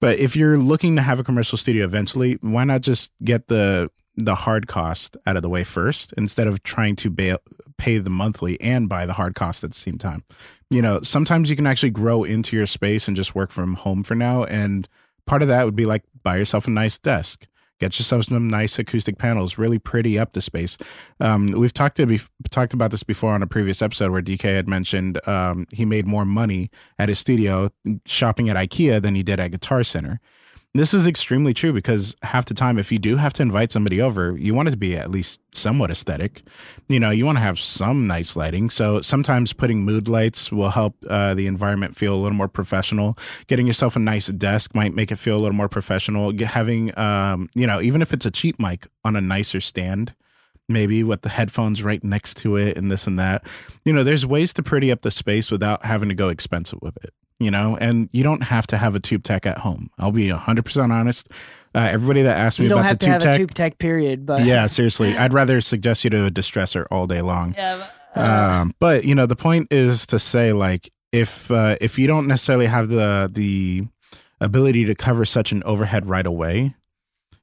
But 0.00 0.18
if 0.18 0.36
you're 0.36 0.58
looking 0.58 0.96
to 0.96 1.02
have 1.02 1.18
a 1.18 1.24
commercial 1.24 1.58
studio 1.58 1.84
eventually, 1.84 2.38
why 2.40 2.64
not 2.64 2.82
just 2.82 3.12
get 3.22 3.48
the 3.48 3.90
the 4.16 4.34
hard 4.34 4.66
cost 4.66 5.16
out 5.26 5.36
of 5.36 5.42
the 5.42 5.48
way 5.48 5.62
first 5.62 6.12
instead 6.14 6.48
of 6.48 6.62
trying 6.64 6.96
to 6.96 7.08
bail, 7.08 7.38
pay 7.76 7.98
the 7.98 8.10
monthly 8.10 8.60
and 8.60 8.88
buy 8.88 9.06
the 9.06 9.12
hard 9.12 9.34
cost 9.36 9.62
at 9.62 9.70
the 9.70 9.76
same 9.76 9.96
time. 9.96 10.24
You 10.70 10.82
know, 10.82 11.00
sometimes 11.02 11.48
you 11.48 11.56
can 11.56 11.68
actually 11.68 11.90
grow 11.90 12.24
into 12.24 12.56
your 12.56 12.66
space 12.66 13.06
and 13.06 13.16
just 13.16 13.36
work 13.36 13.52
from 13.52 13.74
home 13.74 14.02
for 14.02 14.16
now. 14.16 14.44
And 14.44 14.88
part 15.24 15.42
of 15.42 15.48
that 15.48 15.64
would 15.64 15.76
be 15.76 15.86
like 15.86 16.02
buy 16.22 16.36
yourself 16.36 16.66
a 16.66 16.70
nice 16.70 16.98
desk, 16.98 17.46
get 17.78 17.98
yourself 17.98 18.24
some 18.24 18.48
nice 18.48 18.78
acoustic 18.78 19.18
panels, 19.18 19.58
really 19.58 19.78
pretty 19.78 20.18
up 20.18 20.32
the 20.32 20.40
space. 20.40 20.78
Um, 21.20 21.46
we've 21.48 21.72
talked 21.72 21.96
to 21.96 22.06
be, 22.06 22.20
talked 22.50 22.74
about 22.74 22.90
this 22.90 23.02
before 23.02 23.32
on 23.32 23.42
a 23.42 23.46
previous 23.46 23.82
episode 23.82 24.10
where 24.10 24.22
Dee 24.22 24.38
Kei 24.38 24.54
had 24.54 24.68
mentioned 24.68 25.26
um, 25.28 25.66
he 25.72 25.84
made 25.84 26.06
more 26.06 26.24
money 26.24 26.70
at 26.98 27.08
his 27.08 27.18
studio 27.18 27.70
shopping 28.06 28.48
at 28.48 28.56
IKEA 28.56 29.00
than 29.00 29.14
he 29.14 29.22
did 29.22 29.40
at 29.40 29.50
Guitar 29.52 29.82
Center. 29.82 30.20
This 30.78 30.94
is 30.94 31.08
extremely 31.08 31.52
true 31.54 31.72
because 31.72 32.14
half 32.22 32.44
the 32.44 32.54
time, 32.54 32.78
if 32.78 32.92
you 32.92 33.00
do 33.00 33.16
have 33.16 33.32
to 33.32 33.42
invite 33.42 33.72
somebody 33.72 34.00
over, 34.00 34.36
you 34.38 34.54
want 34.54 34.68
it 34.68 34.70
to 34.70 34.76
be 34.76 34.96
at 34.96 35.10
least 35.10 35.40
somewhat 35.52 35.90
aesthetic. 35.90 36.42
You 36.88 37.00
know, 37.00 37.10
you 37.10 37.26
want 37.26 37.36
to 37.36 37.42
have 37.42 37.58
some 37.58 38.06
nice 38.06 38.36
lighting. 38.36 38.70
So 38.70 39.00
sometimes 39.00 39.52
putting 39.52 39.82
mood 39.82 40.06
lights 40.06 40.52
will 40.52 40.70
help 40.70 40.94
uh, 41.10 41.34
the 41.34 41.48
environment 41.48 41.96
feel 41.96 42.14
a 42.14 42.20
little 42.22 42.36
more 42.36 42.46
professional. 42.46 43.18
Getting 43.48 43.66
yourself 43.66 43.96
a 43.96 43.98
nice 43.98 44.28
desk 44.28 44.72
might 44.72 44.94
make 44.94 45.10
it 45.10 45.16
feel 45.16 45.36
a 45.36 45.40
little 45.40 45.56
more 45.56 45.68
professional. 45.68 46.32
Having, 46.38 46.96
um, 46.96 47.48
you 47.56 47.66
know, 47.66 47.80
even 47.80 48.00
if 48.00 48.12
it's 48.12 48.24
a 48.24 48.30
cheap 48.30 48.60
mic 48.60 48.86
on 49.04 49.16
a 49.16 49.20
nicer 49.20 49.60
stand, 49.60 50.14
maybe 50.68 51.02
with 51.02 51.22
the 51.22 51.28
headphones 51.28 51.82
right 51.82 52.04
next 52.04 52.36
to 52.36 52.54
it 52.54 52.76
and 52.76 52.88
this 52.88 53.08
and 53.08 53.18
that. 53.18 53.44
You 53.84 53.92
know, 53.92 54.04
there's 54.04 54.24
ways 54.24 54.54
to 54.54 54.62
pretty 54.62 54.92
up 54.92 55.02
the 55.02 55.10
space 55.10 55.50
without 55.50 55.84
having 55.84 56.08
to 56.08 56.14
go 56.14 56.28
expensive 56.28 56.78
with 56.80 56.96
it 57.02 57.12
you 57.38 57.50
know, 57.50 57.76
and 57.80 58.08
you 58.12 58.22
don't 58.22 58.42
have 58.42 58.66
to 58.68 58.76
have 58.76 58.94
a 58.94 59.00
tube 59.00 59.22
tech 59.22 59.46
at 59.46 59.58
home. 59.58 59.88
I'll 59.98 60.12
be 60.12 60.28
100% 60.28 60.90
honest. 60.90 61.28
Uh, 61.74 61.88
everybody 61.90 62.22
that 62.22 62.36
asked 62.36 62.58
me 62.58 62.64
you 62.64 62.68
don't 62.70 62.80
about 62.80 62.88
have 62.88 62.98
the 62.98 63.06
to 63.06 63.12
tube 63.12 63.12
have 63.12 63.22
tech, 63.22 63.34
a 63.34 63.38
tube 63.38 63.54
tech 63.54 63.78
period, 63.78 64.26
but 64.26 64.44
yeah, 64.44 64.66
seriously, 64.68 65.16
I'd 65.16 65.32
rather 65.32 65.60
suggest 65.60 66.02
you 66.02 66.10
to 66.10 66.26
a 66.26 66.30
distressor 66.30 66.86
all 66.90 67.06
day 67.06 67.20
long. 67.20 67.54
Yeah, 67.56 67.86
but, 68.14 68.20
uh, 68.20 68.60
um, 68.62 68.74
but 68.78 69.04
you 69.04 69.14
know, 69.14 69.26
the 69.26 69.36
point 69.36 69.68
is 69.70 70.06
to 70.06 70.18
say 70.18 70.52
like 70.52 70.90
if 71.12 71.50
uh, 71.50 71.76
if 71.80 71.98
you 71.98 72.06
don't 72.06 72.26
necessarily 72.26 72.66
have 72.66 72.88
the 72.88 73.30
the 73.32 73.86
ability 74.40 74.86
to 74.86 74.94
cover 74.94 75.24
such 75.24 75.52
an 75.52 75.62
overhead 75.64 76.08
right 76.08 76.26
away, 76.26 76.74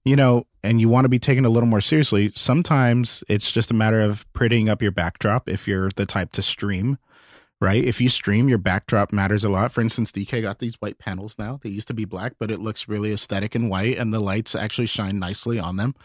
you 0.04 0.16
know, 0.16 0.46
and 0.64 0.82
you 0.82 0.90
want 0.90 1.06
to 1.06 1.10
be 1.10 1.20
taken 1.20 1.46
a 1.46 1.50
little 1.50 1.70
more 1.70 1.82
seriously, 1.82 2.32
sometimes 2.36 3.24
it's 3.30 3.52
just 3.52 3.70
a 3.70 3.76
matter 3.76 4.02
of 4.02 4.26
prettying 4.34 4.70
up 4.70 4.82
your 4.82 4.92
backdrop 4.92 5.48
if 5.48 5.68
you're 5.68 5.92
the 5.96 6.06
type 6.06 6.32
to 6.34 6.42
stream 6.42 6.98
right? 7.62 7.84
If 7.84 8.02
you 8.02 8.10
stream, 8.10 8.50
your 8.50 8.58
backdrop 8.58 9.14
matters 9.14 9.44
a 9.44 9.50
lot. 9.50 9.72
For 9.72 9.82
instance, 9.82 10.12
Dee 10.12 10.26
Kei 10.26 10.42
got 10.42 10.60
these 10.60 10.76
white 10.76 11.00
panels 11.00 11.38
now. 11.40 11.60
They 11.64 11.70
used 11.70 11.88
to 11.88 11.94
be 11.94 12.06
black, 12.06 12.34
but 12.38 12.52
it 12.52 12.60
looks 12.60 12.88
really 12.88 13.14
aesthetic 13.14 13.56
and 13.56 13.70
white, 13.70 13.98
and 13.98 14.14
the 14.14 14.20
lights 14.20 14.56
actually 14.56 14.88
shine 14.88 15.20
nicely 15.20 15.60
on 15.60 15.78
them. 15.78 15.96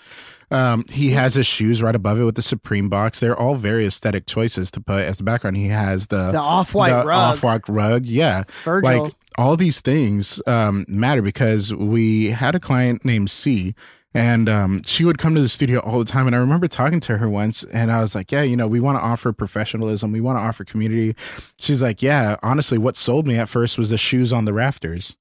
Um, 0.50 0.84
he 0.88 1.10
has 1.10 1.34
his 1.34 1.46
shoes 1.46 1.82
right 1.82 1.94
above 1.94 2.18
it 2.20 2.24
with 2.24 2.34
the 2.34 2.42
Supreme 2.42 2.88
box. 2.88 3.20
They're 3.20 3.38
all 3.38 3.54
very 3.54 3.86
aesthetic 3.86 4.26
choices 4.26 4.70
to 4.72 4.80
put 4.80 5.02
as 5.02 5.18
the 5.18 5.24
background. 5.24 5.56
He 5.56 5.68
has 5.68 6.08
the 6.08 6.32
the 6.32 6.38
off 6.38 6.74
white 6.74 7.04
rug, 7.04 7.08
off 7.08 7.42
white 7.42 7.68
rug, 7.68 8.06
yeah, 8.06 8.44
Virgil. 8.64 9.04
like 9.04 9.12
all 9.38 9.56
these 9.56 9.80
things 9.80 10.42
um, 10.46 10.84
matter 10.88 11.22
because 11.22 11.72
we 11.72 12.30
had 12.30 12.54
a 12.54 12.60
client 12.60 13.04
named 13.04 13.30
C 13.30 13.74
and 14.14 14.48
um, 14.48 14.82
she 14.84 15.04
would 15.04 15.18
come 15.18 15.34
to 15.34 15.40
the 15.40 15.48
studio 15.48 15.78
all 15.80 15.98
the 15.98 16.04
time. 16.04 16.26
And 16.26 16.34
I 16.34 16.40
remember 16.40 16.66
talking 16.66 17.00
to 17.00 17.18
her 17.18 17.28
once, 17.28 17.62
and 17.64 17.92
I 17.92 18.00
was 18.00 18.14
like, 18.14 18.32
"Yeah, 18.32 18.42
you 18.42 18.56
know, 18.56 18.66
we 18.66 18.80
want 18.80 18.98
to 18.98 19.02
offer 19.02 19.32
professionalism. 19.32 20.12
We 20.12 20.20
want 20.20 20.38
to 20.38 20.42
offer 20.42 20.64
community." 20.64 21.14
She's 21.60 21.80
like, 21.80 22.02
"Yeah, 22.02 22.36
honestly, 22.42 22.78
what 22.78 22.96
sold 22.96 23.26
me 23.26 23.36
at 23.36 23.48
first 23.48 23.78
was 23.78 23.90
the 23.90 23.98
shoes 23.98 24.32
on 24.32 24.44
the 24.44 24.52
rafters." 24.52 25.16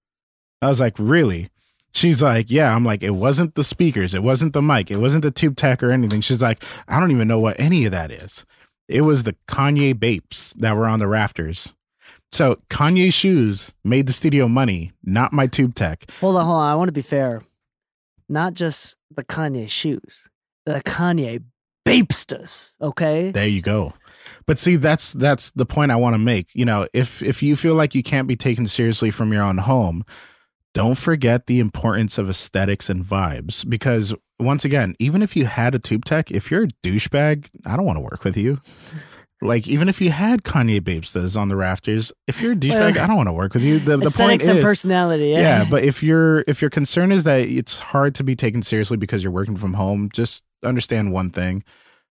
I 0.62 0.68
was 0.68 0.80
like, 0.80 0.96
"Really?" 0.98 1.50
She's 1.92 2.22
like, 2.22 2.50
"Yeah." 2.50 2.76
I'm 2.76 2.84
like, 2.84 3.04
"It 3.04 3.12
wasn't 3.12 3.56
the 3.56 3.64
speakers. 3.64 4.14
It 4.14 4.24
wasn't 4.24 4.54
the 4.54 4.62
mic. 4.62 4.90
It 4.90 4.98
wasn't 4.98 5.24
the 5.24 5.32
tube 5.32 5.56
tech 5.56 5.84
or 5.84 5.92
anything." 5.92 6.22
She's 6.22 6.42
like, 6.42 6.64
"I 6.88 7.00
don't 7.00 7.12
even 7.12 7.28
know 7.28 7.40
what 7.40 7.60
any 7.60 7.86
of 7.86 7.92
that 7.92 8.12
is." 8.12 8.46
It 8.88 9.02
was 9.02 9.24
the 9.24 9.36
Kanye 9.48 9.98
Bapes 10.00 10.54
that 10.54 10.76
were 10.76 10.88
on 10.88 10.98
the 10.98 11.08
rafters. 11.08 11.76
So 12.32 12.60
Kanye 12.70 13.14
shoes 13.14 13.74
made 13.84 14.08
the 14.08 14.14
studio 14.14 14.48
money, 14.48 14.94
not 15.04 15.32
my 15.32 15.46
tube 15.46 15.76
tech. 15.76 16.10
Hold 16.22 16.38
on, 16.38 16.46
hold 16.46 16.58
on. 16.58 16.72
I 16.72 16.76
want 16.76 16.88
to 16.88 16.94
be 16.94 17.04
fair 17.04 17.44
not 18.30 18.54
just 18.54 18.96
the 19.16 19.24
Kanye 19.24 19.70
shoes, 19.70 20.30
the 20.66 20.82
Kanye 20.82 21.44
Bapestas. 21.86 22.74
Okay, 22.82 23.32
there 23.32 23.48
you 23.48 23.62
go. 23.62 23.94
But 24.46 24.60
see, 24.60 24.76
that's 24.76 25.14
that's 25.14 25.52
the 25.52 25.66
point 25.66 25.92
I 25.92 25.96
want 25.96 26.14
to 26.14 26.20
make. 26.20 26.50
You 26.54 26.66
know, 26.66 26.88
if 26.94 27.22
if 27.22 27.44
you 27.44 27.56
feel 27.56 27.76
like 27.76 27.96
you 27.96 28.04
can't 28.04 28.28
be 28.28 28.36
taken 28.36 28.68
seriously 28.68 29.12
from 29.12 29.34
your 29.34 29.44
own 29.44 29.58
home, 29.60 30.04
don't 30.74 30.98
forget 30.98 31.48
the 31.48 31.60
importance 31.60 32.18
of 32.18 32.30
aesthetics 32.30 32.90
and 32.90 33.04
vibes. 33.04 33.68
Because 33.68 34.14
once 34.40 34.66
again, 34.66 34.96
even 35.00 35.22
if 35.22 35.36
you 35.36 35.46
had 35.46 35.76
a 35.76 35.80
tube 35.80 36.06
tech, 36.06 36.32
if 36.32 36.52
you're 36.52 36.64
a 36.64 36.68
douchebag, 36.84 37.50
I 37.66 37.76
don't 37.76 37.86
want 37.86 37.98
to 37.98 38.02
work 38.02 38.24
with 38.24 38.38
you. 38.38 38.62
Like 39.42 39.68
even 39.68 39.88
if 39.88 40.02
you 40.02 40.12
had 40.12 40.44
Kanye 40.44 40.82
Bapestas 40.82 41.40
on 41.40 41.48
the 41.48 41.56
rafters, 41.56 42.12
if 42.28 42.42
you're 42.42 42.52
a 42.52 42.56
douchebag, 42.56 42.98
I 42.98 43.08
don't 43.08 43.16
want 43.16 43.30
to 43.30 43.34
work 43.34 43.54
with 43.54 43.64
you. 43.64 43.80
The, 43.80 43.98
the 43.98 44.12
point 44.12 44.44
and 44.44 44.58
is 44.58 44.64
personality. 44.64 45.30
Yeah. 45.30 45.40
yeah, 45.40 45.68
but 45.70 45.84
if 45.84 46.04
your 46.04 46.44
if 46.46 46.62
your 46.62 46.70
concern 46.70 47.12
is 47.12 47.24
that 47.24 47.40
it's 47.42 47.80
hard 47.80 48.16
to 48.16 48.24
be 48.24 48.36
taken 48.36 48.62
seriously 48.62 48.98
because 48.98 49.24
you're 49.24 49.32
working 49.32 49.56
from 49.56 49.76
home, 49.76 50.10
just 50.12 50.44
understand 50.64 51.14
one 51.14 51.30
thing. 51.30 51.64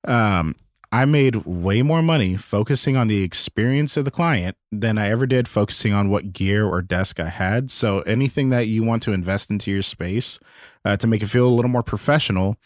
Um, 0.07 0.55
I 0.93 1.05
made 1.05 1.45
way 1.45 1.83
more 1.83 2.01
money 2.01 2.37
focusing 2.37 2.97
on 2.97 3.09
the 3.09 3.25
experience 3.25 3.97
of 3.97 4.05
the 4.05 4.11
client 4.11 4.57
than 4.71 4.97
I 4.97 5.11
ever 5.11 5.27
did 5.27 5.49
focusing 5.49 5.93
on 5.93 6.09
what 6.09 6.33
gear 6.33 6.65
or 6.65 6.81
desk 6.81 7.19
I 7.19 7.29
had. 7.29 7.73
So 7.73 8.01
anything 8.03 8.51
that 8.51 8.69
you 8.69 8.85
want 8.85 9.03
to 9.03 9.13
invest 9.13 9.51
into 9.51 9.71
your 9.73 9.83
space 9.83 10.39
uh, 10.85 10.97
to 10.99 11.09
make 11.09 11.23
it 11.23 11.27
feel 11.27 11.49
a 11.49 11.51
little 11.51 11.71
more 11.71 11.83
professional 11.83 12.57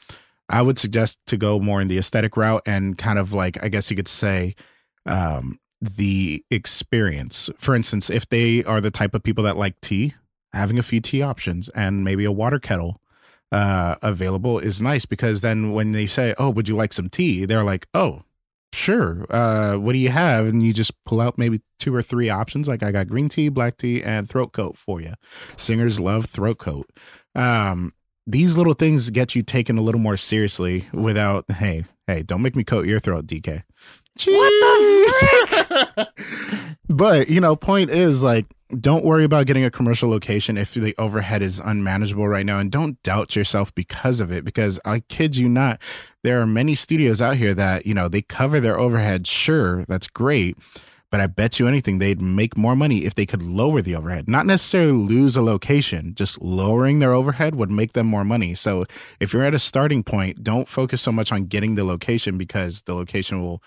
I 0.51 0.63
would 0.63 0.79
suggest 0.79 1.19
to 1.29 1.37
go 1.37 1.61
more 1.61 1.81
in 1.81 1.89
the 1.89 1.99
aesthetic 1.99 2.37
route 2.37 2.63
and 2.67 2.99
kind 2.99 3.19
of 3.19 3.33
like, 3.33 3.63
I 3.63 3.69
guess 3.69 3.91
you 3.91 3.97
could 3.97 4.09
say, 4.09 4.55
um, 5.07 5.59
the 5.81 6.45
experience. 6.51 7.49
For 7.57 7.75
instance, 7.75 8.11
if 8.11 8.29
they 8.29 8.65
are 8.65 8.81
the 8.81 8.91
type 8.91 9.15
of 9.15 9.23
people 9.23 9.45
that 9.45 9.57
like 9.57 9.81
tea, 9.81 10.15
having 10.53 10.79
a 10.79 10.83
few 10.83 11.01
tea 11.01 11.23
options 11.23 11.69
and 11.71 12.05
maybe 12.05 12.25
a 12.25 12.33
water 12.33 12.59
kettle 12.59 13.01
uh, 13.53 13.95
available 14.03 14.59
is 14.59 14.83
nice 14.83 15.07
because 15.07 15.41
then 15.41 15.73
when 15.73 15.93
they 15.93 16.07
say, 16.07 16.35
"Oh, 16.39 16.51
would 16.51 16.69
you 16.69 16.77
like 16.77 16.93
some 16.93 17.09
tea?" 17.09 17.47
they're 17.47 17.65
like, 17.65 17.87
"Oh, 17.95 18.23
sure. 18.73 19.27
Uh, 19.31 19.77
what 19.77 19.93
do 19.93 19.99
you 19.99 20.11
have? 20.11 20.47
And 20.47 20.63
you 20.63 20.73
just 20.73 20.93
pull 21.05 21.21
out 21.21 21.39
maybe 21.39 21.61
two 21.79 21.95
or 21.95 22.03
three 22.03 22.31
options. 22.31 22.69
Like 22.69 22.83
I 22.83 22.93
got 22.93 23.09
green 23.09 23.29
tea, 23.29 23.49
black 23.49 23.77
tea, 23.77 24.03
and 24.03 24.29
throat 24.29 24.53
coat 24.53 24.77
for 24.77 25.01
you. 25.01 25.15
Singers 25.57 25.99
love 25.99 26.27
throat 26.27 26.59
coat. 26.59 26.91
Um, 27.35 27.93
these 28.31 28.57
little 28.57 28.75
things 28.75 29.11
get 29.11 29.35
you 29.35 29.43
taken 29.43 29.79
a 29.79 29.83
little 29.83 30.01
more 30.01 30.17
seriously 30.17 30.87
without, 30.93 31.45
hey, 31.51 31.85
hey, 32.07 32.23
don't 32.23 32.43
make 32.43 32.57
me 32.57 32.65
coat 32.65 32.87
your 32.87 33.01
throat, 33.01 33.27
Dee 33.27 33.41
Kei. 33.41 33.63
What 34.27 34.51
the 34.51 35.47
frick? 35.67 36.09
but, 36.89 37.29
you 37.29 37.41
know, 37.41 37.57
point 37.57 37.91
is 37.91 38.23
like, 38.23 38.47
don't 38.79 39.05
worry 39.05 39.25
about 39.25 39.47
getting 39.47 39.65
a 39.65 39.71
commercial 39.71 40.09
location 40.09 40.57
if 40.57 40.75
the 40.75 40.95
overhead 40.97 41.43
is 41.43 41.59
unmanageable 41.59 42.29
right 42.29 42.47
now 42.47 42.59
and 42.59 42.71
don't 42.71 43.03
doubt 43.03 43.35
yourself 43.35 43.75
because 43.75 44.21
of 44.21 44.31
it 44.31 44.45
because 44.45 44.79
i 44.85 45.01
kid 45.01 45.35
you 45.35 45.49
not 45.49 45.81
there 46.23 46.41
are 46.41 46.47
many 46.47 46.77
studios 46.77 47.21
out 47.21 47.37
here 47.37 47.53
that 47.53 47.85
you 47.85 47.95
know 47.95 48.07
they 48.07 48.23
cover 48.23 48.61
their 48.61 48.79
overhead 48.79 49.27
sure 49.27 49.85
that's 49.87 50.07
great 50.07 50.57
but 51.11 51.21
i 51.21 51.27
bet 51.27 51.59
you 51.59 51.67
anything 51.67 51.99
they'd 51.99 52.23
make 52.23 52.57
more 52.57 52.77
money 52.77 53.05
if 53.05 53.15
they 53.15 53.27
could 53.27 53.43
lower 53.43 53.81
the 53.83 53.95
overhead 53.95 54.29
not 54.29 54.47
necessarily 54.47 54.93
lose 54.93 55.37
a 55.37 55.43
location 55.43 56.15
just 56.15 56.41
lowering 56.41 56.99
their 56.99 57.13
overhead 57.13 57.55
would 57.55 57.71
make 57.71 57.93
them 57.93 58.07
more 58.07 58.25
money 58.25 58.55
so 58.55 58.85
if 59.19 59.33
you're 59.33 59.45
at 59.45 59.55
a 59.55 59.59
starting 59.59 60.03
point 60.03 60.43
don't 60.43 60.69
focus 60.69 61.01
so 61.01 61.13
much 61.13 61.33
on 61.33 61.45
getting 61.45 61.75
the 61.75 61.85
location 61.85 62.39
because 62.39 62.83
the 62.83 62.95
location 62.95 63.41
will 63.41 63.63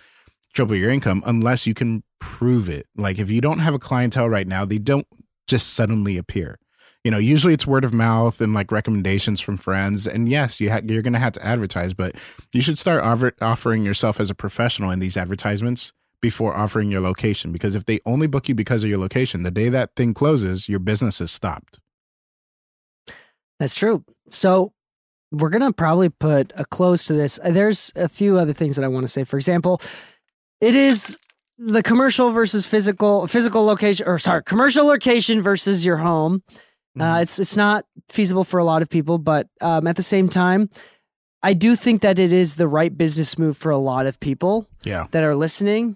triple 0.53 0.75
your 0.75 0.91
income 0.91 1.23
unless 1.25 1.67
you 1.67 1.73
can 1.73 2.03
prove 2.19 2.69
it. 2.69 2.87
Like 2.95 3.19
if 3.19 3.29
you 3.29 3.41
don't 3.41 3.59
have 3.59 3.73
a 3.73 3.79
clientele 3.79 4.29
right 4.29 4.47
now, 4.47 4.63
they 4.63 4.77
don't 4.77 5.07
just 5.47 5.73
suddenly 5.73 6.17
appear. 6.17 6.59
You 7.03 7.11
know, 7.11 7.17
usually 7.17 7.53
it's 7.53 7.67
word 7.67 7.83
of 7.83 7.93
mouth 7.93 8.39
and 8.39 8.53
like 8.53 8.71
recommendations 8.71 9.41
from 9.41 9.57
friends. 9.57 10.07
And 10.07 10.29
yes, 10.29 10.61
you 10.61 10.71
ha- 10.71 10.79
you're 10.85 11.01
going 11.01 11.13
to 11.13 11.19
have 11.19 11.33
to 11.33 11.45
advertise, 11.45 11.93
but 11.93 12.15
you 12.53 12.61
should 12.61 12.79
start 12.79 13.03
offer- 13.03 13.35
offering 13.41 13.83
yourself 13.83 14.21
as 14.21 14.29
a 14.29 14.35
professional 14.35 14.89
in 14.89 14.99
these 14.99 15.17
advertisements 15.17 15.91
before 16.23 16.55
offering 16.55 16.89
your 16.89 17.01
location. 17.01 17.51
Because 17.51 17.75
if 17.75 17.85
they 17.85 17.99
only 18.05 18.27
book 18.27 18.47
you 18.47 18.55
because 18.55 18.81
of 18.83 18.89
your 18.89 18.97
location, 18.97 19.43
the 19.43 19.51
day 19.51 19.67
that 19.67 19.93
thing 19.97 20.13
closes, 20.13 20.69
your 20.69 20.79
business 20.79 21.19
is 21.19 21.31
stopped. 21.31 21.81
That's 23.59 23.75
true. 23.75 24.05
So 24.31 24.71
we're 25.31 25.49
going 25.49 25.61
to 25.61 25.73
probably 25.73 26.07
put 26.07 26.53
a 26.55 26.63
close 26.63 27.05
to 27.07 27.13
this. 27.13 27.39
There's 27.43 27.91
a 27.97 28.07
few 28.07 28.37
other 28.37 28.53
things 28.53 28.77
that 28.77 28.85
I 28.85 28.87
want 28.87 29.03
to 29.03 29.09
say. 29.09 29.25
For 29.25 29.35
example, 29.35 29.81
it 30.61 30.75
is 30.75 31.19
the 31.57 31.83
commercial 31.83 32.31
versus 32.31 32.65
physical 32.65 33.27
physical 33.27 33.63
location 33.63 34.07
or 34.07 34.17
sorry 34.17 34.43
commercial 34.43 34.87
location 34.87 35.39
versus 35.39 35.85
your 35.85 35.97
home 35.97 36.41
uh, 36.99 37.03
mm-hmm. 37.03 37.21
it's 37.21 37.37
it's 37.37 37.55
not 37.55 37.85
feasible 38.09 38.43
for 38.43 38.59
a 38.59 38.63
lot 38.63 38.81
of 38.81 38.89
people 38.89 39.19
but 39.19 39.47
um, 39.61 39.85
at 39.85 39.95
the 39.95 40.03
same 40.03 40.27
time 40.27 40.67
i 41.43 41.53
do 41.53 41.75
think 41.75 42.01
that 42.01 42.17
it 42.17 42.33
is 42.33 42.55
the 42.55 42.67
right 42.67 42.97
business 42.97 43.37
move 43.37 43.55
for 43.55 43.71
a 43.71 43.77
lot 43.77 44.07
of 44.07 44.19
people 44.19 44.67
yeah. 44.83 45.05
that 45.11 45.23
are 45.23 45.35
listening 45.35 45.95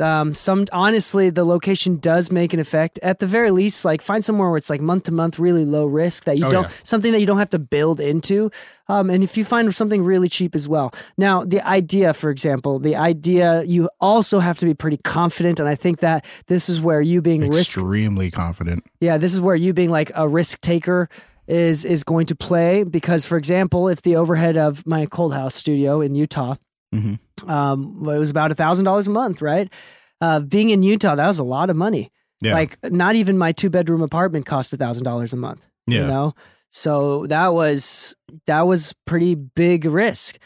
um, 0.00 0.34
some 0.34 0.66
honestly, 0.72 1.30
the 1.30 1.44
location 1.44 1.98
does 1.98 2.30
make 2.30 2.52
an 2.52 2.60
effect. 2.60 2.98
At 3.02 3.20
the 3.20 3.26
very 3.26 3.50
least, 3.50 3.84
like 3.84 4.02
find 4.02 4.24
somewhere 4.24 4.48
where 4.48 4.56
it's 4.56 4.70
like 4.70 4.80
month 4.80 5.04
to 5.04 5.12
month, 5.12 5.38
really 5.38 5.64
low 5.64 5.86
risk 5.86 6.24
that 6.24 6.38
you 6.38 6.46
oh, 6.46 6.50
don't 6.50 6.64
yeah. 6.64 6.76
something 6.82 7.12
that 7.12 7.20
you 7.20 7.26
don't 7.26 7.38
have 7.38 7.50
to 7.50 7.58
build 7.58 8.00
into. 8.00 8.50
Um, 8.88 9.08
and 9.08 9.22
if 9.22 9.36
you 9.36 9.44
find 9.44 9.72
something 9.74 10.02
really 10.02 10.28
cheap 10.28 10.54
as 10.54 10.68
well. 10.68 10.92
Now, 11.16 11.44
the 11.44 11.60
idea, 11.66 12.12
for 12.12 12.30
example, 12.30 12.78
the 12.78 12.96
idea 12.96 13.62
you 13.62 13.88
also 14.00 14.40
have 14.40 14.58
to 14.58 14.66
be 14.66 14.74
pretty 14.74 14.98
confident, 14.98 15.60
and 15.60 15.68
I 15.68 15.74
think 15.74 16.00
that 16.00 16.24
this 16.46 16.68
is 16.68 16.80
where 16.80 17.00
you 17.00 17.22
being 17.22 17.42
extremely 17.44 18.26
risk, 18.26 18.36
confident. 18.36 18.84
Yeah, 19.00 19.16
this 19.16 19.32
is 19.32 19.40
where 19.40 19.56
you 19.56 19.72
being 19.72 19.90
like 19.90 20.10
a 20.14 20.28
risk 20.28 20.60
taker 20.60 21.08
is 21.46 21.84
is 21.84 22.04
going 22.04 22.26
to 22.26 22.34
play 22.34 22.84
because, 22.84 23.24
for 23.24 23.36
example, 23.36 23.88
if 23.88 24.02
the 24.02 24.16
overhead 24.16 24.56
of 24.56 24.86
my 24.86 25.06
cold 25.06 25.34
house 25.34 25.54
studio 25.54 26.00
in 26.00 26.14
Utah 26.14 26.56
Mm-hmm. 26.94 27.50
Um, 27.50 27.98
it 28.08 28.18
was 28.18 28.30
about 28.30 28.50
a 28.50 28.54
thousand 28.54 28.84
dollars 28.84 29.06
a 29.06 29.10
month, 29.10 29.42
right? 29.42 29.72
Uh, 30.20 30.40
being 30.40 30.70
in 30.70 30.82
Utah, 30.82 31.14
that 31.14 31.26
was 31.26 31.38
a 31.38 31.44
lot 31.44 31.70
of 31.70 31.76
money. 31.76 32.10
Yeah. 32.40 32.54
Like 32.54 32.78
not 32.84 33.14
even 33.14 33.38
my 33.38 33.52
two 33.52 33.70
bedroom 33.70 34.02
apartment 34.02 34.46
cost 34.46 34.72
a 34.72 34.76
thousand 34.76 35.04
dollars 35.04 35.32
a 35.32 35.36
month. 35.36 35.66
Yeah. 35.86 36.02
You 36.02 36.06
know, 36.06 36.34
so 36.70 37.26
that 37.26 37.54
was 37.54 38.14
that 38.46 38.66
was 38.66 38.94
pretty 39.06 39.34
big 39.34 39.84
risk. 39.84 40.38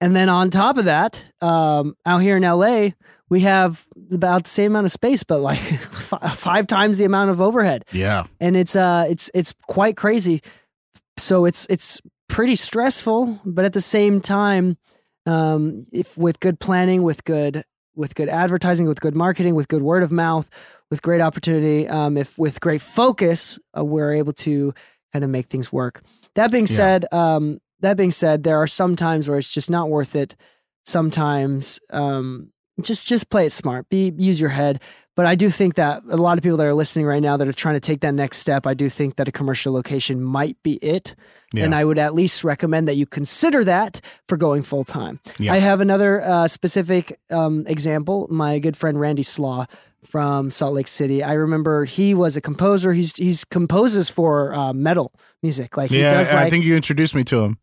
And 0.00 0.16
then 0.16 0.28
on 0.28 0.50
top 0.50 0.78
of 0.78 0.86
that, 0.86 1.24
um, 1.40 1.94
out 2.06 2.18
here 2.18 2.36
in 2.36 2.42
LA, 2.42 2.90
we 3.28 3.40
have 3.40 3.86
about 4.10 4.44
the 4.44 4.50
same 4.50 4.72
amount 4.72 4.86
of 4.86 4.92
space, 4.92 5.22
but 5.22 5.40
like 5.40 5.58
five 6.34 6.66
times 6.66 6.98
the 6.98 7.04
amount 7.04 7.30
of 7.30 7.40
overhead. 7.40 7.84
Yeah, 7.92 8.24
and 8.40 8.56
it's 8.56 8.76
uh, 8.76 9.06
it's 9.08 9.30
it's 9.34 9.54
quite 9.66 9.96
crazy. 9.96 10.42
So 11.16 11.44
it's 11.44 11.66
it's 11.70 12.00
pretty 12.28 12.56
stressful, 12.56 13.40
but 13.44 13.64
at 13.64 13.72
the 13.72 13.80
same 13.80 14.20
time, 14.20 14.76
um, 15.30 15.84
if 15.92 16.16
with 16.18 16.40
good 16.40 16.58
planning, 16.58 17.02
with 17.02 17.24
good 17.24 17.62
with 17.94 18.14
good 18.14 18.28
advertising, 18.28 18.86
with 18.86 19.00
good 19.00 19.14
marketing, 19.14 19.54
with 19.54 19.68
good 19.68 19.82
word 19.82 20.02
of 20.02 20.10
mouth, 20.10 20.48
with 20.90 21.02
great 21.02 21.20
opportunity, 21.20 21.88
um, 21.88 22.16
if 22.16 22.36
with 22.38 22.60
great 22.60 22.80
focus, 22.80 23.58
uh, 23.76 23.84
we're 23.84 24.14
able 24.14 24.32
to 24.32 24.72
kind 25.12 25.24
of 25.24 25.30
make 25.30 25.46
things 25.46 25.72
work. 25.72 26.02
That 26.34 26.50
being 26.50 26.66
said, 26.66 27.06
yeah. 27.12 27.34
um, 27.36 27.60
that 27.80 27.96
being 27.96 28.12
said, 28.12 28.44
there 28.44 28.58
are 28.58 28.66
some 28.66 28.96
times 28.96 29.28
where 29.28 29.38
it's 29.38 29.52
just 29.52 29.70
not 29.70 29.88
worth 29.88 30.14
it. 30.14 30.36
Sometimes, 30.86 31.80
um, 31.90 32.52
just 32.80 33.06
just 33.06 33.28
play 33.28 33.46
it 33.46 33.52
smart. 33.52 33.88
Be 33.88 34.12
use 34.16 34.40
your 34.40 34.50
head. 34.50 34.82
But 35.20 35.26
I 35.26 35.34
do 35.34 35.50
think 35.50 35.74
that 35.74 36.02
a 36.08 36.16
lot 36.16 36.38
of 36.38 36.42
people 36.42 36.56
that 36.56 36.66
are 36.66 36.72
listening 36.72 37.04
right 37.04 37.20
now 37.20 37.36
that 37.36 37.46
are 37.46 37.52
trying 37.52 37.74
to 37.74 37.80
take 37.80 38.00
that 38.00 38.14
next 38.14 38.38
step, 38.38 38.66
I 38.66 38.72
do 38.72 38.88
think 38.88 39.16
that 39.16 39.28
a 39.28 39.30
commercial 39.30 39.70
location 39.70 40.22
might 40.22 40.56
be 40.62 40.76
it. 40.76 41.14
Yeah. 41.52 41.64
And 41.64 41.74
I 41.74 41.84
would 41.84 41.98
at 41.98 42.14
least 42.14 42.42
recommend 42.42 42.88
that 42.88 42.94
you 42.94 43.04
consider 43.04 43.62
that 43.64 44.00
for 44.28 44.38
going 44.38 44.62
full 44.62 44.82
time. 44.82 45.20
Yeah. 45.38 45.52
I 45.52 45.58
have 45.58 45.82
another 45.82 46.22
uh, 46.22 46.48
specific 46.48 47.20
um, 47.28 47.66
example. 47.66 48.28
My 48.30 48.60
good 48.60 48.78
friend 48.78 48.98
Randy 48.98 49.22
Slaugh 49.22 49.66
from 50.06 50.50
Salt 50.50 50.72
Lake 50.72 50.88
City. 50.88 51.22
I 51.22 51.34
remember 51.34 51.84
he 51.84 52.14
was 52.14 52.38
a 52.38 52.40
composer. 52.40 52.94
He's 52.94 53.14
he's 53.14 53.44
composes 53.44 54.08
for 54.08 54.54
uh, 54.54 54.72
metal 54.72 55.12
music. 55.42 55.76
Like 55.76 55.90
he 55.90 56.00
yeah, 56.00 56.12
does. 56.12 56.32
Like, 56.32 56.46
I 56.46 56.48
think 56.48 56.64
you 56.64 56.76
introduced 56.76 57.14
me 57.14 57.24
to 57.24 57.40
him. 57.40 57.58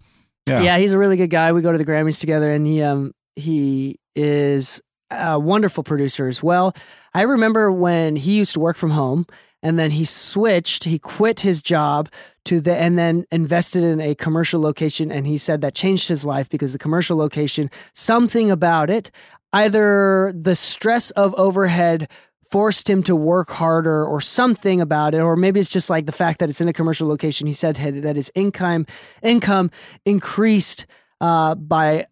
Yeah. 0.48 0.62
yeah, 0.62 0.78
he's 0.78 0.94
a 0.94 1.00
really 1.00 1.18
good 1.18 1.32
guy. 1.32 1.54
We 1.54 1.64
go 1.64 1.72
to 1.72 1.78
the 1.80 1.86
Grammys 1.86 2.20
together, 2.20 2.52
and 2.52 2.68
he 2.68 2.84
um 2.84 3.16
he 3.36 4.00
is 4.16 4.80
a 5.12 5.40
wonderful 5.40 5.84
producer 5.84 6.28
as 6.28 6.44
well. 6.44 6.76
I 7.14 7.22
remember 7.22 7.72
when 7.72 8.16
he 8.16 8.38
used 8.38 8.54
to 8.54 8.60
work 8.60 8.78
from 8.78 8.92
home 8.92 9.26
and 9.64 9.80
then 9.80 9.92
he 9.92 10.06
switched, 10.06 10.84
he 10.84 11.00
quit 11.00 11.40
his 11.40 11.62
job 11.62 12.10
to 12.46 12.62
the 12.62 12.76
and 12.76 12.98
then 12.98 13.26
invested 13.32 13.84
in 13.84 14.00
a 14.00 14.16
commercial 14.16 14.62
location 14.62 15.12
and 15.12 15.28
he 15.28 15.38
said 15.38 15.62
that 15.62 15.76
changed 15.76 16.08
his 16.08 16.26
life 16.26 16.48
because 16.50 16.72
the 16.72 16.80
commercial 16.80 17.18
location 17.18 17.70
something 17.94 18.50
about 18.50 18.90
it 18.90 19.12
either 19.52 20.34
the 20.34 20.56
stress 20.56 21.12
of 21.12 21.34
overhead 21.36 22.10
forced 22.50 22.90
him 22.90 23.04
to 23.04 23.18
work 23.18 23.50
harder 23.50 24.06
or 24.06 24.22
something 24.22 24.80
about 24.80 25.14
it 25.14 25.20
or 25.20 25.36
maybe 25.36 25.60
it's 25.60 25.70
just 25.70 25.90
like 25.90 26.06
the 26.06 26.14
fact 26.14 26.40
that 26.40 26.50
it's 26.50 26.62
in 26.62 26.70
a 26.70 26.74
commercial 26.74 27.06
location 27.06 27.48
he 27.48 27.54
said 27.54 27.76
that 27.76 28.16
his 28.16 28.32
income 28.34 28.86
income 29.22 29.70
increased 30.06 30.86
uh, 31.20 31.54
by 31.56 32.06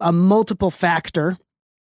a 0.00 0.12
multiple 0.12 0.70
factor 0.70 1.38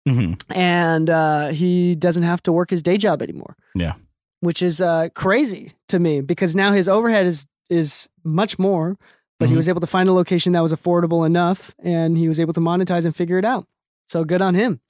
Mm-hmm. 0.09 0.53
And 0.53 1.11
uh, 1.11 1.49
he 1.49 1.95
doesn't 1.95 2.25
have 2.25 2.43
to 2.45 2.53
work 2.53 2.71
his 2.71 2.83
day 2.83 2.97
job 2.97 3.23
anymore. 3.23 3.57
Yeah. 3.75 3.95
Which 4.41 4.63
is 4.63 4.81
uh, 4.81 5.09
crazy 5.15 5.73
to 5.89 5.99
me 5.99 6.21
because 6.21 6.57
now 6.57 6.73
his 6.73 6.89
overhead 6.89 7.27
is 7.27 7.47
is 7.71 8.09
much 8.25 8.59
more, 8.59 8.97
but 9.39 9.47
mm-hmm. 9.47 9.53
he 9.53 9.57
was 9.57 9.69
able 9.69 9.81
to 9.81 9.87
find 9.87 10.09
a 10.09 10.13
location 10.13 10.53
that 10.53 10.63
was 10.63 10.73
affordable 10.73 11.25
enough 11.25 11.75
and 11.83 12.19
he 12.19 12.29
was 12.29 12.41
able 12.41 12.53
to 12.53 12.61
monetize 12.61 13.05
and 13.05 13.15
figure 13.15 13.39
it 13.39 13.45
out. 13.45 13.67
So 14.07 14.25
good 14.25 14.43
on 14.43 14.55
him. 14.55 14.81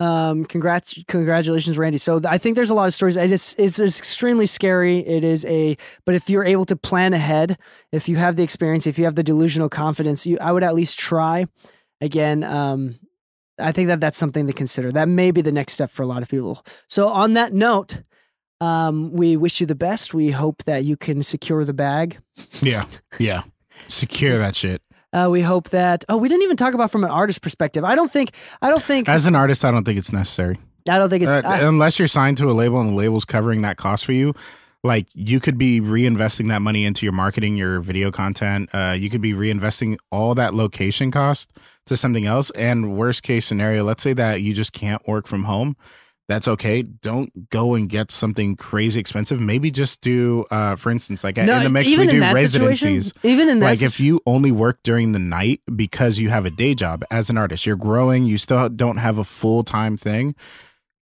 Um, 0.00 0.46
congrats, 0.46 0.98
congratulations, 1.08 1.76
Randy. 1.76 1.98
So 1.98 2.22
I 2.26 2.38
think 2.38 2.56
there's 2.56 2.70
a 2.70 2.74
lot 2.74 2.86
of 2.86 2.94
stories. 2.94 3.18
It's, 3.18 3.54
it's 3.58 3.78
it's 3.78 3.98
extremely 3.98 4.46
scary. 4.46 5.00
It 5.00 5.24
is 5.24 5.44
a, 5.44 5.76
but 6.06 6.14
if 6.14 6.30
you're 6.30 6.44
able 6.44 6.64
to 6.66 6.76
plan 6.76 7.12
ahead, 7.12 7.58
if 7.92 8.08
you 8.08 8.16
have 8.16 8.36
the 8.36 8.42
experience, 8.42 8.86
if 8.86 8.98
you 8.98 9.04
have 9.04 9.14
the 9.14 9.22
delusional 9.22 9.68
confidence, 9.68 10.24
you 10.24 10.38
I 10.40 10.52
would 10.52 10.64
at 10.64 10.74
least 10.74 10.98
try. 10.98 11.44
Again, 12.00 12.44
um, 12.44 12.98
I 13.60 13.72
think 13.72 13.88
that 13.88 14.00
that's 14.00 14.18
something 14.18 14.46
to 14.46 14.52
consider. 14.52 14.90
That 14.92 15.08
may 15.08 15.30
be 15.30 15.42
the 15.42 15.52
next 15.52 15.74
step 15.74 15.90
for 15.90 16.02
a 16.02 16.06
lot 16.06 16.22
of 16.22 16.28
people. 16.28 16.64
So, 16.88 17.08
on 17.08 17.34
that 17.34 17.52
note, 17.52 18.02
um, 18.60 19.12
we 19.12 19.36
wish 19.36 19.60
you 19.60 19.66
the 19.66 19.74
best. 19.74 20.14
We 20.14 20.30
hope 20.30 20.64
that 20.64 20.84
you 20.84 20.96
can 20.96 21.22
secure 21.22 21.64
the 21.64 21.72
bag. 21.72 22.18
Yeah, 22.60 22.84
yeah, 23.18 23.42
secure 23.88 24.38
that 24.38 24.54
shit. 24.54 24.82
Uh, 25.12 25.28
we 25.30 25.42
hope 25.42 25.70
that. 25.70 26.04
Oh, 26.08 26.16
we 26.16 26.28
didn't 26.28 26.42
even 26.42 26.56
talk 26.56 26.74
about 26.74 26.90
from 26.90 27.04
an 27.04 27.10
artist 27.10 27.42
perspective. 27.42 27.84
I 27.84 27.94
don't 27.94 28.10
think. 28.10 28.32
I 28.62 28.70
don't 28.70 28.82
think. 28.82 29.08
As 29.08 29.26
an 29.26 29.34
artist, 29.34 29.64
I 29.64 29.70
don't 29.70 29.84
think 29.84 29.98
it's 29.98 30.12
necessary. 30.12 30.56
I 30.88 30.98
don't 30.98 31.10
think 31.10 31.24
it's 31.24 31.32
uh, 31.32 31.42
I, 31.44 31.60
unless 31.60 31.98
you're 31.98 32.08
signed 32.08 32.38
to 32.38 32.50
a 32.50 32.52
label 32.52 32.80
and 32.80 32.90
the 32.90 32.94
label's 32.94 33.24
covering 33.24 33.62
that 33.62 33.76
cost 33.76 34.04
for 34.04 34.12
you. 34.12 34.34
Like 34.82 35.08
you 35.12 35.40
could 35.40 35.58
be 35.58 35.80
reinvesting 35.80 36.48
that 36.48 36.62
money 36.62 36.84
into 36.86 37.04
your 37.04 37.12
marketing, 37.12 37.56
your 37.56 37.80
video 37.80 38.10
content. 38.10 38.70
Uh, 38.72 38.94
you 38.98 39.10
could 39.10 39.20
be 39.20 39.32
reinvesting 39.34 39.98
all 40.10 40.34
that 40.36 40.54
location 40.54 41.10
cost 41.10 41.52
to 41.86 41.96
something 41.98 42.24
else. 42.24 42.50
And 42.52 42.96
worst 42.96 43.22
case 43.22 43.44
scenario, 43.44 43.84
let's 43.84 44.02
say 44.02 44.14
that 44.14 44.40
you 44.40 44.54
just 44.54 44.72
can't 44.72 45.06
work 45.06 45.26
from 45.26 45.44
home. 45.44 45.76
that's 46.28 46.46
okay. 46.46 46.82
Don't 46.82 47.50
go 47.50 47.74
and 47.74 47.88
get 47.88 48.10
something 48.12 48.54
crazy 48.56 49.00
expensive. 49.00 49.40
Maybe 49.40 49.70
just 49.72 50.00
do, 50.00 50.44
uh, 50.52 50.76
for 50.76 50.90
instance, 50.90 51.24
like 51.24 51.36
No, 51.36 51.56
in 51.56 51.64
the 51.64 51.68
mix, 51.70 51.90
we 51.90 52.06
do 52.06 52.20
residencies. 52.20 53.12
even 53.24 53.48
in 53.48 53.58
like 53.60 53.82
if 53.82 53.98
you 53.98 54.20
only 54.26 54.52
work 54.52 54.78
during 54.84 55.10
the 55.12 55.18
night 55.18 55.60
because 55.74 56.18
you 56.20 56.28
have 56.30 56.46
a 56.46 56.50
day 56.50 56.74
job 56.74 57.04
as 57.10 57.30
an 57.30 57.36
artist, 57.36 57.66
you're 57.66 57.74
growing, 57.76 58.24
you 58.24 58.38
still 58.38 58.68
don't 58.68 58.98
have 58.98 59.18
a 59.18 59.24
full 59.24 59.64
time 59.64 59.96
thing, 59.96 60.36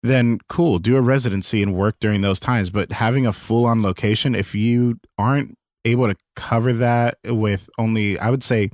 then 0.02 0.38
cool, 0.48 0.78
do 0.78 0.96
a 0.96 1.00
residency 1.00 1.62
and 1.62 1.74
work 1.74 1.96
during 2.00 2.20
those 2.20 2.40
times. 2.40 2.70
But 2.70 2.92
having 2.92 3.26
a 3.26 3.32
full 3.32 3.66
on 3.66 3.82
location, 3.82 4.34
if 4.34 4.54
you 4.54 4.98
aren't 5.16 5.56
able 5.84 6.08
to 6.08 6.16
cover 6.36 6.72
that 6.74 7.18
with 7.24 7.68
only, 7.78 8.18
I 8.18 8.30
would 8.30 8.42
say, 8.42 8.70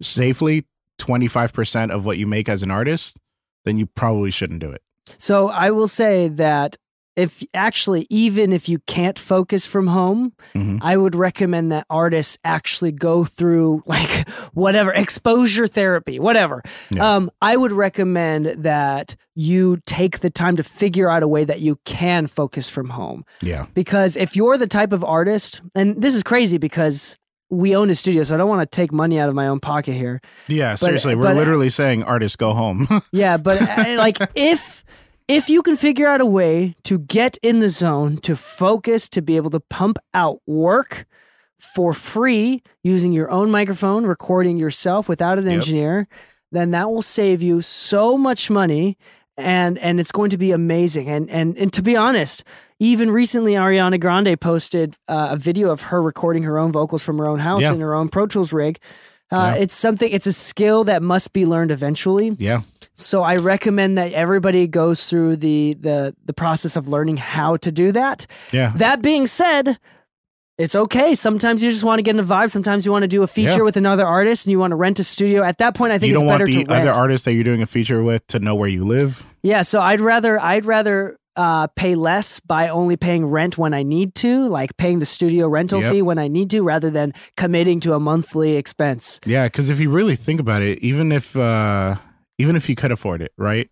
safely 0.00 0.64
25% 0.98 1.90
of 1.90 2.04
what 2.04 2.18
you 2.18 2.26
make 2.26 2.48
as 2.48 2.62
an 2.62 2.70
artist, 2.70 3.18
then 3.64 3.78
you 3.78 3.86
probably 3.86 4.30
shouldn't 4.30 4.60
do 4.60 4.70
it. 4.70 4.82
So 5.18 5.48
I 5.48 5.70
will 5.70 5.88
say 5.88 6.28
that 6.28 6.76
if 7.16 7.42
actually, 7.52 8.06
even 8.08 8.52
if 8.52 8.68
you 8.68 8.78
can't 8.86 9.18
focus 9.18 9.66
from 9.66 9.86
home, 9.88 10.32
Mhm. 10.54 10.78
I 10.82 10.96
would 10.96 11.14
recommend 11.14 11.70
that 11.72 11.84
artists 11.90 12.38
actually 12.44 12.92
go 12.92 13.24
through 13.24 13.82
like 13.86 14.28
whatever 14.54 14.92
exposure 14.92 15.66
therapy, 15.66 16.18
whatever. 16.18 16.62
Yeah. 16.90 17.16
Um, 17.16 17.30
I 17.42 17.56
would 17.56 17.72
recommend 17.72 18.46
that 18.64 19.14
you 19.34 19.78
take 19.86 20.20
the 20.20 20.30
time 20.30 20.56
to 20.56 20.62
figure 20.62 21.10
out 21.10 21.22
a 21.22 21.28
way 21.28 21.44
that 21.44 21.60
you 21.60 21.76
can 21.84 22.26
focus 22.26 22.68
from 22.70 22.90
home. 22.90 23.24
Yeah. 23.42 23.66
Because 23.74 24.16
if 24.16 24.34
you're 24.36 24.56
the 24.58 24.66
type 24.66 24.92
of 24.92 25.02
artist, 25.04 25.60
and 25.74 26.00
this 26.00 26.14
is 26.14 26.22
crazy 26.22 26.58
because 26.58 27.16
we 27.50 27.76
own 27.76 27.90
a 27.90 27.94
studio, 27.94 28.22
so 28.24 28.34
I 28.34 28.38
don't 28.38 28.48
want 28.48 28.62
to 28.62 28.74
take 28.76 28.92
money 28.92 29.20
out 29.20 29.28
of 29.28 29.34
my 29.34 29.46
own 29.46 29.60
pocket 29.60 29.92
here. 29.92 30.20
Yeah. 30.48 30.74
Seriously, 30.74 31.14
we're 31.14 31.22
but- 31.24 31.36
literally 31.36 31.68
saying 31.68 32.02
artists 32.04 32.36
go 32.36 32.52
home. 32.54 32.88
Yeah, 33.12 33.36
but 33.36 33.60
uh, 33.60 33.94
like 33.98 34.16
if 34.34 34.82
if 35.36 35.48
you 35.50 35.62
can 35.62 35.76
figure 35.76 36.08
out 36.08 36.20
a 36.20 36.26
way 36.26 36.74
to 36.84 36.98
get 36.98 37.36
in 37.42 37.60
the 37.60 37.68
zone, 37.68 38.16
to 38.18 38.36
focus, 38.36 39.08
to 39.10 39.22
be 39.22 39.36
able 39.36 39.50
to 39.50 39.60
pump 39.60 39.98
out 40.14 40.40
work 40.46 41.06
for 41.58 41.94
free 41.94 42.62
using 42.82 43.12
your 43.12 43.30
own 43.30 43.50
microphone, 43.50 44.04
recording 44.04 44.58
yourself 44.58 45.08
without 45.08 45.38
an 45.38 45.46
Yep. 45.46 45.54
engineer, 45.54 46.08
then 46.50 46.70
that 46.72 46.90
will 46.90 47.02
save 47.02 47.40
you 47.42 47.62
so 47.62 48.16
much 48.18 48.50
money 48.50 48.96
and 49.38 49.78
and 49.78 49.98
it's 49.98 50.12
going 50.12 50.28
to 50.30 50.36
be 50.36 50.50
amazing. 50.52 51.08
And 51.08 51.30
and 51.30 51.56
and 51.56 51.72
to 51.72 51.82
be 51.82 51.96
honest, 51.96 52.44
even 52.78 53.10
recently 53.10 53.52
Ariana 53.54 53.98
Grande 53.98 54.38
posted 54.38 54.96
uh, 55.08 55.28
a 55.30 55.36
video 55.36 55.70
of 55.70 55.80
her 55.82 56.02
recording 56.02 56.42
her 56.42 56.58
own 56.58 56.70
vocals 56.72 57.02
from 57.02 57.16
her 57.18 57.26
own 57.26 57.38
house 57.38 57.62
Yeah. 57.62 57.72
in 57.72 57.80
her 57.80 57.94
own 57.94 58.08
Pro 58.10 58.26
Tools 58.26 58.52
rig. 58.52 58.78
Uh, 59.30 59.54
Yeah. 59.56 59.62
It's 59.62 59.74
something. 59.74 60.10
It's 60.12 60.26
a 60.26 60.32
skill 60.32 60.84
that 60.84 61.02
must 61.02 61.32
be 61.32 61.46
learned 61.46 61.70
eventually. 61.70 62.36
yeah. 62.38 62.60
So 62.94 63.22
I 63.22 63.36
recommend 63.36 63.96
that 63.98 64.12
everybody 64.12 64.66
goes 64.66 65.06
through 65.08 65.36
the 65.36 65.74
the 65.80 66.14
the 66.24 66.32
process 66.34 66.76
of 66.76 66.88
learning 66.88 67.16
how 67.16 67.56
to 67.58 67.72
do 67.72 67.92
that. 67.92 68.26
Yeah. 68.52 68.72
That 68.76 69.00
being 69.02 69.26
said, 69.26 69.78
it's 70.58 70.74
okay. 70.76 71.14
Sometimes 71.14 71.62
you 71.62 71.70
just 71.70 71.84
want 71.84 71.98
to 71.98 72.02
get 72.02 72.14
in 72.14 72.20
a 72.20 72.24
vibe. 72.24 72.50
Sometimes 72.50 72.84
you 72.84 72.92
want 72.92 73.02
to 73.02 73.08
do 73.08 73.22
a 73.22 73.26
feature 73.26 73.58
Yeah. 73.58 73.62
with 73.62 73.76
another 73.78 74.06
artist 74.06 74.46
and 74.46 74.50
you 74.52 74.58
want 74.58 74.72
to 74.72 74.76
rent 74.76 74.98
a 75.00 75.04
studio. 75.04 75.42
At 75.42 75.58
that 75.58 75.74
point, 75.74 75.92
I 75.92 75.98
think 75.98 76.10
you 76.10 76.14
it's 76.16 76.20
don't 76.20 76.28
better 76.28 76.44
want 76.44 76.68
the 76.68 76.74
other 76.74 76.90
artists 76.92 77.24
that 77.24 77.32
you're 77.32 77.44
doing 77.44 77.62
a 77.62 77.66
feature 77.66 78.02
with 78.02 78.26
to 78.28 78.38
know 78.38 78.54
where 78.54 78.68
you 78.68 78.84
live. 78.84 79.24
yeah, 79.42 79.62
so 79.62 79.80
I'd 79.80 80.00
rather 80.00 80.38
I'd 80.38 80.66
rather 80.66 81.16
uh, 81.34 81.66
pay 81.68 81.94
less 81.94 82.40
by 82.40 82.68
only 82.68 82.94
paying 82.98 83.24
rent 83.24 83.56
when 83.56 83.72
I 83.72 83.82
need 83.82 84.14
to, 84.16 84.46
like 84.48 84.76
paying 84.76 84.98
the 84.98 85.06
studio 85.06 85.48
rental 85.48 85.80
Yep. 85.80 85.92
fee 85.92 86.02
when 86.02 86.18
I 86.18 86.28
need 86.28 86.50
to, 86.50 86.60
rather 86.60 86.90
than 86.90 87.14
committing 87.38 87.80
to 87.80 87.94
a 87.94 87.98
monthly 87.98 88.56
expense. 88.56 89.18
Yeah, 89.24 89.46
because 89.46 89.70
if 89.70 89.80
you 89.80 89.88
really 89.88 90.14
think 90.14 90.40
about 90.40 90.60
it, 90.60 90.78
even 90.80 91.10
if 91.10 91.34
uh 91.34 91.96
even 92.42 92.56
if 92.56 92.68
you 92.68 92.74
could 92.74 92.90
afford 92.90 93.22
it, 93.22 93.32
right? 93.38 93.70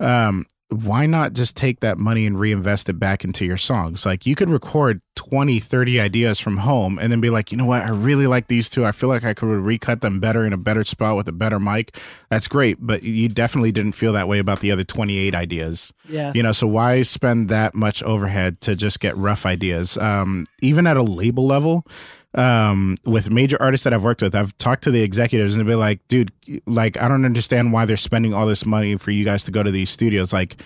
Um, 0.00 0.46
why 0.72 1.06
not 1.06 1.34
just 1.34 1.56
take 1.56 1.80
that 1.80 1.98
money 1.98 2.26
and 2.26 2.40
reinvest 2.40 2.88
it 2.88 2.94
back 2.94 3.24
into 3.24 3.44
your 3.44 3.56
songs? 3.56 4.04
Like 4.04 4.26
you 4.26 4.34
could 4.34 4.48
record 4.48 5.00
20, 5.16 5.60
30 5.60 6.00
ideas 6.00 6.40
from 6.40 6.56
home 6.56 6.98
and 6.98 7.12
then 7.12 7.20
be 7.20 7.30
like, 7.30 7.52
you 7.52 7.58
know 7.58 7.66
what, 7.66 7.82
I 7.82 7.90
really 7.90 8.26
like 8.26 8.48
these 8.48 8.68
two. 8.70 8.84
I 8.84 8.92
feel 8.92 9.08
like 9.08 9.22
I 9.22 9.34
could 9.34 9.46
recut 9.46 10.00
them 10.00 10.18
better 10.18 10.44
in 10.44 10.52
a 10.52 10.56
better 10.56 10.82
spot 10.82 11.16
with 11.16 11.28
a 11.28 11.32
better 11.32 11.60
mic. 11.60 11.96
That's 12.30 12.48
great. 12.48 12.78
But 12.80 13.02
you 13.02 13.28
definitely 13.28 13.70
didn't 13.70 13.92
feel 13.92 14.14
that 14.14 14.28
way 14.28 14.38
about 14.38 14.60
the 14.60 14.72
other 14.72 14.84
28 14.84 15.34
ideas. 15.34 15.92
Yeah. 16.08 16.32
You 16.34 16.42
know, 16.42 16.52
so 16.52 16.66
why 16.66 17.02
spend 17.02 17.50
that 17.50 17.74
much 17.74 18.02
overhead 18.02 18.60
to 18.62 18.74
just 18.74 18.98
get 18.98 19.16
rough 19.16 19.44
ideas? 19.44 19.98
Um, 19.98 20.46
even 20.62 20.86
at 20.86 20.96
a 20.96 21.02
label 21.02 21.46
level, 21.46 21.86
um, 22.34 22.96
with 23.04 23.30
major 23.30 23.60
artists 23.60 23.84
that 23.84 23.92
I've 23.92 24.04
worked 24.04 24.22
with, 24.22 24.34
I've 24.34 24.56
talked 24.58 24.84
to 24.84 24.90
the 24.90 25.02
executives 25.02 25.54
and 25.54 25.60
they'll 25.60 25.74
be 25.76 25.78
like, 25.78 26.06
dude, 26.08 26.32
like, 26.66 27.00
I 27.00 27.08
don't 27.08 27.24
understand 27.24 27.72
why 27.72 27.84
they're 27.84 27.96
spending 27.96 28.32
all 28.32 28.46
this 28.46 28.64
money 28.64 28.96
for 28.96 29.10
you 29.10 29.24
guys 29.24 29.44
to 29.44 29.50
go 29.50 29.62
to 29.62 29.70
these 29.70 29.90
studios. 29.90 30.32
Like, 30.32 30.56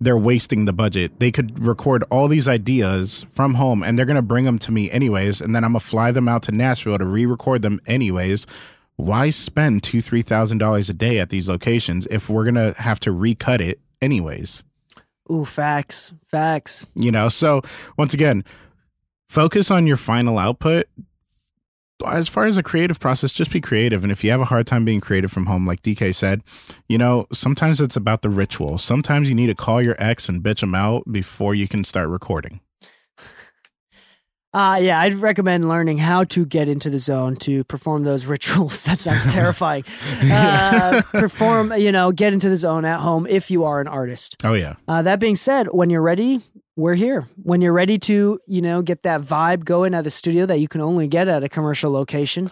they're 0.00 0.18
wasting 0.18 0.64
the 0.64 0.72
budget. 0.72 1.20
They 1.20 1.30
could 1.30 1.64
record 1.64 2.02
all 2.10 2.26
these 2.26 2.48
ideas 2.48 3.24
from 3.30 3.54
home 3.54 3.82
and 3.84 3.96
they're 3.96 4.06
going 4.06 4.16
to 4.16 4.22
bring 4.22 4.44
them 4.44 4.58
to 4.60 4.72
me 4.72 4.90
anyways. 4.90 5.40
And 5.40 5.54
then 5.54 5.64
I'm 5.64 5.72
going 5.72 5.80
to 5.80 5.86
fly 5.86 6.10
them 6.10 6.28
out 6.28 6.42
to 6.44 6.52
Nashville 6.52 6.98
to 6.98 7.04
re 7.04 7.24
record 7.24 7.62
them 7.62 7.80
anyways. 7.86 8.46
Why 8.96 9.30
spend 9.30 9.82
two, 9.82 10.02
three 10.02 10.22
thousand 10.22 10.58
dollars 10.58 10.90
a 10.90 10.94
day 10.94 11.18
at 11.18 11.30
these 11.30 11.48
locations 11.48 12.06
if 12.10 12.28
we're 12.28 12.44
going 12.44 12.56
to 12.56 12.74
have 12.80 12.98
to 13.00 13.12
recut 13.12 13.60
it 13.60 13.80
anyways? 14.00 14.64
Ooh, 15.30 15.44
facts, 15.44 16.12
facts. 16.26 16.84
you 16.94 17.10
know 17.12 17.28
so 17.28 17.62
once 17.96 18.12
again 18.12 18.44
focus 19.28 19.70
on 19.70 19.86
your 19.86 19.96
final 19.96 20.36
output 20.36 20.86
as 22.06 22.28
far 22.28 22.44
as 22.44 22.56
a 22.58 22.62
creative 22.62 22.98
process 23.00 23.32
just 23.32 23.50
be 23.52 23.60
creative 23.60 24.02
and 24.02 24.12
if 24.12 24.22
you 24.24 24.30
have 24.30 24.40
a 24.40 24.44
hard 24.46 24.66
time 24.66 24.84
being 24.84 25.00
creative 25.00 25.30
from 25.32 25.46
home 25.46 25.66
like 25.66 25.82
Dee 25.82 25.94
Kei 25.94 26.12
said 26.12 26.42
you 26.88 26.98
know 26.98 27.26
sometimes 27.32 27.80
it's 27.80 27.96
about 27.96 28.22
the 28.22 28.30
ritual 28.30 28.78
sometimes 28.78 29.28
you 29.28 29.34
need 29.34 29.48
to 29.48 29.54
call 29.54 29.84
your 29.84 29.96
ex 29.98 30.28
and 30.28 30.42
bitch 30.42 30.60
them 30.60 30.74
out 30.74 31.04
before 31.10 31.54
you 31.54 31.68
can 31.68 31.84
start 31.84 32.08
recording 32.08 32.60
Uh, 34.54 34.78
yeah, 34.82 35.00
I'd 35.00 35.14
recommend 35.14 35.66
learning 35.66 35.96
how 35.96 36.24
to 36.24 36.44
get 36.44 36.68
into 36.68 36.90
the 36.90 36.98
zone 36.98 37.36
to 37.36 37.64
perform 37.64 38.02
those 38.02 38.26
rituals. 38.34 38.82
That 38.84 38.98
sounds 38.98 39.32
terrifying. 39.38 39.82
Uh, 40.30 41.00
perform, 41.12 41.72
you 41.72 41.90
know, 41.90 42.12
get 42.12 42.34
into 42.34 42.50
the 42.50 42.58
zone 42.58 42.84
at 42.84 43.00
home 43.00 43.26
if 43.26 43.50
you 43.50 43.64
are 43.64 43.80
an 43.80 43.88
artist. 43.88 44.36
oh 44.44 44.52
yeah 44.52 44.74
Uh, 44.86 45.00
that 45.00 45.20
being 45.20 45.36
said, 45.36 45.68
when 45.72 45.88
you're 45.88 46.02
ready, 46.02 46.42
we're 46.76 46.94
here. 46.94 47.28
When 47.42 47.60
you're 47.60 47.72
ready 47.72 47.98
to, 48.00 48.40
you 48.46 48.62
know, 48.62 48.82
get 48.82 49.02
that 49.02 49.20
vibe 49.20 49.64
going 49.64 49.94
at 49.94 50.06
a 50.06 50.10
studio 50.10 50.46
that 50.46 50.58
you 50.58 50.68
can 50.68 50.80
only 50.80 51.06
get 51.06 51.28
at 51.28 51.44
a 51.44 51.48
commercial 51.48 51.90
location, 51.92 52.50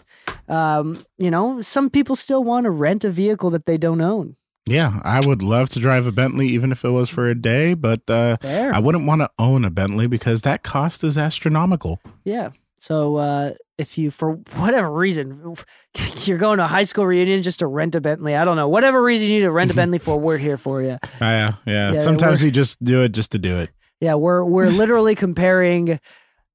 um, 0.49 1.03
you 1.19 1.31
know, 1.31 1.61
some 1.63 1.91
people 1.91 2.17
still 2.17 2.45
want 2.45 2.65
to 2.65 2.71
rent 2.71 3.05
a 3.05 3.11
vehicle 3.11 3.51
that 3.51 3.67
they 3.67 3.79
don't 3.79 4.01
own. 4.01 4.37
yeah 4.67 5.01
i 5.05 5.21
would 5.27 5.43
love 5.43 5.69
to 5.71 5.81
drive 5.81 6.07
a 6.07 6.13
bentley 6.13 6.47
even 6.49 6.71
if 6.71 6.85
it 6.85 6.91
was 6.91 7.09
for 7.09 7.29
a 7.31 7.35
day 7.35 7.73
but 7.75 8.03
uh 8.11 8.37
i 8.45 8.79
wouldn't 8.79 9.07
want 9.07 9.21
to 9.23 9.31
own 9.39 9.65
a 9.65 9.71
bentley 9.71 10.07
because 10.07 10.43
that 10.43 10.63
cost 10.63 11.03
is 11.03 11.17
astronomical 11.17 11.99
Yeah. 12.25 12.51
So 12.79 13.17
uh, 13.17 13.51
if 13.77 13.99
you, 13.99 14.11
for 14.11 14.37
whatever 14.57 14.91
reason, 14.91 15.55
you're 16.25 16.39
going 16.39 16.57
to 16.59 16.65
a 16.65 16.67
high 16.67 16.85
school 16.85 17.05
reunion 17.05 17.43
just 17.43 17.59
to 17.59 17.67
rent 17.67 17.95
a 17.95 18.01
Bentley, 18.01 18.35
I 18.35 18.45
don't 18.47 18.57
know, 18.57 18.69
whatever 18.71 19.03
reason 19.03 19.27
you 19.29 19.35
need 19.35 19.41
to 19.45 19.51
rent 19.51 19.71
a 19.71 19.75
Bentley 19.81 19.99
for, 19.99 20.19
we're 20.19 20.39
here 20.39 20.57
for 20.57 20.81
you. 20.81 20.97
Uh, 21.21 21.25
yeah 21.37 21.53
yeah 21.67 21.93
Yeah, 21.93 22.01
sometimes 22.01 22.43
you 22.43 22.51
just 22.51 22.83
do 22.83 23.03
it 23.03 23.11
just 23.13 23.33
to 23.33 23.39
do 23.39 23.59
it 23.61 23.69
Yeah, 24.01 24.15
we're 24.15 24.45
we're 24.45 24.67
literally 24.71 25.15
comparing 25.15 26.01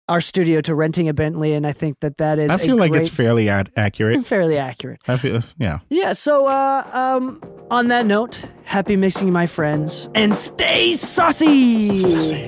our 0.07 0.21
studio 0.21 0.61
to 0.61 0.75
renting 0.75 1.09
a 1.09 1.13
Bentley, 1.13 1.53
and 1.53 1.65
I 1.65 1.73
think 1.73 1.99
that 2.01 2.17
that 2.17 2.37
is. 2.39 2.51
I 2.51 2.57
feel 2.57 2.75
like 2.77 2.93
it's 2.93 3.09
fairly 3.09 3.49
ad- 3.49 3.71
accurate 3.75 4.25
fairly 4.27 4.57
accurate. 4.57 5.01
i 5.07 5.17
feel 5.17 5.41
yeah 5.57 5.79
Yeah. 5.89 6.13
So 6.13 6.45
uh, 6.47 6.87
um, 6.93 7.41
on 7.71 7.87
that 7.87 8.05
note, 8.05 8.43
happy 8.65 8.95
mixing, 8.95 9.31
my 9.31 9.47
friends, 9.47 10.09
and 10.13 10.33
stay 10.35 10.93
saucy. 10.93 11.97
Saucy. 11.97 12.47